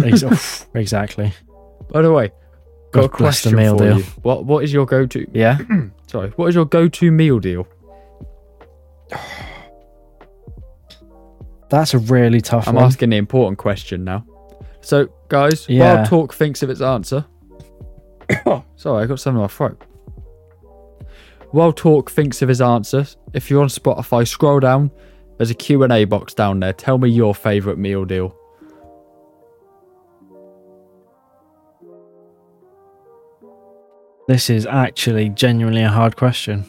That. 0.00 0.06
Ex- 0.12 0.22
oof, 0.22 0.66
exactly. 0.74 1.32
By 1.92 2.02
the 2.02 2.12
way, 2.12 2.30
got 2.92 3.04
a 3.04 3.08
God 3.08 3.18
bless 3.18 3.42
the 3.42 3.50
question 3.50 3.56
meal 3.56 3.78
for 3.78 3.84
deal. 3.84 3.98
you. 3.98 4.04
What 4.22 4.44
What 4.44 4.64
is 4.64 4.72
your 4.72 4.86
go 4.86 5.06
to? 5.06 5.26
Yeah. 5.32 5.58
Sorry, 6.06 6.30
what 6.36 6.48
is 6.48 6.54
your 6.54 6.64
go 6.66 6.88
to 6.88 7.10
meal 7.10 7.38
deal? 7.38 7.66
That's 11.70 11.92
a 11.94 11.98
really 11.98 12.40
tough 12.40 12.66
I'm 12.66 12.76
one. 12.76 12.84
asking 12.84 13.10
the 13.10 13.16
important 13.16 13.58
question 13.58 14.02
now. 14.04 14.24
So, 14.80 15.08
guys, 15.28 15.68
Yeah. 15.68 15.96
while 15.96 16.06
talk 16.06 16.32
thinks 16.34 16.62
of 16.62 16.70
its 16.70 16.80
answer. 16.80 17.26
Sorry, 18.76 19.04
I 19.04 19.06
got 19.06 19.20
something 19.20 19.36
in 19.36 19.42
my 19.42 19.48
throat. 19.48 19.82
While 21.50 21.72
talk 21.72 22.10
thinks 22.10 22.40
of 22.42 22.48
his 22.48 22.60
answer, 22.60 23.06
if 23.34 23.50
you're 23.50 23.62
on 23.62 23.68
Spotify, 23.68 24.26
scroll 24.26 24.60
down. 24.60 24.90
There's 25.36 25.50
a 25.50 25.54
Q&A 25.54 26.04
box 26.04 26.34
down 26.34 26.60
there. 26.60 26.72
Tell 26.72 26.98
me 26.98 27.08
your 27.10 27.34
favourite 27.34 27.78
meal 27.78 28.04
deal. 28.04 28.34
This 34.28 34.50
is 34.50 34.66
actually 34.66 35.30
genuinely 35.30 35.82
a 35.82 35.88
hard 35.88 36.14
question. 36.16 36.64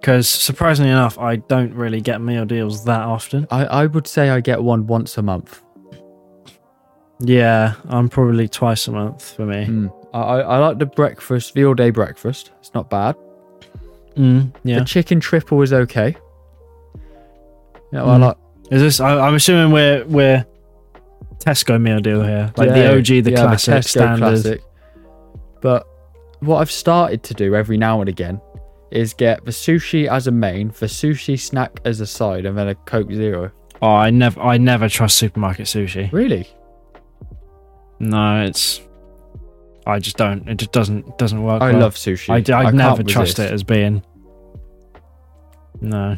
Because 0.00 0.28
surprisingly 0.28 0.90
enough, 0.90 1.18
I 1.18 1.36
don't 1.36 1.74
really 1.74 2.00
get 2.00 2.20
meal 2.20 2.44
deals 2.44 2.84
that 2.84 3.00
often. 3.00 3.46
I, 3.50 3.64
I 3.66 3.86
would 3.86 4.06
say 4.06 4.30
I 4.30 4.40
get 4.40 4.62
one 4.62 4.86
once 4.86 5.18
a 5.18 5.22
month. 5.22 5.60
Yeah, 7.20 7.74
I'm 7.88 8.08
probably 8.08 8.48
twice 8.48 8.88
a 8.88 8.92
month 8.92 9.34
for 9.34 9.44
me. 9.46 9.66
Mm. 9.66 9.92
I, 10.14 10.18
I, 10.40 10.58
like 10.58 10.78
the 10.78 10.86
breakfast, 10.86 11.54
the 11.54 11.64
all 11.64 11.74
day 11.74 11.90
breakfast. 11.90 12.50
It's 12.60 12.72
not 12.74 12.88
bad. 12.90 13.16
Mm, 14.16 14.54
yeah. 14.64 14.78
The 14.80 14.84
chicken 14.84 15.20
triple 15.20 15.62
is 15.62 15.72
okay. 15.72 16.16
Yeah, 17.92 18.02
well, 18.02 18.10
I 18.10 18.16
Mm. 18.18 18.20
like 18.22 18.36
Is 18.70 18.80
this? 18.80 19.00
I, 19.00 19.18
I'm 19.26 19.34
assuming 19.34 19.72
we're 19.72 20.04
we're 20.06 20.46
Tesco 21.38 21.80
meal 21.80 22.00
deal 22.00 22.22
here, 22.22 22.52
like 22.56 22.68
the 22.70 22.96
OG, 22.96 23.06
the 23.24 23.30
yeah, 23.32 23.42
classic, 23.42 23.74
Tesco 23.74 23.88
standard. 23.88 24.18
classic. 24.18 24.62
But 25.60 25.86
what 26.42 26.58
I've 26.58 26.70
started 26.70 27.22
to 27.24 27.34
do 27.34 27.54
every 27.54 27.76
now 27.76 28.00
and 28.00 28.08
again 28.08 28.40
is 28.90 29.14
get 29.14 29.44
the 29.44 29.50
sushi 29.50 30.08
as 30.08 30.26
a 30.26 30.30
main, 30.30 30.68
the 30.68 30.86
sushi 30.86 31.38
snack 31.40 31.80
as 31.84 32.00
a 32.00 32.06
side, 32.06 32.44
and 32.44 32.56
then 32.58 32.68
a 32.68 32.74
Coke 32.74 33.10
Zero. 33.10 33.50
Oh, 33.80 33.88
I 33.88 34.10
never, 34.10 34.40
I 34.40 34.58
never 34.58 34.88
trust 34.88 35.16
supermarket 35.16 35.66
sushi. 35.66 36.12
Really? 36.12 36.48
No, 37.98 38.42
it's. 38.44 38.80
I 39.86 39.98
just 39.98 40.16
don't. 40.16 40.48
It 40.48 40.56
just 40.56 40.72
doesn't 40.72 41.18
doesn't 41.18 41.42
work. 41.42 41.62
I 41.62 41.72
well. 41.72 41.80
love 41.80 41.94
sushi. 41.94 42.30
I, 42.30 42.36
I, 42.36 42.64
can't 42.64 42.76
never 42.76 43.02
trust 43.02 43.38
resist. 43.38 43.50
it 43.50 43.52
as 43.52 43.62
being. 43.62 44.02
No, 45.80 46.16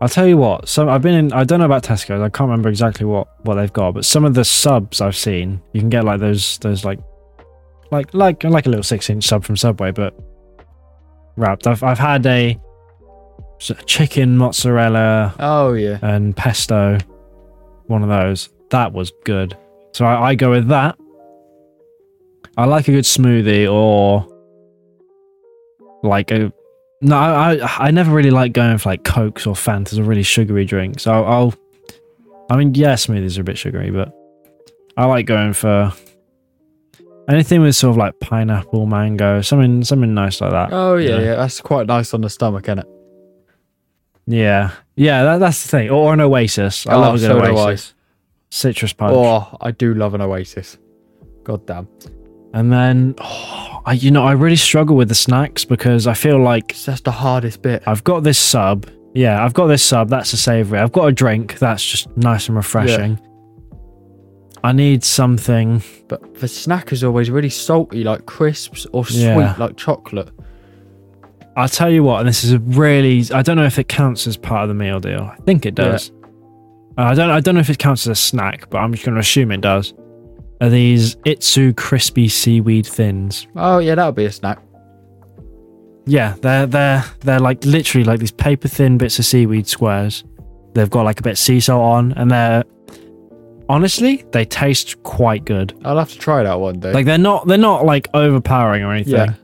I'll 0.00 0.08
tell 0.08 0.26
you 0.26 0.36
what. 0.36 0.68
So 0.68 0.88
I've 0.88 1.02
been 1.02 1.14
in. 1.14 1.32
I 1.32 1.44
don't 1.44 1.58
know 1.58 1.66
about 1.66 1.82
Tesco. 1.82 2.20
I 2.22 2.28
can't 2.28 2.48
remember 2.48 2.68
exactly 2.68 3.06
what 3.06 3.28
what 3.46 3.54
they've 3.54 3.72
got, 3.72 3.94
but 3.94 4.04
some 4.04 4.24
of 4.24 4.34
the 4.34 4.44
subs 4.44 5.00
I've 5.00 5.16
seen, 5.16 5.60
you 5.72 5.80
can 5.80 5.90
get 5.90 6.04
like 6.04 6.20
those 6.20 6.58
those 6.58 6.84
like, 6.84 6.98
like 7.90 8.12
like 8.14 8.44
like 8.44 8.66
a 8.66 8.68
little 8.68 8.82
six 8.82 9.08
inch 9.10 9.24
sub 9.24 9.44
from 9.44 9.56
Subway, 9.56 9.90
but 9.92 10.14
wrapped. 11.36 11.66
I've 11.66 11.82
I've 11.82 11.98
had 11.98 12.24
a 12.26 12.58
chicken 13.86 14.36
mozzarella 14.36 15.34
Oh 15.38 15.72
yeah. 15.72 15.98
and 16.02 16.36
pesto, 16.36 16.98
one 17.86 18.02
of 18.02 18.08
those. 18.08 18.50
That 18.70 18.92
was 18.92 19.12
good. 19.24 19.56
So 19.92 20.04
I, 20.04 20.30
I 20.30 20.34
go 20.34 20.50
with 20.50 20.68
that. 20.68 20.96
I 22.58 22.64
like 22.66 22.88
a 22.88 22.92
good 22.92 23.04
smoothie 23.04 23.70
or 23.72 24.26
like 26.02 26.30
a. 26.30 26.52
No, 27.02 27.16
I, 27.16 27.58
I 27.78 27.90
never 27.90 28.10
really 28.14 28.30
like 28.30 28.52
going 28.52 28.78
for 28.78 28.88
like 28.90 29.04
cokes 29.04 29.46
or 29.46 29.54
Fantas 29.54 29.98
or 29.98 30.02
really 30.02 30.22
sugary 30.22 30.64
drinks. 30.64 31.02
So 31.04 31.24
I'll. 31.24 31.54
I 32.50 32.56
mean, 32.56 32.74
yeah, 32.74 32.94
smoothies 32.94 33.38
are 33.38 33.42
a 33.42 33.44
bit 33.44 33.58
sugary, 33.58 33.90
but 33.90 34.12
I 34.96 35.04
like 35.06 35.26
going 35.26 35.52
for 35.52 35.92
anything 37.28 37.60
with 37.62 37.74
sort 37.76 37.90
of 37.92 37.96
like 37.96 38.18
pineapple, 38.20 38.86
mango, 38.86 39.40
something 39.42 39.82
something 39.84 40.12
nice 40.14 40.40
like 40.40 40.50
that. 40.50 40.72
Oh 40.72 40.96
yeah, 40.96 41.10
Yeah. 41.10 41.20
yeah. 41.20 41.34
That's 41.36 41.60
quite 41.60 41.86
nice 41.86 42.12
on 42.14 42.20
the 42.22 42.30
stomach, 42.30 42.64
isn't 42.64 42.80
it? 42.80 42.86
Yeah, 44.26 44.72
yeah, 44.96 45.22
that, 45.24 45.38
that's 45.38 45.62
the 45.62 45.68
thing. 45.68 45.90
Or 45.90 46.12
an 46.12 46.20
Oasis. 46.20 46.86
I 46.86 46.94
Oh, 46.94 47.00
love 47.00 47.14
a 47.14 47.18
good 47.18 47.30
Oasis. 47.30 47.94
Citrus 48.50 48.92
punch. 48.92 49.12
Oh, 49.14 49.56
I 49.60 49.70
do 49.70 49.94
love 49.94 50.14
an 50.14 50.20
Oasis. 50.20 50.78
God 51.44 51.64
damn. 51.66 51.86
And 52.52 52.72
then, 52.72 53.14
oh, 53.20 53.82
I, 53.86 53.92
you 53.92 54.10
know, 54.10 54.24
I 54.24 54.32
really 54.32 54.56
struggle 54.56 54.96
with 54.96 55.08
the 55.08 55.14
snacks 55.14 55.64
because 55.64 56.06
I 56.08 56.14
feel 56.14 56.38
like 56.40 56.70
It's 56.72 56.86
just 56.86 57.04
the 57.04 57.12
hardest 57.12 57.62
bit. 57.62 57.82
I've 57.86 58.02
got 58.02 58.24
this 58.24 58.38
sub. 58.38 58.86
Yeah, 59.14 59.44
I've 59.44 59.54
got 59.54 59.66
this 59.68 59.82
sub. 59.82 60.08
That's 60.08 60.32
a 60.32 60.36
savory. 60.36 60.78
I've 60.80 60.92
got 60.92 61.06
a 61.06 61.12
drink. 61.12 61.58
That's 61.58 61.84
just 61.84 62.14
nice 62.16 62.48
and 62.48 62.56
refreshing. 62.56 63.20
I 64.64 64.72
need 64.72 65.04
something. 65.04 65.82
But 66.08 66.34
the 66.36 66.48
snack 66.48 66.92
is 66.92 67.02
always 67.04 67.30
really 67.30 67.48
salty, 67.50 68.04
like 68.04 68.26
crisps, 68.26 68.86
or 68.92 69.04
sweet, 69.06 69.20
Yeah. 69.22 69.54
like 69.58 69.76
chocolate. 69.76 70.30
I'll 71.56 71.68
tell 71.68 71.90
you 71.90 72.02
what, 72.02 72.20
and 72.20 72.28
this 72.28 72.44
is 72.44 72.52
a 72.52 72.58
really. 72.58 73.24
I 73.32 73.42
don't 73.42 73.56
know 73.56 73.64
if 73.64 73.78
it 73.78 73.88
counts 73.88 74.26
as 74.26 74.36
part 74.36 74.62
of 74.64 74.68
the 74.68 74.74
meal 74.74 75.00
deal. 75.00 75.22
I 75.22 75.36
think 75.46 75.64
it 75.66 75.74
does. 75.74 76.10
Uh, 76.98 77.02
I 77.02 77.14
don't. 77.14 77.30
I 77.30 77.40
don't 77.40 77.54
know 77.54 77.60
if 77.60 77.70
it 77.70 77.78
counts 77.78 78.06
as 78.06 78.10
a 78.10 78.14
snack, 78.20 78.68
but 78.70 78.78
I'm 78.78 78.92
just 78.92 79.04
going 79.04 79.14
to 79.14 79.20
assume 79.20 79.50
it 79.52 79.60
does. 79.62 79.94
Are 80.60 80.68
these 80.70 81.16
Itsu 81.26 81.74
crispy 81.76 82.28
seaweed 82.28 82.86
thins? 82.86 83.46
Oh 83.56 83.78
yeah, 83.78 83.94
that'll 83.94 84.12
be 84.12 84.24
a 84.26 84.32
snack. 84.32 84.58
Yeah, 86.06 86.34
they're 86.40 86.66
they're 86.66 87.04
they're 87.20 87.40
like 87.40 87.64
literally 87.64 88.04
like 88.04 88.20
these 88.20 88.30
paper 88.30 88.68
thin 88.68 88.96
bits 88.98 89.18
of 89.18 89.24
seaweed 89.24 89.66
squares. 89.66 90.24
They've 90.74 90.90
got 90.90 91.02
like 91.02 91.20
a 91.20 91.22
bit 91.22 91.32
of 91.32 91.38
sea 91.38 91.60
salt 91.60 91.82
on, 91.82 92.12
and 92.12 92.30
they're 92.30 92.64
honestly 93.68 94.24
they 94.32 94.44
taste 94.44 95.02
quite 95.02 95.44
good. 95.44 95.78
I'll 95.84 95.98
have 95.98 96.12
to 96.12 96.18
try 96.18 96.42
that 96.42 96.60
one 96.60 96.78
day. 96.80 96.92
Like 96.92 97.06
they're 97.06 97.18
not 97.18 97.46
they're 97.46 97.58
not 97.58 97.84
like 97.84 98.08
overpowering 98.14 98.82
or 98.82 98.92
anything. 98.92 99.14
yeah, 99.14 99.34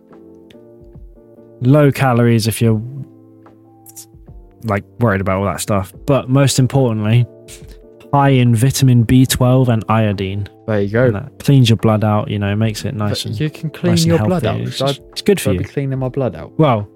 Low 1.61 1.93
calories 1.93 2.47
if 2.47 2.61
you're 2.61 2.83
like 4.65 4.85
worried 5.01 5.21
about 5.21 5.39
all 5.39 5.45
that 5.45 5.61
stuff. 5.61 5.93
But 6.07 6.29
most 6.29 6.59
importantly, 6.59 7.27
high 8.13 8.31
in 8.31 8.55
vitamin 8.55 9.05
B12 9.07 9.69
and 9.69 9.85
iodine. 9.89 10.49
There 10.67 10.81
you 10.81 10.89
go. 10.89 11.11
That 11.11 11.39
cleans 11.41 11.69
your 11.69 11.77
blood 11.79 12.05
out, 12.05 12.31
you 12.31 12.39
know, 12.39 12.55
makes 12.55 12.85
it 12.85 12.95
nice 12.95 13.23
But 13.23 13.31
and 13.31 13.41
you 13.41 13.51
can 13.51 13.71
clean 13.71 13.93
nice 13.93 14.05
your 14.05 14.19
blood 14.25 14.45
out. 14.45 14.61
It's, 14.61 14.79
just- 14.79 15.01
it's 15.13 15.23
good 15.23 15.39
for 15.41 15.45
should 15.45 15.51
I 15.51 15.53
you. 15.55 15.59
be 15.61 15.65
cleaning 15.65 15.99
my 15.99 16.09
blood 16.09 16.37
out? 16.37 16.57
Well, 16.59 16.89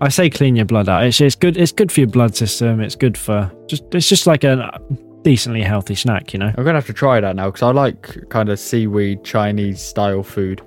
I 0.00 0.10
say 0.10 0.28
clean 0.28 0.56
your 0.56 0.66
blood 0.66 0.88
out. 0.90 1.04
It's 1.04 1.18
it's 1.22 1.34
good. 1.36 1.56
It's 1.56 1.72
good 1.72 1.90
for 1.90 2.00
your 2.00 2.08
blood 2.10 2.36
system. 2.36 2.80
It's 2.82 2.94
good 2.96 3.16
for 3.16 3.50
just. 3.66 3.82
It's 3.94 4.06
just 4.08 4.26
like 4.26 4.44
a 4.44 4.78
decently 5.26 5.60
healthy 5.62 5.96
snack, 5.96 6.32
you 6.32 6.38
know. 6.38 6.46
I'm 6.56 6.64
gonna 6.64 6.74
have 6.74 6.86
to 6.86 6.92
try 6.92 7.20
that 7.20 7.34
now 7.34 7.46
because 7.46 7.62
I 7.62 7.72
like 7.72 8.28
kind 8.30 8.48
of 8.48 8.60
seaweed 8.60 9.24
Chinese 9.24 9.82
style 9.82 10.22
food. 10.22 10.62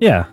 Yeah, 0.00 0.24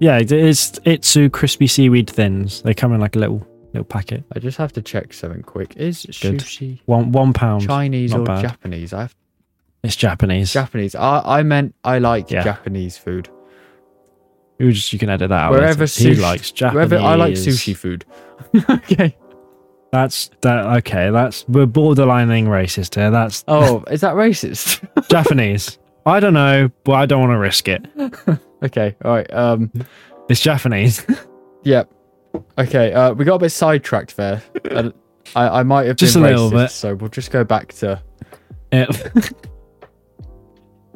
yeah. 0.00 0.18
it- 0.18 0.32
It's 0.32 0.70
Itsu 0.86 1.30
crispy 1.30 1.66
seaweed 1.66 2.08
thins. 2.08 2.62
They 2.62 2.72
come 2.74 2.92
in 2.94 3.00
like 3.00 3.14
a 3.16 3.18
little 3.18 3.46
little 3.74 3.84
packet. 3.84 4.24
I 4.34 4.38
just 4.38 4.56
have 4.56 4.72
to 4.72 4.82
check 4.82 5.12
something 5.12 5.42
quick. 5.42 5.76
Is 5.76 6.06
Good. 6.22 6.40
sushi 6.40 6.80
One 6.86 7.12
one 7.12 7.32
pound. 7.34 7.66
Chinese 7.66 8.12
not 8.12 8.20
or 8.20 8.24
bad. 8.24 8.42
Japanese? 8.42 8.92
I 8.94 9.00
have 9.02 9.14
It's 9.84 9.96
Japanese. 9.96 10.52
Japanese. 10.52 10.94
I 10.94 11.20
I 11.40 11.42
meant 11.42 11.74
I 11.84 11.98
like 11.98 12.30
Yeah. 12.30 12.42
Japanese 12.42 12.96
food. 12.98 13.28
you 14.58 14.72
just 14.72 14.90
you 14.94 14.98
can 14.98 15.10
edit 15.10 15.28
that 15.28 15.38
out. 15.44 15.50
Wherever 15.52 15.84
later. 15.84 16.02
he 16.02 16.10
sushi- 16.14 16.20
likes 16.22 16.50
Japanese. 16.50 16.74
Wherever 16.90 16.96
I 16.98 17.14
like 17.16 17.34
sushi 17.34 17.76
food. 17.76 18.04
okay. 18.70 19.14
That's 19.96 20.30
that. 20.42 20.66
Okay, 20.78 21.10
that's 21.10 21.48
we're 21.48 21.66
borderlining 21.66 22.48
racist 22.48 22.94
here. 22.96 23.10
That's 23.10 23.44
Oh, 23.48 23.82
is 23.90 24.02
that 24.02 24.14
racist? 24.14 24.86
Japanese. 25.08 25.78
I 26.04 26.20
don't 26.20 26.34
know, 26.34 26.70
but 26.84 26.92
I 26.92 27.06
don't 27.06 27.20
want 27.20 27.32
to 27.32 27.38
risk 27.38 27.66
it. 27.68 27.86
okay. 28.62 28.94
All 29.04 29.12
right. 29.12 29.32
Um. 29.32 29.70
It's 30.28 30.40
Japanese. 30.40 31.04
Yep. 31.64 31.90
Okay. 32.58 32.92
Uh, 32.92 33.12
we 33.14 33.24
got 33.24 33.36
a 33.36 33.38
bit 33.40 33.50
sidetracked 33.50 34.16
there. 34.16 34.40
Uh, 34.70 34.90
I 35.34 35.60
I 35.60 35.62
might 35.64 35.86
have 35.86 35.96
Just 35.96 36.14
been 36.14 36.24
a 36.24 36.28
little 36.28 36.50
racist, 36.50 36.56
bit. 36.64 36.70
so 36.70 36.94
we'll 36.94 37.10
just 37.10 37.30
go 37.32 37.42
back 37.42 37.72
to. 37.74 38.00
it, 38.70 38.88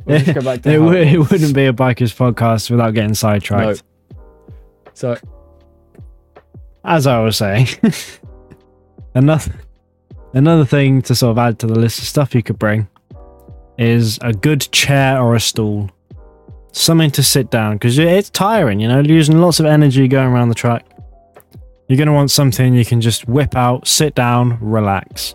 We'll 0.05 0.19
just 0.21 0.35
go 0.35 0.41
back 0.43 0.63
to 0.63 0.71
it, 0.71 0.79
how 0.79 0.85
would, 0.87 0.97
it 0.97 1.13
it 1.15 1.19
wouldn't 1.19 1.55
be 1.55 1.67
a 1.67 1.73
bikers 1.73 2.15
podcast 2.15 2.71
without 2.71 2.93
getting 2.95 3.15
sidetracked. 3.15 3.83
So 4.95 5.17
As 6.85 7.07
I 7.09 7.19
was 7.21 7.37
saying, 7.37 7.67
another 9.15 9.53
another 10.35 10.65
thing 10.65 11.03
to 11.03 11.15
sort 11.15 11.33
of 11.33 11.39
add 11.39 11.59
to 11.61 11.67
the 11.67 11.79
list 11.79 11.99
of 11.99 12.05
stuff 12.05 12.35
you 12.35 12.43
could 12.43 12.59
bring 12.59 12.89
is 13.79 14.19
a 14.21 14.33
good 14.33 14.61
chair 14.73 15.21
or 15.21 15.35
a 15.35 15.41
stool, 15.41 15.91
something 16.73 17.11
to 17.11 17.23
sit 17.23 17.51
down 17.51 17.77
because 17.77 17.99
it's 17.99 18.31
tiring. 18.31 18.79
You 18.79 18.89
know, 18.89 19.01
using 19.01 19.41
lots 19.41 19.59
of 19.59 19.67
energy 19.67 20.07
going 20.07 20.29
around 20.29 20.51
the 20.51 20.55
track. 20.55 20.85
You're 21.89 21.97
going 21.97 22.07
to 22.07 22.13
want 22.13 22.31
something 22.31 22.73
you 22.75 22.85
can 22.85 23.01
just 23.01 23.27
whip 23.27 23.57
out, 23.57 23.89
sit 23.89 24.15
down, 24.15 24.59
relax. 24.61 25.35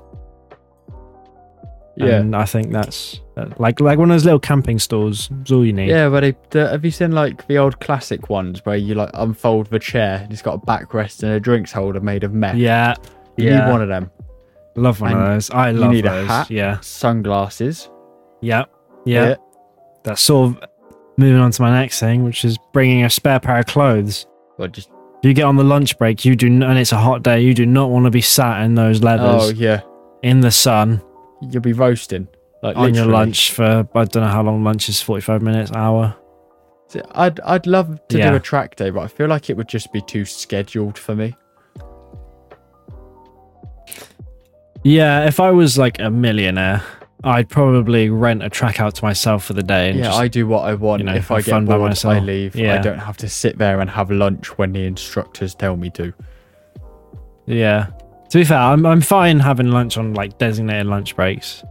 yeah. 1.98 2.20
And 2.20 2.34
I 2.34 2.46
think 2.46 2.72
that's 2.72 3.20
uh, 3.36 3.48
like 3.58 3.82
like 3.82 4.00
one 4.00 4.10
of 4.10 4.14
those 4.14 4.24
little 4.24 4.40
camping 4.40 4.80
stores. 4.80 5.30
Is 5.44 5.52
all 5.52 5.66
you 5.66 5.74
need. 5.74 5.90
Yeah, 5.90 6.08
but 6.08 6.22
they, 6.22 6.36
the, 6.52 6.70
have 6.70 6.86
you 6.86 6.92
seen 6.92 7.12
like 7.12 7.46
the 7.48 7.58
old 7.58 7.82
classic 7.82 8.30
ones 8.30 8.66
where 8.66 8.78
you 8.78 8.96
like 8.96 9.10
unfold 9.16 9.68
the 9.68 9.80
chair 9.80 10.22
and 10.24 10.32
it's 10.32 10.42
got 10.42 10.54
a 10.54 10.60
backrest 10.60 11.24
and 11.24 11.34
a 11.34 11.40
drinks 11.42 11.74
holder 11.74 12.00
made 12.00 12.24
of 12.24 12.34
meth? 12.34 12.56
yeah. 12.56 12.96
You 13.38 13.50
yeah. 13.50 13.66
need 13.66 13.72
one 13.72 13.82
of 13.82 13.88
them. 13.88 14.12
Love 14.76 15.00
one 15.02 15.14
of 15.14 15.20
those. 15.20 15.50
I 15.52 15.72
love 15.72 15.92
you 15.92 15.98
need 16.02 16.06
a 16.06 16.10
those. 16.10 16.28
hat. 16.28 16.52
Yeah. 16.52 16.80
Sunglasses. 16.82 17.90
Yeah. 18.42 18.66
Yeah. 19.06 19.36
That's 20.04 20.22
sort 20.22 20.52
of 20.62 20.70
moving 21.18 21.40
on 21.40 21.52
to 21.52 21.62
my 21.62 21.72
next 21.72 22.00
thing, 22.00 22.24
which 22.24 22.44
is 22.44 22.58
bringing 22.74 23.04
a 23.04 23.10
spare 23.10 23.40
pair 23.40 23.60
of 23.60 23.66
clothes. 23.68 24.26
Or 24.58 24.68
just 24.68 24.90
If 25.24 25.30
you 25.30 25.34
get 25.34 25.44
on 25.46 25.56
the 25.56 25.64
lunch 25.64 25.98
break, 25.98 26.26
you 26.26 26.36
do, 26.36 26.48
and 26.48 26.78
it's 26.78 26.92
a 26.92 26.98
hot 26.98 27.24
day, 27.24 27.42
you 27.42 27.54
do 27.54 27.66
not 27.66 27.90
want 27.90 28.06
to 28.06 28.12
be 28.12 28.22
sat 28.22 28.64
in 28.64 28.76
those 28.76 29.02
leathers. 29.02 29.44
oh 29.44 29.50
yeah, 29.50 29.82
in 30.24 30.42
the 30.42 30.52
sun 30.52 31.02
you'll 31.50 31.62
be 31.62 31.74
roasting 31.74 32.28
like 32.64 32.76
on 32.78 32.94
your 32.96 33.06
lunch 33.06 33.52
for 33.52 33.88
I 33.94 34.06
don't 34.06 34.24
know 34.24 34.30
how 34.30 34.42
long 34.44 34.64
lunch 34.64 34.90
is, 34.90 35.02
forty 35.02 35.22
five 35.22 35.42
minutes, 35.42 35.72
hour. 35.72 36.16
I'd 37.12 37.40
I'd 37.42 37.68
love 37.68 38.00
to 38.10 38.18
Yeah. 38.18 38.32
do 38.32 38.36
a 38.38 38.40
track 38.40 38.76
day, 38.76 38.90
but 38.90 39.02
I 39.02 39.08
feel 39.08 39.28
like 39.28 39.50
it 39.50 39.58
would 39.58 39.68
just 39.68 39.92
be 39.92 40.02
too 40.02 40.26
scheduled 40.26 40.98
for 40.98 41.16
me. 41.16 41.36
Yeah, 44.86 45.26
if 45.26 45.40
I 45.40 45.50
was 45.50 45.80
like 45.80 45.98
a 46.00 46.12
millionaire, 46.12 46.84
I'd 47.24 47.50
probably 47.50 48.12
rent 48.12 48.44
a 48.44 48.52
track 48.52 48.80
out 48.80 48.94
to 48.96 49.04
myself 49.04 49.44
for 49.46 49.54
the 49.54 49.64
day. 49.64 49.90
And 49.90 49.98
yeah, 49.98 50.06
just, 50.06 50.20
I 50.20 50.28
do 50.28 50.46
what 50.46 50.60
I 50.62 50.76
want. 50.76 51.00
you 51.00 51.06
know, 51.06 51.16
if 51.16 51.32
I 51.32 51.42
get 51.42 51.66
bored, 51.66 52.06
I 52.06 52.20
leave. 52.20 52.56
Yeah. 52.56 52.76
I 52.76 52.78
don't 52.78 53.00
have 53.00 53.18
to 53.18 53.28
sit 53.28 53.58
there 53.58 53.82
and 53.82 53.90
have 53.90 54.12
lunch 54.12 54.60
when 54.60 54.74
the 54.74 54.86
instructors 54.86 55.56
tell 55.56 55.76
me 55.76 55.90
to. 55.92 56.14
yeah. 57.48 57.88
To 58.30 58.38
be 58.40 58.44
fair, 58.44 58.60
I'm 58.60 58.86
I'm 58.86 59.02
fine 59.02 59.40
having 59.40 59.72
lunch 59.72 59.98
on 59.98 60.14
like 60.14 60.38
designated 60.38 60.86
lunch 60.86 61.16
breaks. 61.16 61.64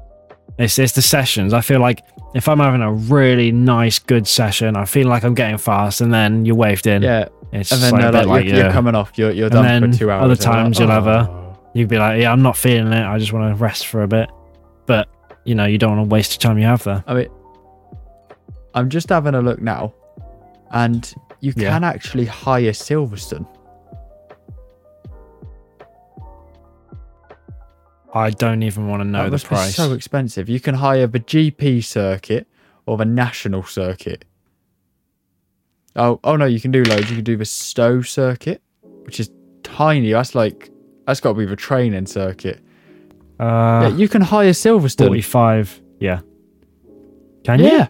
It's 0.59 0.77
it's 0.79 0.93
the 0.93 1.03
sessions. 1.03 1.53
I 1.53 1.61
feel 1.61 1.81
like 1.81 2.03
if 2.35 2.49
I'm 2.49 2.59
having 2.59 2.83
a 2.83 2.93
really 2.93 3.53
nice, 3.53 4.01
good 4.01 4.27
session, 4.27 4.77
I 4.77 4.87
feel 4.87 5.07
like 5.07 5.23
I'm 5.25 5.35
getting 5.35 5.59
fast, 5.59 6.01
and 6.01 6.13
then 6.13 6.45
you're 6.45 6.57
waved 6.57 6.87
in. 6.89 7.03
Yeah, 7.03 7.29
it's 7.53 7.71
and 7.71 7.81
then 7.81 7.93
like, 7.93 8.03
they're 8.03 8.13
like, 8.13 8.27
like 8.27 8.45
you're, 8.45 8.55
yeah. 8.55 8.63
you're 8.65 8.73
coming 8.73 8.95
off. 8.97 9.13
You're 9.17 9.31
you're 9.33 9.51
done 9.51 9.93
for 9.93 9.99
two 9.99 10.11
hours. 10.11 10.25
other 10.25 10.35
They're 10.35 10.53
like, 10.53 10.63
times 10.65 10.79
you'll 10.79 10.89
have 10.89 11.07
a- 11.07 11.29
"Oh." 11.31 11.44
You'd 11.75 11.89
be 11.89 11.99
like, 11.99 12.21
yeah, 12.21 12.31
I'm 12.33 12.43
not 12.43 12.57
feeling 12.57 12.93
it. 12.93 13.05
I 13.05 13.19
just 13.19 13.33
want 13.33 13.57
to 13.57 13.63
rest 13.63 13.87
for 13.89 14.03
a 14.03 14.09
bit. 14.09 14.31
But 14.87 15.09
you 15.45 15.55
know, 15.55 15.65
you 15.67 15.77
don't 15.79 15.97
want 15.97 16.09
to 16.09 16.13
waste 16.13 16.33
the 16.33 16.39
time 16.39 16.59
you 16.59 16.65
have 16.67 16.83
there. 16.85 17.03
I 17.07 17.15
mean, 17.15 17.29
I'm 18.75 18.89
just 18.91 19.09
having 19.09 19.35
a 19.35 19.43
look 19.43 19.61
now, 19.61 19.93
and 20.71 21.13
you 21.41 21.53
Yeah. 21.57 21.71
can 21.71 21.85
actually 21.85 22.27
hire 22.27 22.71
Silverstone. 22.73 23.47
I 28.13 28.31
don't 28.31 28.63
even 28.63 28.87
want 28.87 29.01
to 29.03 29.05
know 29.09 29.29
the 29.29 29.39
price. 29.39 29.75
so 29.75 29.93
expensive. 29.93 30.49
You 30.49 30.61
can 30.61 30.77
hire 30.77 31.07
the 31.09 31.19
GP 31.19 31.83
circuit 31.83 32.47
or 32.87 32.97
the 32.97 33.05
national 33.05 33.65
circuit. 33.65 34.25
Oh, 35.97 36.21
oh 36.23 36.37
no, 36.37 36.45
you 36.45 36.61
can 36.61 36.71
do 36.71 36.85
loads. 36.85 37.11
You 37.11 37.17
can 37.17 37.25
do 37.25 37.37
the 37.37 37.45
Stowe 37.45 38.03
circuit, 38.03 38.63
which 39.05 39.19
is 39.19 39.31
tiny. 39.65 40.13
That's 40.13 40.35
like 40.37 40.71
that's 41.07 41.21
got 41.21 41.31
to 41.31 41.39
be 41.39 41.45
the 41.47 41.57
training 41.57 42.07
circuit. 42.07 42.61
uh, 43.41 43.89
yeah, 43.89 43.89
you 43.89 44.09
can 44.09 44.23
hire 44.23 44.51
Silverstone. 44.51 45.07
forty-five. 45.09 45.81
Yeah. 46.01 46.21
Can 47.45 47.61
yeah, 47.61 47.89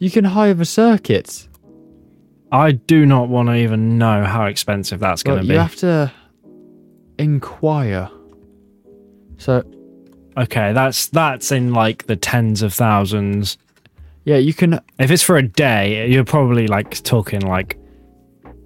you? 0.00 0.06
you 0.06 0.10
can 0.10 0.24
hire 0.24 0.54
the 0.54 0.64
circuits. 0.64 1.48
I 2.52 2.72
do 2.72 3.04
not 3.04 3.28
want 3.28 3.48
to 3.48 3.54
even 3.56 3.98
know 3.98 4.24
how 4.24 4.46
expensive 4.46 5.00
that's 5.00 5.22
going 5.22 5.40
to 5.42 5.46
be. 5.46 5.54
you 5.54 5.58
have 5.58 5.76
to 5.76 6.12
inquire. 7.18 8.10
So 9.38 9.62
Okay, 10.36 10.72
that's 10.72 11.06
that's 11.08 11.52
in 11.52 11.72
like 11.72 12.06
the 12.06 12.16
tens 12.16 12.62
of 12.62 12.72
thousands. 12.74 13.56
yeah, 14.24 14.36
you 14.36 14.52
can 14.54 14.80
If 14.98 15.10
it's 15.10 15.22
for 15.22 15.36
a 15.36 15.46
day, 15.46 16.08
you're 16.10 16.24
probably 16.24 16.66
like 16.66 17.02
talking 17.02 17.40
like 17.42 17.78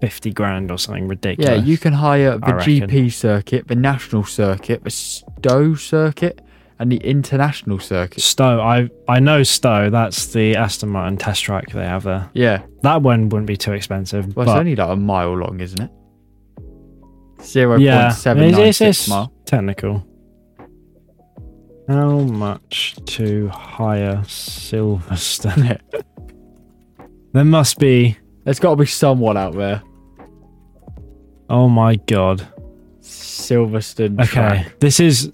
fifty 0.01 0.33
grand 0.33 0.71
or 0.71 0.79
something 0.79 1.09
ridiculous. 1.09 1.51
Yeah, 1.51 1.57
you 1.65 1.79
can 1.79 1.93
hire 1.93 2.39
the 2.39 2.47
GP 2.47 3.13
circuit, 3.13 3.69
the 3.69 3.75
national 3.77 4.25
circuit, 4.25 4.85
the 4.85 4.91
Stowe 4.91 5.75
circuit, 5.75 6.41
and 6.79 6.91
the 6.93 6.99
international 6.99 7.79
circuit. 7.79 8.23
Stowe, 8.23 8.61
I 8.61 8.89
I 9.09 9.21
know 9.21 9.43
Stowe. 9.43 9.91
That's 9.91 10.27
the 10.33 10.57
Aston 10.57 10.91
Martin 10.91 11.17
test 11.19 11.43
track 11.43 11.71
they 11.71 11.85
have 11.85 12.05
there. 12.05 12.31
Yeah, 12.35 12.63
That 12.83 13.03
one 13.03 13.29
wouldn't 13.29 13.47
be 13.49 13.57
too 13.57 13.73
expensive. 13.73 14.37
well, 14.37 14.47
but 14.47 14.53
it's 14.53 14.59
only 14.61 14.77
like 14.77 14.89
a 14.91 14.97
mile 14.97 15.37
long, 15.37 15.61
isn't 15.61 15.81
it? 15.81 15.91
Zero 17.43 17.79
yeah, 17.79 18.09
point 18.09 18.15
seven 18.19 18.51
nine 18.51 18.61
it's 18.81 19.09
mile. 19.09 19.33
technical. 19.45 20.05
How 21.89 22.19
much 22.19 22.97
to 23.07 23.49
hire 23.49 24.17
Silverstone? 24.27 25.81
there 27.33 27.45
must 27.45 27.79
be. 27.79 28.19
There's 28.45 28.59
got 28.59 28.71
to 28.71 28.77
be 28.77 28.87
someone 28.87 29.37
out 29.37 29.55
there. 29.55 29.83
Oh 31.51 31.69
my 31.69 31.97
god. 31.97 32.47
Silverstone. 33.01 34.21
Okay, 34.21 34.27
track. 34.27 34.79
this 34.81 35.01
is 35.01 35.33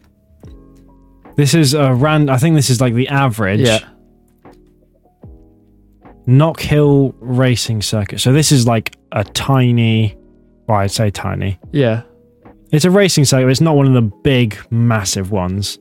this 1.36 1.54
is 1.54 1.74
a 1.74 1.92
rand. 1.92 2.30
I 2.30 2.36
think 2.36 2.54
this 2.54 2.70
is 2.70 2.80
like 2.80 2.94
the 2.94 3.08
average. 3.08 3.60
Yeah. 3.60 3.80
Knock 6.26 6.60
Hill 6.60 7.14
Racing 7.18 7.82
Circuit. 7.82 8.20
So 8.20 8.32
this 8.32 8.52
is 8.52 8.66
like 8.66 8.96
a 9.12 9.24
tiny. 9.24 10.16
Well, 10.66 10.78
I'd 10.78 10.90
say 10.90 11.10
tiny. 11.10 11.58
Yeah. 11.72 12.02
It's 12.72 12.84
a 12.84 12.90
racing 12.90 13.24
circuit. 13.24 13.50
It's 13.50 13.60
not 13.60 13.76
one 13.76 13.86
of 13.86 13.92
the 13.92 14.02
big, 14.02 14.58
massive 14.70 15.30
ones. 15.30 15.78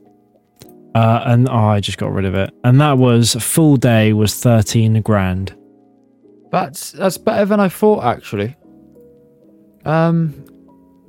Uh, 0.94 1.22
and 1.26 1.48
oh, 1.48 1.52
I 1.52 1.80
just 1.80 1.98
got 1.98 2.12
rid 2.12 2.24
of 2.24 2.34
it. 2.34 2.52
And 2.62 2.80
that 2.80 2.98
was 2.98 3.34
full 3.34 3.76
day 3.76 4.12
was 4.12 4.34
thirteen 4.34 5.00
grand. 5.02 5.56
That's 6.52 6.92
that's 6.92 7.18
better 7.18 7.46
than 7.46 7.58
I 7.58 7.68
thought 7.68 8.04
actually. 8.04 8.56
Um. 9.84 10.34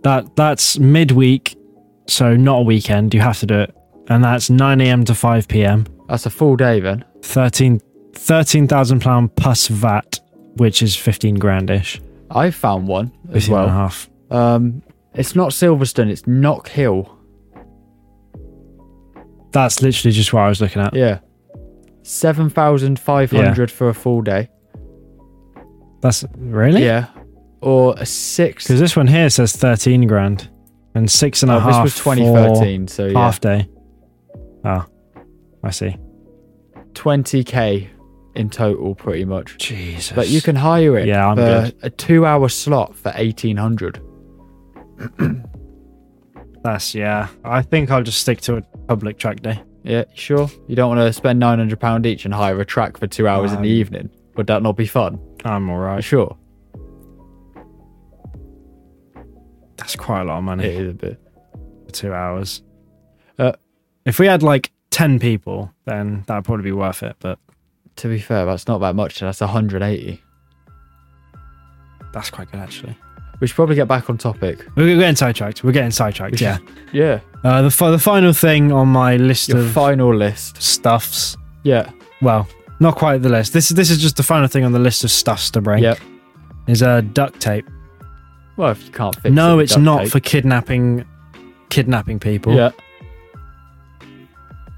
That 0.03 0.35
that's 0.35 0.77
midweek, 0.77 1.55
so 2.07 2.35
not 2.35 2.59
a 2.59 2.61
weekend. 2.61 3.13
You 3.13 3.21
have 3.21 3.39
to 3.39 3.45
do 3.47 3.59
it, 3.61 3.75
and 4.07 4.23
that's 4.23 4.49
nine 4.49 4.79
a.m. 4.81 5.03
to 5.05 5.15
five 5.15 5.47
p.m. 5.47 5.85
That's 6.07 6.25
a 6.25 6.29
full 6.29 6.55
day 6.55 6.79
then. 6.79 7.03
13 7.23 7.81
13,000 8.13 8.99
pound 9.01 9.35
plus 9.35 9.67
VAT, 9.67 10.19
which 10.57 10.83
is 10.83 10.95
fifteen 10.95 11.37
grandish. 11.37 11.99
I 12.29 12.51
found 12.51 12.87
one 12.87 13.11
as 13.29 13.45
15 13.47 13.53
and 13.55 13.63
a 13.63 13.65
well. 13.65 13.69
half. 13.75 14.09
Um. 14.29 14.81
It's 15.15 15.35
not 15.35 15.51
Silverstone. 15.51 16.09
It's 16.09 16.27
Knock 16.27 16.67
Hill. 16.67 17.09
That's 19.51 19.81
literally 19.81 20.11
just 20.11 20.33
what 20.33 20.41
I 20.41 20.49
was 20.49 20.59
looking 20.59 20.81
at. 20.81 20.93
Yeah. 20.93 21.19
7,500 22.03 23.71
for 23.71 23.87
a 23.87 23.93
full 23.93 24.21
day. 24.21 24.49
That's 26.01 26.25
really 26.35 26.83
Yeah. 26.83 27.07
Or 27.65 27.95
a 27.97 28.05
six. 28.05 28.65
because 28.67 28.79
this 28.79 28.95
one 28.95 29.07
here 29.07 29.29
says 29.29 29.55
thirteen 29.55 30.05
grand 30.07 30.49
and 30.93 31.09
six 31.09 31.41
and 31.43 31.51
a 31.51 31.55
Oh, 31.55 31.59
half. 31.59 31.83
this 31.85 31.95
was 32.05 32.17
2013. 32.19 32.87
So 32.87 33.07
yeah. 33.07 33.17
half 33.19 33.41
day. 33.41 33.67
Oh, 34.63 34.85
I 35.63 35.71
see. 35.71 35.97
20k 36.93 37.87
in 38.35 38.49
total, 38.49 38.95
pretty 38.95 39.25
much. 39.25 39.57
Jesus. 39.57 40.15
But 40.15 40.29
you 40.29 40.41
can 40.41 40.55
hire 40.55 40.97
it 40.97 41.07
Yeah, 41.07 41.27
I'm 41.27 41.35
for 41.37 41.41
good. 41.71 41.75
a 41.83 41.89
two 41.89 42.25
hour 42.25 42.47
slot 42.49 42.95
for 42.95 43.11
1800 43.11 43.99
That's 46.63 46.95
yeah. 46.95 47.27
I 47.43 47.61
think 47.61 47.91
I'll 47.91 48.03
just 48.03 48.21
stick 48.21 48.41
to 48.41 48.57
a 48.57 48.61
public 48.87 49.17
track 49.19 49.41
day. 49.41 49.61
Yeah, 49.83 50.05
sure? 50.15 50.49
You 50.67 50.75
don't 50.75 50.95
want 50.95 51.07
to 51.07 51.13
spend 51.13 51.39
£900 51.41 52.05
each 52.07 52.25
and 52.25 52.33
hire 52.33 52.59
a 52.59 52.65
track 52.65 52.97
for 52.97 53.05
two 53.07 53.27
hours 53.27 53.51
in 53.53 53.61
the 53.61 53.69
Um, 53.69 53.75
evening? 53.77 54.09
Would 54.35 54.47
that 54.47 54.63
not 54.63 54.75
be 54.75 54.87
fun? 54.87 55.19
I'm 55.43 55.69
alright. 55.69 56.03
sure? 56.03 56.35
Quite 59.97 60.21
a 60.21 60.25
lot 60.25 60.37
of 60.37 60.43
money 60.43 60.65
It 60.65 60.81
is 60.81 60.91
a 60.91 60.93
bit. 60.93 61.19
for 61.85 61.91
two 61.91 62.13
hours. 62.13 62.61
Uh, 63.39 63.53
if 64.05 64.19
we 64.19 64.27
had 64.27 64.43
like 64.43 64.71
ten 64.91 65.19
people, 65.19 65.71
then 65.85 66.23
that'd 66.27 66.45
probably 66.45 66.63
be 66.63 66.71
worth 66.71 67.03
it. 67.03 67.15
But 67.19 67.39
To 67.97 68.07
be 68.07 68.19
fair, 68.19 68.45
that's 68.45 68.67
not 68.67 68.79
that 68.79 68.95
much. 68.95 69.19
That's 69.19 69.41
180. 69.41 70.21
that's 72.13 72.29
quite 72.29 72.51
good 72.51 72.59
actually. 72.61 72.97
We 73.41 73.47
should 73.47 73.55
probably 73.55 73.75
get 73.75 73.87
back 73.89 74.09
on 74.09 74.17
topic. 74.17 74.65
We're 74.77 74.95
getting 74.97 75.15
sidetracked. 75.17 75.63
We're 75.63 75.73
getting 75.73 75.91
sidetracked. 75.91 76.39
Yeah. 76.41 76.57
Yeah. 76.93 77.19
Uh, 77.43 77.61
the 77.63 77.69
fi- 77.71 77.91
the 77.91 77.99
final 77.99 78.31
thing 78.31 78.71
on 78.71 78.87
my 78.87 79.17
list 79.17 79.49
Your 79.49 79.57
of 79.57 79.71
final 79.71 80.15
list. 80.15 80.61
stuffs. 80.61 81.35
Yeah. 81.63 81.89
Well, 82.21 82.47
not 82.79 82.95
quite 82.95 83.21
the 83.21 83.27
list. 83.27 83.51
This 83.51 83.69
is 83.69 83.75
this 83.75 83.89
is 83.89 83.97
just 84.01 84.15
the 84.15 84.23
final 84.23 84.47
thing 84.47 84.63
on 84.63 84.71
the 84.71 84.79
list 84.79 85.03
of 85.03 85.11
stuffs 85.11 85.51
to 85.51 85.61
bring. 85.61 85.83
Yep. 85.83 85.99
Is 86.67 86.81
uh, 86.81 87.01
duct 87.01 87.41
tape. 87.41 87.67
Well, 88.57 88.71
if 88.71 88.85
you 88.85 88.91
can't 88.91 89.15
fix 89.15 89.33
no, 89.33 89.57
with 89.57 89.65
it's 89.65 89.77
not 89.77 90.03
tape. 90.03 90.11
for 90.11 90.19
kidnapping 90.19 91.05
kidnapping 91.69 92.19
people. 92.19 92.53
Yeah. 92.55 92.71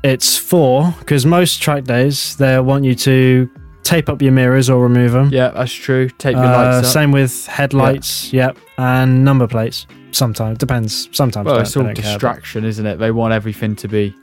It's 0.03 0.37
for 0.37 0.93
because 0.99 1.25
most 1.25 1.61
track 1.61 1.83
days 1.83 2.35
they 2.37 2.59
want 2.59 2.85
you 2.85 2.95
to 2.95 3.49
tape 3.83 4.09
up 4.09 4.21
your 4.21 4.31
mirrors 4.31 4.69
or 4.69 4.81
remove 4.81 5.11
them. 5.11 5.29
Yeah, 5.31 5.49
that's 5.49 5.71
true. 5.73 6.09
Tape 6.09 6.35
your 6.35 6.45
Uh, 6.45 6.75
lights 6.75 6.87
up. 6.87 6.93
same 6.93 7.11
with 7.11 7.45
headlights. 7.47 8.31
Yep, 8.33 8.57
and 8.77 9.23
number 9.25 9.47
plates. 9.47 9.85
Sometimes 10.11 10.57
depends. 10.57 11.09
Sometimes 11.11 11.45
Well, 11.45 11.59
it's 11.59 11.75
all 11.75 11.83
don't 11.83 11.95
care, 11.95 12.13
distraction, 12.13 12.63
isn't 12.63 12.85
it? 12.85 12.97
They 12.97 13.11
want 13.11 13.33
everything 13.33 13.75
to 13.77 13.87
be. 13.87 14.15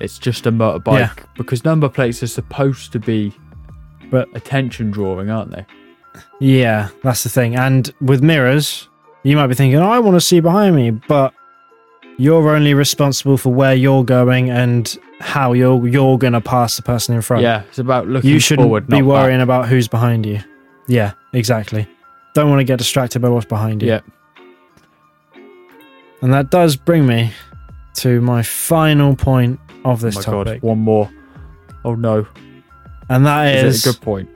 It's 0.00 0.18
just 0.18 0.46
a 0.46 0.52
motorbike 0.52 0.98
Yeah. 0.98 1.10
because 1.36 1.64
number 1.64 1.88
plates 1.88 2.22
are 2.22 2.26
supposed 2.26 2.90
to 2.92 2.98
be, 2.98 3.32
But- 4.10 4.28
attention 4.34 4.90
drawing, 4.90 5.28
aren't 5.30 5.50
they? 5.50 5.66
Yeah, 6.40 6.88
that's 7.02 7.22
the 7.22 7.28
thing. 7.28 7.56
And 7.56 7.92
with 8.00 8.22
mirrors, 8.22 8.88
you 9.22 9.36
might 9.36 9.48
be 9.48 9.54
thinking, 9.54 9.78
oh, 9.78 9.90
"I 9.90 9.98
want 9.98 10.16
to 10.16 10.20
see 10.20 10.40
behind 10.40 10.74
me," 10.74 10.90
but 10.90 11.34
you're 12.16 12.54
only 12.54 12.74
responsible 12.74 13.38
for 13.38 13.52
where 13.52 13.74
you're 13.74 14.04
going 14.04 14.50
and 14.50 14.98
how 15.20 15.52
you're 15.52 15.86
you're 15.86 16.18
gonna 16.18 16.40
pass 16.40 16.76
the 16.76 16.82
person 16.82 17.14
in 17.14 17.22
front. 17.22 17.42
Yeah, 17.42 17.62
it's 17.68 17.78
about 17.78 18.08
looking 18.08 18.30
you 18.30 18.38
shouldn't 18.38 18.66
forward, 18.66 18.86
be 18.86 19.00
not 19.00 19.06
worrying 19.06 19.38
back. 19.38 19.44
about 19.44 19.68
who's 19.68 19.88
behind 19.88 20.26
you. 20.26 20.40
Yeah, 20.86 21.12
exactly. 21.32 21.88
Don't 22.34 22.48
want 22.48 22.60
to 22.60 22.64
get 22.64 22.78
distracted 22.78 23.20
by 23.20 23.28
what's 23.28 23.46
behind 23.46 23.82
you. 23.82 23.88
Yeah, 23.88 24.00
And 26.22 26.32
that 26.32 26.50
does 26.50 26.76
bring 26.76 27.06
me 27.06 27.32
to 27.94 28.20
my 28.20 28.42
final 28.42 29.16
point 29.16 29.58
of 29.84 30.00
this 30.00 30.16
oh 30.18 30.22
topic, 30.22 30.60
god, 30.60 30.68
one 30.68 30.78
more. 30.78 31.10
Oh 31.84 31.94
no, 31.94 32.26
and 33.08 33.24
that 33.26 33.54
is, 33.64 33.76
is, 33.76 33.86
a 33.86 33.92
good 33.92 34.02
point? 34.02 34.28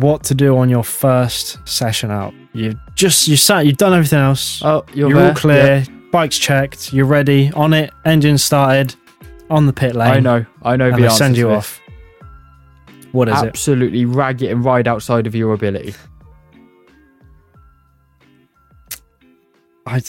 What 0.00 0.24
to 0.24 0.34
do 0.34 0.56
on 0.58 0.68
your 0.68 0.84
first 0.84 1.58
session 1.68 2.10
out. 2.10 2.34
You've 2.52 2.76
just 2.94 3.28
you 3.28 3.36
sat, 3.36 3.66
you've 3.66 3.76
done 3.76 3.92
everything 3.92 4.18
else. 4.18 4.62
Oh, 4.62 4.84
you're, 4.94 5.10
You're, 5.10 5.28
all 5.28 5.34
clear. 5.34 5.84
Bike's 6.10 6.38
checked. 6.38 6.92
You're 6.92 7.06
ready. 7.06 7.50
On 7.52 7.72
it. 7.72 7.90
Engine 8.04 8.38
started. 8.38 8.94
On 9.48 9.66
the 9.66 9.72
pit 9.72 9.94
lane. 9.94 10.10
I 10.10 10.20
know, 10.20 10.46
I 10.62 10.76
know 10.76 10.88
And 10.88 10.96
the 10.96 11.02
they 11.02 11.08
send 11.08 11.36
you 11.36 11.50
off. 11.50 11.80
What 13.12 13.28
is 13.28 13.42
it? 13.42 13.46
Absolutely 13.46 14.04
rag 14.04 14.42
it 14.42 14.50
and 14.50 14.64
ride 14.64 14.88
outside 14.88 15.26
of 15.26 15.34
your 15.34 15.52
ability. 15.52 15.94
I 19.86 20.00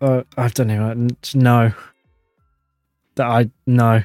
uh, 0.00 0.22
I 0.36 0.48
don't 0.48 0.70
even 0.70 1.16
know. 1.34 1.72
That 3.16 3.26
I 3.26 3.50
no. 3.66 4.04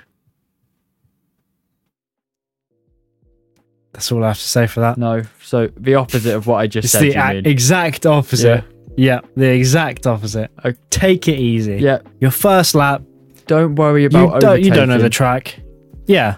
That's 3.98 4.12
all 4.12 4.24
I 4.24 4.28
have 4.28 4.38
to 4.38 4.44
say 4.44 4.68
for 4.68 4.82
that. 4.82 5.00
No, 5.00 5.24
so 5.44 5.72
the 5.76 5.96
opposite 5.96 6.36
of 6.36 6.46
what 6.46 6.58
I 6.58 6.68
just 6.68 6.86
It's 6.86 6.92
said. 6.92 7.02
the 7.02 7.08
you 7.08 7.42
a- 7.46 7.50
exact 7.52 8.06
opposite. 8.06 8.64
Yeah. 8.96 9.22
the 9.36 9.50
exact 9.50 10.06
opposite. 10.06 10.52
Uh, 10.64 10.74
Take 10.92 11.28
it 11.28 11.40
easy. 11.40 11.78
yeah. 11.78 12.00
Your 12.20 12.30
first 12.30 12.76
lap, 12.76 13.02
Don't 13.48 13.74
worry 13.74 14.02
you 14.04 14.08
about 14.08 14.40
don't, 14.40 14.62
you 14.62 14.70
don't 14.70 14.88
know 14.88 15.00
the 15.00 15.10
track. 15.10 15.60
Yeah. 16.06 16.36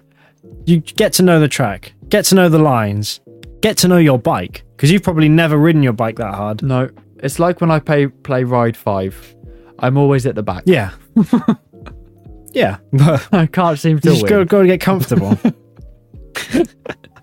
You 0.66 0.78
get 0.80 1.12
to 1.14 1.24
know 1.24 1.42
the 1.42 1.50
track. 1.50 1.92
Get 2.08 2.24
to 2.26 2.36
know 2.36 2.48
the 2.48 2.60
lines. 2.60 3.20
Get 3.62 3.76
to 3.80 3.90
know 3.90 3.98
your 3.98 4.18
bike 4.18 4.64
because 4.78 4.90
you've 4.90 5.04
probably 5.04 5.28
never 5.28 5.58
ridden 5.58 5.84
your 5.84 5.92
bike 5.92 6.16
that 6.16 6.34
hard. 6.34 6.64
No, 6.64 6.90
it's 7.18 7.40
like 7.40 7.60
when 7.60 7.72
I 7.72 7.80
play 7.80 8.08
play 8.08 8.46
Ride 8.46 8.78
Five. 8.78 9.36
I'm 9.80 9.98
always 9.98 10.26
at 10.26 10.36
the 10.36 10.44
back. 10.44 10.64
Yeah. 10.66 10.92
yeah. 12.54 12.78
But 12.94 13.28
I 13.34 13.48
can't 13.48 13.78
seem 13.78 13.98
you 13.98 14.00
to 14.00 14.10
just 14.12 14.24
win. 14.24 14.30
go, 14.30 14.46
go 14.46 14.62
to 14.62 14.68
get 14.68 14.80
comfortable. 14.80 15.38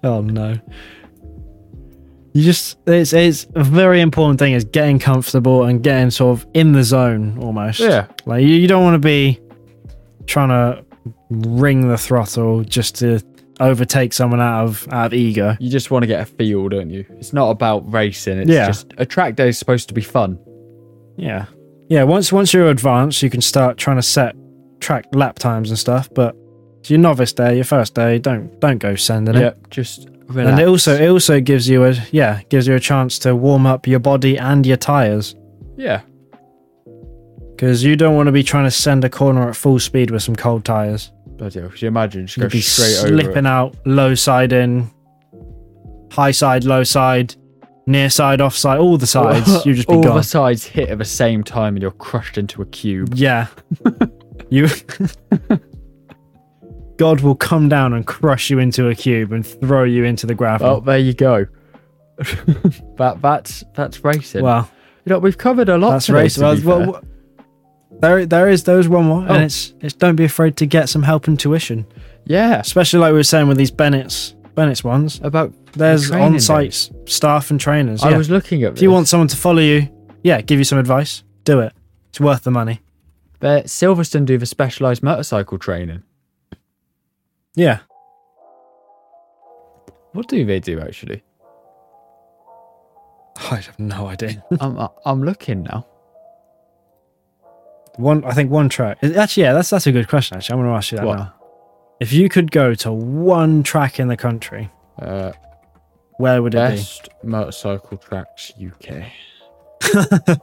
oh 0.07 0.21
no. 0.23 0.57
You 2.33 2.43
just 2.43 2.77
it's 2.87 3.13
it's 3.15 3.47
a 3.55 3.65
very 3.65 4.01
important 4.03 4.39
thing 4.39 4.53
is 4.53 4.65
getting 4.65 4.99
comfortable 4.99 5.65
and 5.65 5.83
getting 5.83 6.11
sort 6.11 6.39
of 6.39 6.47
in 6.53 6.73
the 6.73 6.85
zone 6.85 7.39
almost. 7.41 7.81
Yeah, 7.81 8.09
Like 8.27 8.43
you, 8.43 8.49
you 8.49 8.69
don't 8.69 8.85
want 8.85 8.95
to 9.01 9.07
be 9.07 9.41
trying 10.27 10.51
to 10.51 10.85
ring 11.31 11.89
the 11.89 11.97
throttle 11.97 12.63
just 12.63 12.97
to 12.97 13.21
overtake 13.59 14.13
someone 14.13 14.41
out 14.41 14.65
of 14.65 14.87
out 14.93 15.07
of 15.07 15.15
ego. 15.15 15.57
you 15.59 15.71
just 15.71 15.91
want 15.91 16.03
to 16.03 16.07
get 16.07 16.21
a 16.21 16.27
feel, 16.27 16.69
don't 16.69 16.91
you? 16.91 17.07
It's 17.19 17.33
not 17.33 17.49
about 17.51 17.91
racing. 17.91 18.39
It's 18.41 18.51
Yeah. 18.51 18.67
just 18.67 18.93
a 18.99 19.07
track 19.07 19.35
day 19.35 19.49
is 19.49 19.57
supposed 19.59 19.89
to 19.89 19.95
be 19.95 20.03
fun. 20.03 20.39
Yeah. 21.17 21.47
Yeah, 21.89 22.03
once 22.03 22.31
once 22.35 22.53
you're 22.53 22.69
advanced, 22.69 23.23
you 23.23 23.31
can 23.31 23.41
start 23.41 23.79
trying 23.79 23.97
to 23.97 24.03
set 24.03 24.37
track 24.81 25.07
lap 25.15 25.39
times 25.39 25.71
and 25.71 25.79
stuff, 25.79 26.11
but 26.13 26.37
your 26.91 26.99
novice 27.01 27.33
day, 27.33 27.55
your 27.57 27.65
first 27.65 27.95
day, 27.95 28.19
don't 28.19 28.59
don't 28.61 28.79
go 28.79 28.95
sending 28.95 29.35
it. 29.35 29.41
Yep, 29.41 29.71
just 29.71 30.09
relax. 30.29 30.51
And 30.51 30.61
it 30.61 30.69
also 30.69 30.95
it 30.95 31.09
also 31.09 31.41
gives 31.41 31.69
you 31.69 31.85
a 31.85 31.95
yeah, 32.11 32.43
gives 32.49 32.67
you 32.67 32.75
a 32.75 32.81
chance 32.81 33.19
to 33.21 33.35
warm 33.37 33.67
up 33.67 33.87
your 33.87 33.99
body 34.01 34.39
and 34.39 34.65
your 34.67 34.77
tires 34.77 35.35
yeah, 35.77 36.01
because 37.51 37.85
you 37.85 37.97
don't 37.97 38.15
want 38.17 38.27
to 38.27 38.33
be 38.33 38.43
trying 38.43 38.65
to 38.65 38.71
send 38.71 39.05
a 39.05 39.11
corner 39.11 39.49
at 39.49 39.57
full 39.57 39.79
speed 39.79 40.11
with 40.11 40.23
some 40.23 40.35
cold 40.37 40.65
tires. 40.65 41.13
bloody 41.37 41.61
hell. 41.61 41.69
Could 41.69 41.83
you 41.83 41.89
imagine? 41.89 42.27
Just 42.27 42.39
go 42.39 42.45
You'd 42.45 42.53
be 42.53 42.61
straight 42.61 42.99
over. 42.99 43.09
slipping 43.09 43.47
out, 43.47 43.77
low 43.85 44.15
side 44.15 44.53
in, 44.53 44.91
high 46.13 46.31
side, 46.31 46.65
low 46.65 46.83
side, 46.83 47.35
near 47.87 48.09
side, 48.09 48.41
off 48.41 48.57
side, 48.57 48.79
all 48.79 48.97
the 48.97 49.07
sides. 49.07 49.67
you 49.67 49.75
just 49.75 49.87
be 49.89 49.95
All 49.95 50.03
gone. 50.03 50.17
the 50.17 50.23
sides 50.23 50.65
hit 50.65 50.89
at 50.89 50.99
the 50.99 51.05
same 51.05 51.45
time, 51.45 51.77
and 51.77 51.83
you're 51.83 51.91
crushed 51.91 52.39
into 52.39 52.63
a 52.63 52.67
cube. 52.67 53.15
Yeah. 53.15 53.49
you 54.49 54.69
God 56.97 57.21
will 57.21 57.35
come 57.35 57.69
down 57.69 57.93
and 57.93 58.07
crush 58.07 58.51
you 58.51 58.59
into 58.59 58.89
a 58.89 58.95
cube 58.95 59.33
and 59.33 59.47
throw 59.47 59.85
you 59.85 60.05
into 60.05 60.27
the 60.27 60.35
gravel. 60.35 60.67
Oh, 60.69 60.81
there 60.81 60.99
you 60.99 61.13
go. 61.15 61.47
that 62.17 63.19
that's 63.21 63.65
that's 63.75 64.03
racing. 64.05 64.43
well, 64.43 64.71
you 65.05 65.11
know 65.11 65.19
we've 65.19 65.37
covered 65.39 65.69
a 65.69 65.77
lot. 65.77 65.91
that's 65.93 66.07
today, 66.07 66.29
to 66.29 66.41
Well, 66.65 66.87
well, 66.93 67.03
there, 68.01 68.27
there 68.27 68.49
is 68.49 68.65
there 68.65 68.79
is 68.79 68.89
one 68.89 69.05
more, 69.07 69.25
Oh. 69.29 69.35
and 69.35 69.45
it's 69.45 69.75
it's 69.81 69.95
don't 69.95 70.17
be 70.17 70.25
afraid 70.25 70.57
to 70.59 70.67
get 70.67 70.89
some 70.89 71.03
help 71.03 71.29
and 71.29 71.39
tuition, 71.39 71.87
yeah, 72.25 72.61
especially 72.61 73.01
like 73.01 73.13
we 73.13 73.19
were 73.19 73.23
saying 73.25 73.49
with 73.49 73.59
these 73.59 73.71
Bennett's 73.71 74.35
Bennett's 74.55 74.83
ones. 74.83 75.21
about 75.23 75.53
There's 75.73 76.09
training 76.09 76.35
on-site 76.35 76.91
staff 77.07 77.51
and 77.51 77.61
trainers. 77.61 78.03
I 78.03 78.11
yeah. 78.11 78.17
was 78.17 78.31
looking 78.31 78.63
at. 78.65 78.73
if 78.73 78.83
you 78.83 78.91
want 78.91 79.09
someone 79.09 79.29
to 79.29 79.37
follow 79.37 79.61
you, 79.61 79.89
yeah, 80.23 80.41
give 80.41 80.59
you 80.59 80.65
some 80.65 80.79
advice, 80.79 81.23
do 81.45 81.61
it. 81.61 81.73
It's 82.09 82.21
worth 82.21 82.45
the 82.45 82.51
money. 82.51 82.81
but 83.41 83.67
Silverstone 83.67 84.25
do 84.25 84.39
the 84.39 84.47
specialized 84.47 85.03
motorcycle 85.03 85.59
training. 85.59 86.03
Yeah. 87.57 87.79
What 90.13 90.29
do 90.29 90.45
they 90.45 90.61
do 90.61 90.79
actually? 90.81 91.23
I 93.51 93.57
have 93.57 93.79
no 93.79 94.07
idea. 94.07 94.43
I'm 94.61 94.79
I'm 95.05 95.23
looking 95.23 95.63
now. 95.65 95.87
One, 97.97 98.25
I 98.25 98.33
think 98.33 98.51
one 98.51 98.69
track. 98.69 98.99
Actually, 99.03 99.45
yeah, 99.45 99.53
that's 99.55 99.71
that's 99.71 99.87
a 99.87 99.93
good 99.93 100.07
question. 100.09 100.37
Actually, 100.37 100.55
I'm 100.55 100.59
going 100.61 100.71
to 100.73 100.77
ask 100.77 100.93
you 100.93 100.99
that 100.99 101.07
What? 101.07 101.19
now. 101.19 101.33
If 101.99 102.13
you 102.13 102.29
could 102.29 102.51
go 102.51 102.75
to 102.75 102.93
one 102.93 103.63
track 103.63 103.99
in 103.99 104.09
the 104.09 104.19
country, 104.19 104.71
Uh, 104.99 105.33
where 106.19 106.43
would 106.43 106.55
it 106.55 106.59
be? 106.59 106.77
best 106.77 107.09
motorcycle 107.25 107.97
tracks 107.97 108.53
UK. 108.61 109.05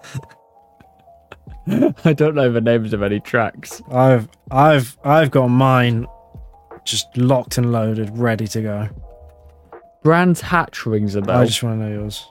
I 2.05 2.13
don't 2.13 2.35
know 2.35 2.51
the 2.51 2.59
names 2.61 2.91
of 2.93 3.03
any 3.03 3.19
tracks. 3.19 3.81
I've 3.91 4.27
I've 4.51 4.97
I've 5.03 5.29
got 5.31 5.47
mine 5.47 6.07
just 6.85 7.15
locked 7.17 7.57
and 7.57 7.71
loaded, 7.71 8.17
ready 8.17 8.47
to 8.47 8.61
go. 8.61 8.89
Brands 10.03 10.41
Hatch 10.41 10.85
rings 10.85 11.15
a 11.15 11.21
bell. 11.21 11.39
I 11.41 11.45
just 11.45 11.63
want 11.63 11.79
to 11.79 11.85
know 11.85 12.01
yours. 12.01 12.27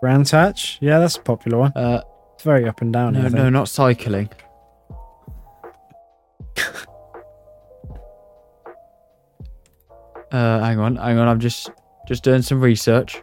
Brands 0.00 0.30
Hatch? 0.30 0.78
Yeah, 0.80 0.98
that's 0.98 1.16
a 1.16 1.20
popular 1.20 1.58
one. 1.58 1.72
Uh, 1.76 2.02
It's 2.34 2.44
very 2.44 2.66
up 2.68 2.80
and 2.80 2.92
down. 2.92 3.14
no, 3.14 3.26
I 3.26 3.28
no, 3.28 3.50
not 3.50 3.68
cycling. 3.68 4.30
uh, 10.32 10.60
hang 10.60 10.78
on, 10.78 10.96
hang 10.96 11.18
on. 11.18 11.28
I'm 11.28 11.40
just 11.40 11.70
just 12.06 12.24
doing 12.24 12.42
some 12.42 12.60
research. 12.60 13.22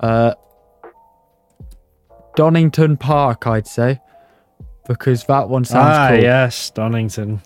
Uh, 0.00 0.34
Donington 2.34 2.98
Park, 2.98 3.46
I'd 3.46 3.66
say, 3.66 3.98
because 4.86 5.24
that 5.24 5.48
one 5.48 5.64
sounds 5.64 5.96
ah, 5.96 6.08
cool. 6.10 6.20
yes, 6.20 6.70
Donington. 6.70 7.40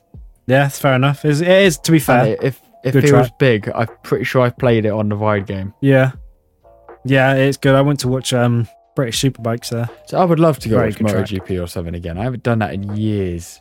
Yeah, 0.47 0.66
it's 0.66 0.78
fair 0.78 0.95
enough. 0.95 1.24
It's, 1.24 1.41
it 1.41 1.49
is, 1.49 1.78
to 1.78 1.93
be 1.93 1.99
fair. 1.99 2.26
it, 2.26 2.43
if 2.43 2.61
if 2.82 2.93
Good 2.95 3.05
it 3.05 3.12
was 3.12 3.30
big, 3.38 3.70
I'm 3.74 3.88
pretty 4.03 4.24
sure 4.24 4.43
I've 4.43 4.57
played 4.57 4.84
it 4.86 4.91
on 4.91 5.09
the 5.09 5.16
ride 5.16 5.47
game. 5.47 5.74
Yeah. 5.80 6.12
Yeah, 7.05 7.34
it's 7.34 7.57
good. 7.57 7.74
I 7.74 7.82
went 7.82 8.01
to 8.01 8.09
watch 8.09 8.32
um 8.32 8.66
British 8.97 9.20
Superbikes 9.22 9.68
there. 9.70 9.88
So 10.07 10.18
I 10.18 10.24
would 10.24 10.41
love 10.41 10.59
to 10.61 10.68
go 10.68 10.76
Very 10.76 10.91
watch. 10.91 11.30
MotoGP 11.30 11.62
or 11.62 11.66
something 11.66 11.95
again. 11.95 12.18
I 12.18 12.24
haven't 12.24 12.43
done 12.43 12.59
that 12.61 12.74
in 12.74 12.97
years. 12.97 13.61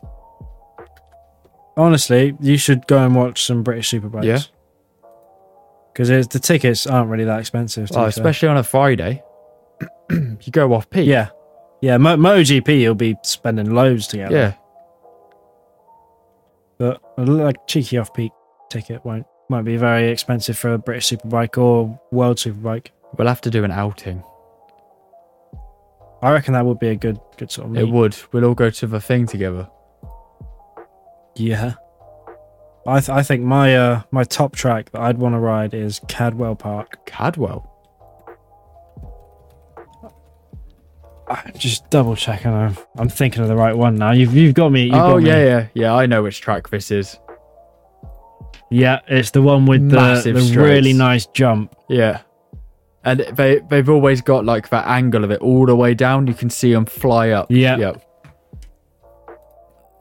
Honestly, 1.77 2.35
you 2.41 2.57
should 2.57 2.87
go 2.87 3.05
and 3.05 3.15
watch 3.15 3.45
some 3.45 3.63
British 3.63 3.91
Superbikes. 3.91 4.25
Yeah. 4.25 4.39
Because 5.93 6.27
the 6.27 6.39
tickets 6.39 6.87
aren't 6.87 7.09
really 7.09 7.25
that 7.25 7.39
expensive. 7.39 7.89
Oh, 7.91 7.95
be 7.95 7.99
fair. 7.99 8.07
especially 8.07 8.47
on 8.49 8.57
a 8.57 8.63
Friday. 8.63 9.21
you 10.09 10.37
go 10.51 10.73
off 10.73 10.89
peak. 10.89 11.07
Yeah. 11.07 11.29
Yeah, 11.81 11.97
Mo- 11.97 12.17
MotoGP, 12.17 12.79
you'll 12.81 12.95
be 12.95 13.15
spending 13.23 13.73
loads 13.73 14.07
together. 14.07 14.35
Yeah. 14.35 14.53
But 16.79 17.01
a 17.17 17.25
like 17.25 17.67
cheeky 17.67 17.97
off 17.97 18.13
peak 18.13 18.31
ticket 18.69 19.03
won't 19.05 19.25
won't 19.49 19.65
be 19.65 19.75
very 19.77 20.09
expensive 20.09 20.57
for 20.57 20.73
a 20.73 20.77
British 20.77 21.09
Superbike 21.09 21.57
or 21.57 21.99
World 22.11 22.37
Superbike. 22.37 22.87
We'll 23.17 23.27
have 23.27 23.41
to 23.41 23.49
do 23.49 23.63
an 23.63 23.71
outing. 23.71 24.23
I 26.21 26.31
reckon 26.31 26.53
that 26.53 26.65
would 26.65 26.79
be 26.79 26.89
a 26.89 26.95
good 26.95 27.19
good 27.37 27.51
sort 27.51 27.69
of 27.69 27.77
It 27.77 27.89
would. 27.89 28.17
We'll 28.31 28.45
all 28.45 28.53
go 28.55 28.69
to 28.69 28.87
the 28.87 28.99
thing 29.01 29.25
together. 29.27 29.69
Yeah. 31.35 31.73
I 32.87 32.99
th- 32.99 33.09
I 33.09 33.23
think 33.23 33.43
my 33.43 33.75
uh 33.75 34.01
my 34.11 34.23
top 34.23 34.55
track 34.55 34.91
that 34.91 35.01
I'd 35.01 35.17
want 35.17 35.35
to 35.35 35.39
ride 35.39 35.73
is 35.73 35.99
Cadwell 36.07 36.55
Park. 36.55 37.05
Cadwell. 37.05 37.69
I'm 41.29 41.53
just 41.57 41.89
double 41.89 42.15
checking. 42.15 42.51
I'm, 42.51 42.77
I'm 42.97 43.09
thinking 43.09 43.41
of 43.43 43.47
the 43.47 43.55
right 43.55 43.75
one 43.77 43.95
now. 43.95 44.11
You've 44.11 44.33
you've 44.33 44.55
got 44.55 44.69
me. 44.71 44.85
You've 44.85 44.95
oh 44.95 45.13
got 45.13 45.23
me. 45.23 45.29
yeah, 45.29 45.43
yeah, 45.43 45.67
yeah. 45.73 45.93
I 45.93 46.05
know 46.05 46.23
which 46.23 46.41
track 46.41 46.69
this 46.69 46.89
is. 46.91 47.17
yeah. 48.71 48.99
It's 49.07 49.31
the 49.31 49.41
one 49.41 49.65
with 49.65 49.89
the, 49.89 49.95
Massive 49.95 50.35
the 50.35 50.41
straights. 50.41 50.57
really 50.57 50.93
nice 50.93 51.27
jump. 51.27 51.75
Yeah. 51.87 52.21
And 53.03 53.19
they 53.33 53.59
they've 53.69 53.89
always 53.89 54.21
got 54.21 54.43
like 54.45 54.69
that 54.69 54.87
angle 54.87 55.23
of 55.23 55.31
it 55.31 55.39
all 55.41 55.65
the 55.65 55.75
way 55.75 55.93
down. 55.93 56.27
You 56.27 56.33
can 56.33 56.49
see 56.49 56.73
them 56.73 56.85
fly 56.85 57.29
up. 57.29 57.47
Yeah. 57.49 57.77
Yep. 57.77 58.05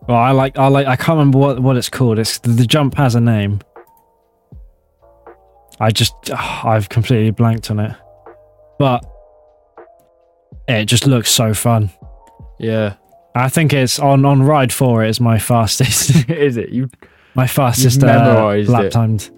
Well, 0.09 0.17
I 0.17 0.31
like 0.31 0.59
I 0.59 0.69
like 0.69 0.87
I 0.87 0.97
can't 0.97 1.19
remember 1.19 1.39
what 1.39 1.61
what 1.61 1.77
it's 1.77 1.91
called. 1.91 2.19
It's 2.19 2.39
the, 2.39 2.51
the 2.51 2.67
jump 2.67 2.97
has 2.97 3.15
a 3.15 3.21
name. 3.21 3.61
I 5.79 5.91
just 5.91 6.15
ah, 6.33 6.67
I've 6.69 6.89
completely 6.89 7.31
blanked 7.31 7.71
on 7.71 7.79
it, 7.79 7.95
but 8.79 9.05
it 10.69 10.85
just 10.87 11.07
looks 11.07 11.31
so 11.31 11.55
fun. 11.55 11.91
Yeah. 12.59 12.95
I 13.35 13.49
think 13.49 13.73
it's 13.73 13.99
on 13.99 14.25
on 14.25 14.43
ride 14.43 14.73
four. 14.73 15.05
It 15.05 15.11
is 15.11 15.21
my 15.21 15.39
fastest 15.39 16.29
is 16.31 16.57
it? 16.57 16.71
You 16.71 16.89
my 17.35 17.47
fastest 17.47 18.03
uh, 18.03 18.57
lap 18.69 18.85
it. 18.85 18.91
timed. 18.93 19.31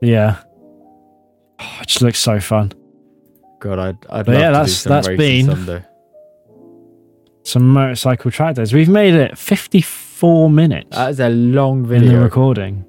Yeah, 0.00 0.42
oh, 1.60 1.78
it 1.80 1.86
just 1.86 2.02
looks 2.02 2.18
so 2.18 2.40
fun. 2.40 2.72
God, 3.60 3.78
I'd 3.78 3.96
I'd 4.10 4.26
But 4.26 4.32
love 4.32 4.40
yeah, 4.40 4.46
to 4.48 4.52
that's- 4.52 4.68
do 4.70 4.74
some 4.74 4.90
that's 4.90 5.08
been- 5.08 5.46
someday. 5.46 5.84
Some 7.44 7.68
motorcycle 7.68 8.30
track 8.30 8.54
days. 8.56 8.72
We've 8.72 8.88
made 8.88 9.14
it 9.14 9.36
fifty 9.38 9.80
four 9.80 10.48
minutes 10.50 10.90
That 10.96 11.10
is 11.10 11.20
a 11.20 11.28
long 11.28 11.78
in 11.84 11.88
the 11.90 11.98
video. 12.00 12.22
recording. 12.22 12.84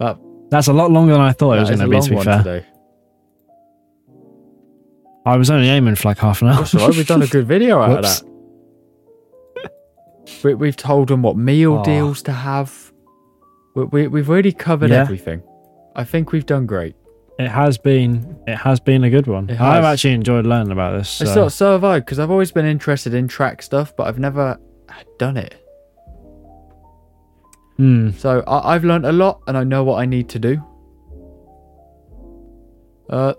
That, 0.00 0.18
That's 0.50 0.68
a 0.68 0.72
lot 0.72 0.90
longer 0.90 1.12
than 1.12 1.20
I 1.22 1.32
thought 1.32 1.56
it 1.56 1.60
was 1.60 1.70
going 1.70 1.80
to 1.80 1.88
be. 1.88 2.00
To 2.00 2.10
be 2.10 2.22
fair, 2.22 2.38
today. 2.42 2.66
I 5.26 5.36
was 5.36 5.50
only 5.50 5.68
aiming 5.68 5.94
for 5.96 6.08
like 6.08 6.18
half 6.18 6.42
an 6.42 6.48
hour. 6.48 6.56
That's 6.58 6.74
all 6.74 6.86
right. 6.88 6.96
We've 6.96 7.06
done 7.06 7.22
a 7.22 7.26
good 7.26 7.46
video 7.46 7.80
out 7.80 7.90
Whoops. 7.90 8.20
of 8.20 8.26
that. 8.26 8.30
We, 10.44 10.54
we've 10.54 10.76
told 10.76 11.08
them 11.08 11.22
what 11.22 11.36
meal 11.36 11.74
Aw. 11.78 11.82
deals 11.82 12.22
to 12.22 12.32
have. 12.32 12.92
We, 13.74 13.84
we, 13.84 14.06
we've 14.08 14.28
already 14.28 14.52
covered 14.52 14.90
Yeah. 14.90 15.00
everything. 15.00 15.42
I 15.96 16.04
think 16.04 16.32
we've 16.32 16.44
done 16.46 16.66
great. 16.66 16.94
It 17.38 17.48
has 17.48 17.78
been. 17.78 18.38
It 18.46 18.56
has 18.56 18.78
been 18.80 19.02
a 19.04 19.10
good 19.10 19.26
one. 19.26 19.48
It 19.50 19.60
I've 19.60 19.82
has. 19.82 19.94
actually 19.94 20.14
enjoyed 20.14 20.46
learning 20.46 20.72
about 20.72 20.98
this. 20.98 21.20
It's 21.20 21.34
not 21.34 21.50
so 21.52 21.72
have 21.72 21.82
I, 21.84 21.98
because 22.00 22.18
I've 22.18 22.30
always 22.30 22.52
been 22.52 22.66
interested 22.66 23.12
in 23.14 23.26
track 23.26 23.62
stuff, 23.62 23.96
but 23.96 24.06
I've 24.06 24.18
never 24.20 24.58
done 25.18 25.36
it. 25.36 25.54
Hmm. 27.76 28.10
So 28.12 28.44
I, 28.46 28.74
I've 28.74 28.84
learned 28.84 29.06
a 29.06 29.12
lot, 29.12 29.40
and 29.48 29.56
I 29.56 29.64
know 29.64 29.82
what 29.82 29.96
I 30.00 30.04
need 30.06 30.28
to 30.28 30.38
do. 30.38 30.62
Uh, 33.10 33.34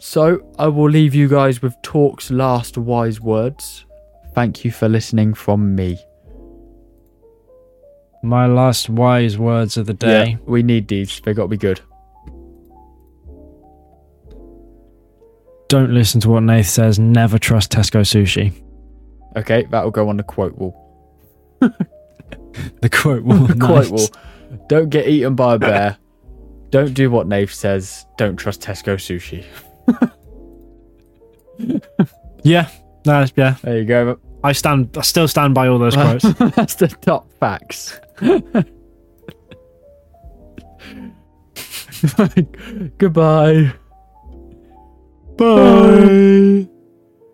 so 0.00 0.40
I 0.58 0.66
will 0.66 0.90
leave 0.90 1.14
you 1.14 1.28
guys 1.28 1.62
with 1.62 1.74
Talk's 1.82 2.30
last 2.30 2.76
wise 2.76 3.20
words. 3.20 3.84
Thank 4.34 4.64
you 4.64 4.70
for 4.70 4.88
listening 4.88 5.34
from 5.34 5.74
me. 5.74 5.98
My 8.22 8.46
last 8.46 8.88
wise 8.88 9.38
words 9.38 9.76
of 9.76 9.86
the 9.86 9.94
day. 9.94 10.30
Yeah, 10.30 10.36
we 10.44 10.62
need 10.62 10.88
these. 10.88 11.20
They 11.20 11.32
got 11.32 11.44
to 11.44 11.48
be 11.48 11.56
good. 11.56 11.80
Don't 15.68 15.92
listen 15.92 16.20
to 16.22 16.30
what 16.30 16.40
Nath 16.40 16.66
says. 16.66 16.98
Never 16.98 17.38
trust 17.38 17.70
Tesco 17.70 18.00
sushi. 18.00 18.52
Okay, 19.36 19.66
that'll 19.70 19.92
go 19.92 20.08
on 20.08 20.16
the 20.16 20.22
quote 20.22 20.56
wall. 20.58 20.76
The 22.80 22.88
quote 22.88 23.22
will. 23.22 23.46
quote 23.60 23.90
wall. 23.90 24.08
Don't 24.68 24.88
get 24.90 25.08
eaten 25.08 25.34
by 25.34 25.54
a 25.54 25.58
bear. 25.58 25.98
Don't 26.70 26.94
do 26.94 27.10
what 27.10 27.26
Nave 27.26 27.52
says. 27.52 28.06
Don't 28.16 28.36
trust 28.36 28.60
Tesco 28.60 28.96
sushi. 28.96 29.44
Yeah. 32.42 32.70
No, 33.04 33.26
yeah. 33.36 33.56
There 33.62 33.78
you 33.78 33.84
go. 33.84 34.18
I 34.42 34.52
stand. 34.52 34.96
I 34.96 35.02
still 35.02 35.28
stand 35.28 35.54
by 35.54 35.68
all 35.68 35.78
those 35.78 35.94
quotes. 36.04 36.22
That's 36.54 36.74
the 36.76 36.88
top 36.88 37.30
facts. 37.38 38.00
Goodbye. 42.98 43.72
Bye. 45.36 46.66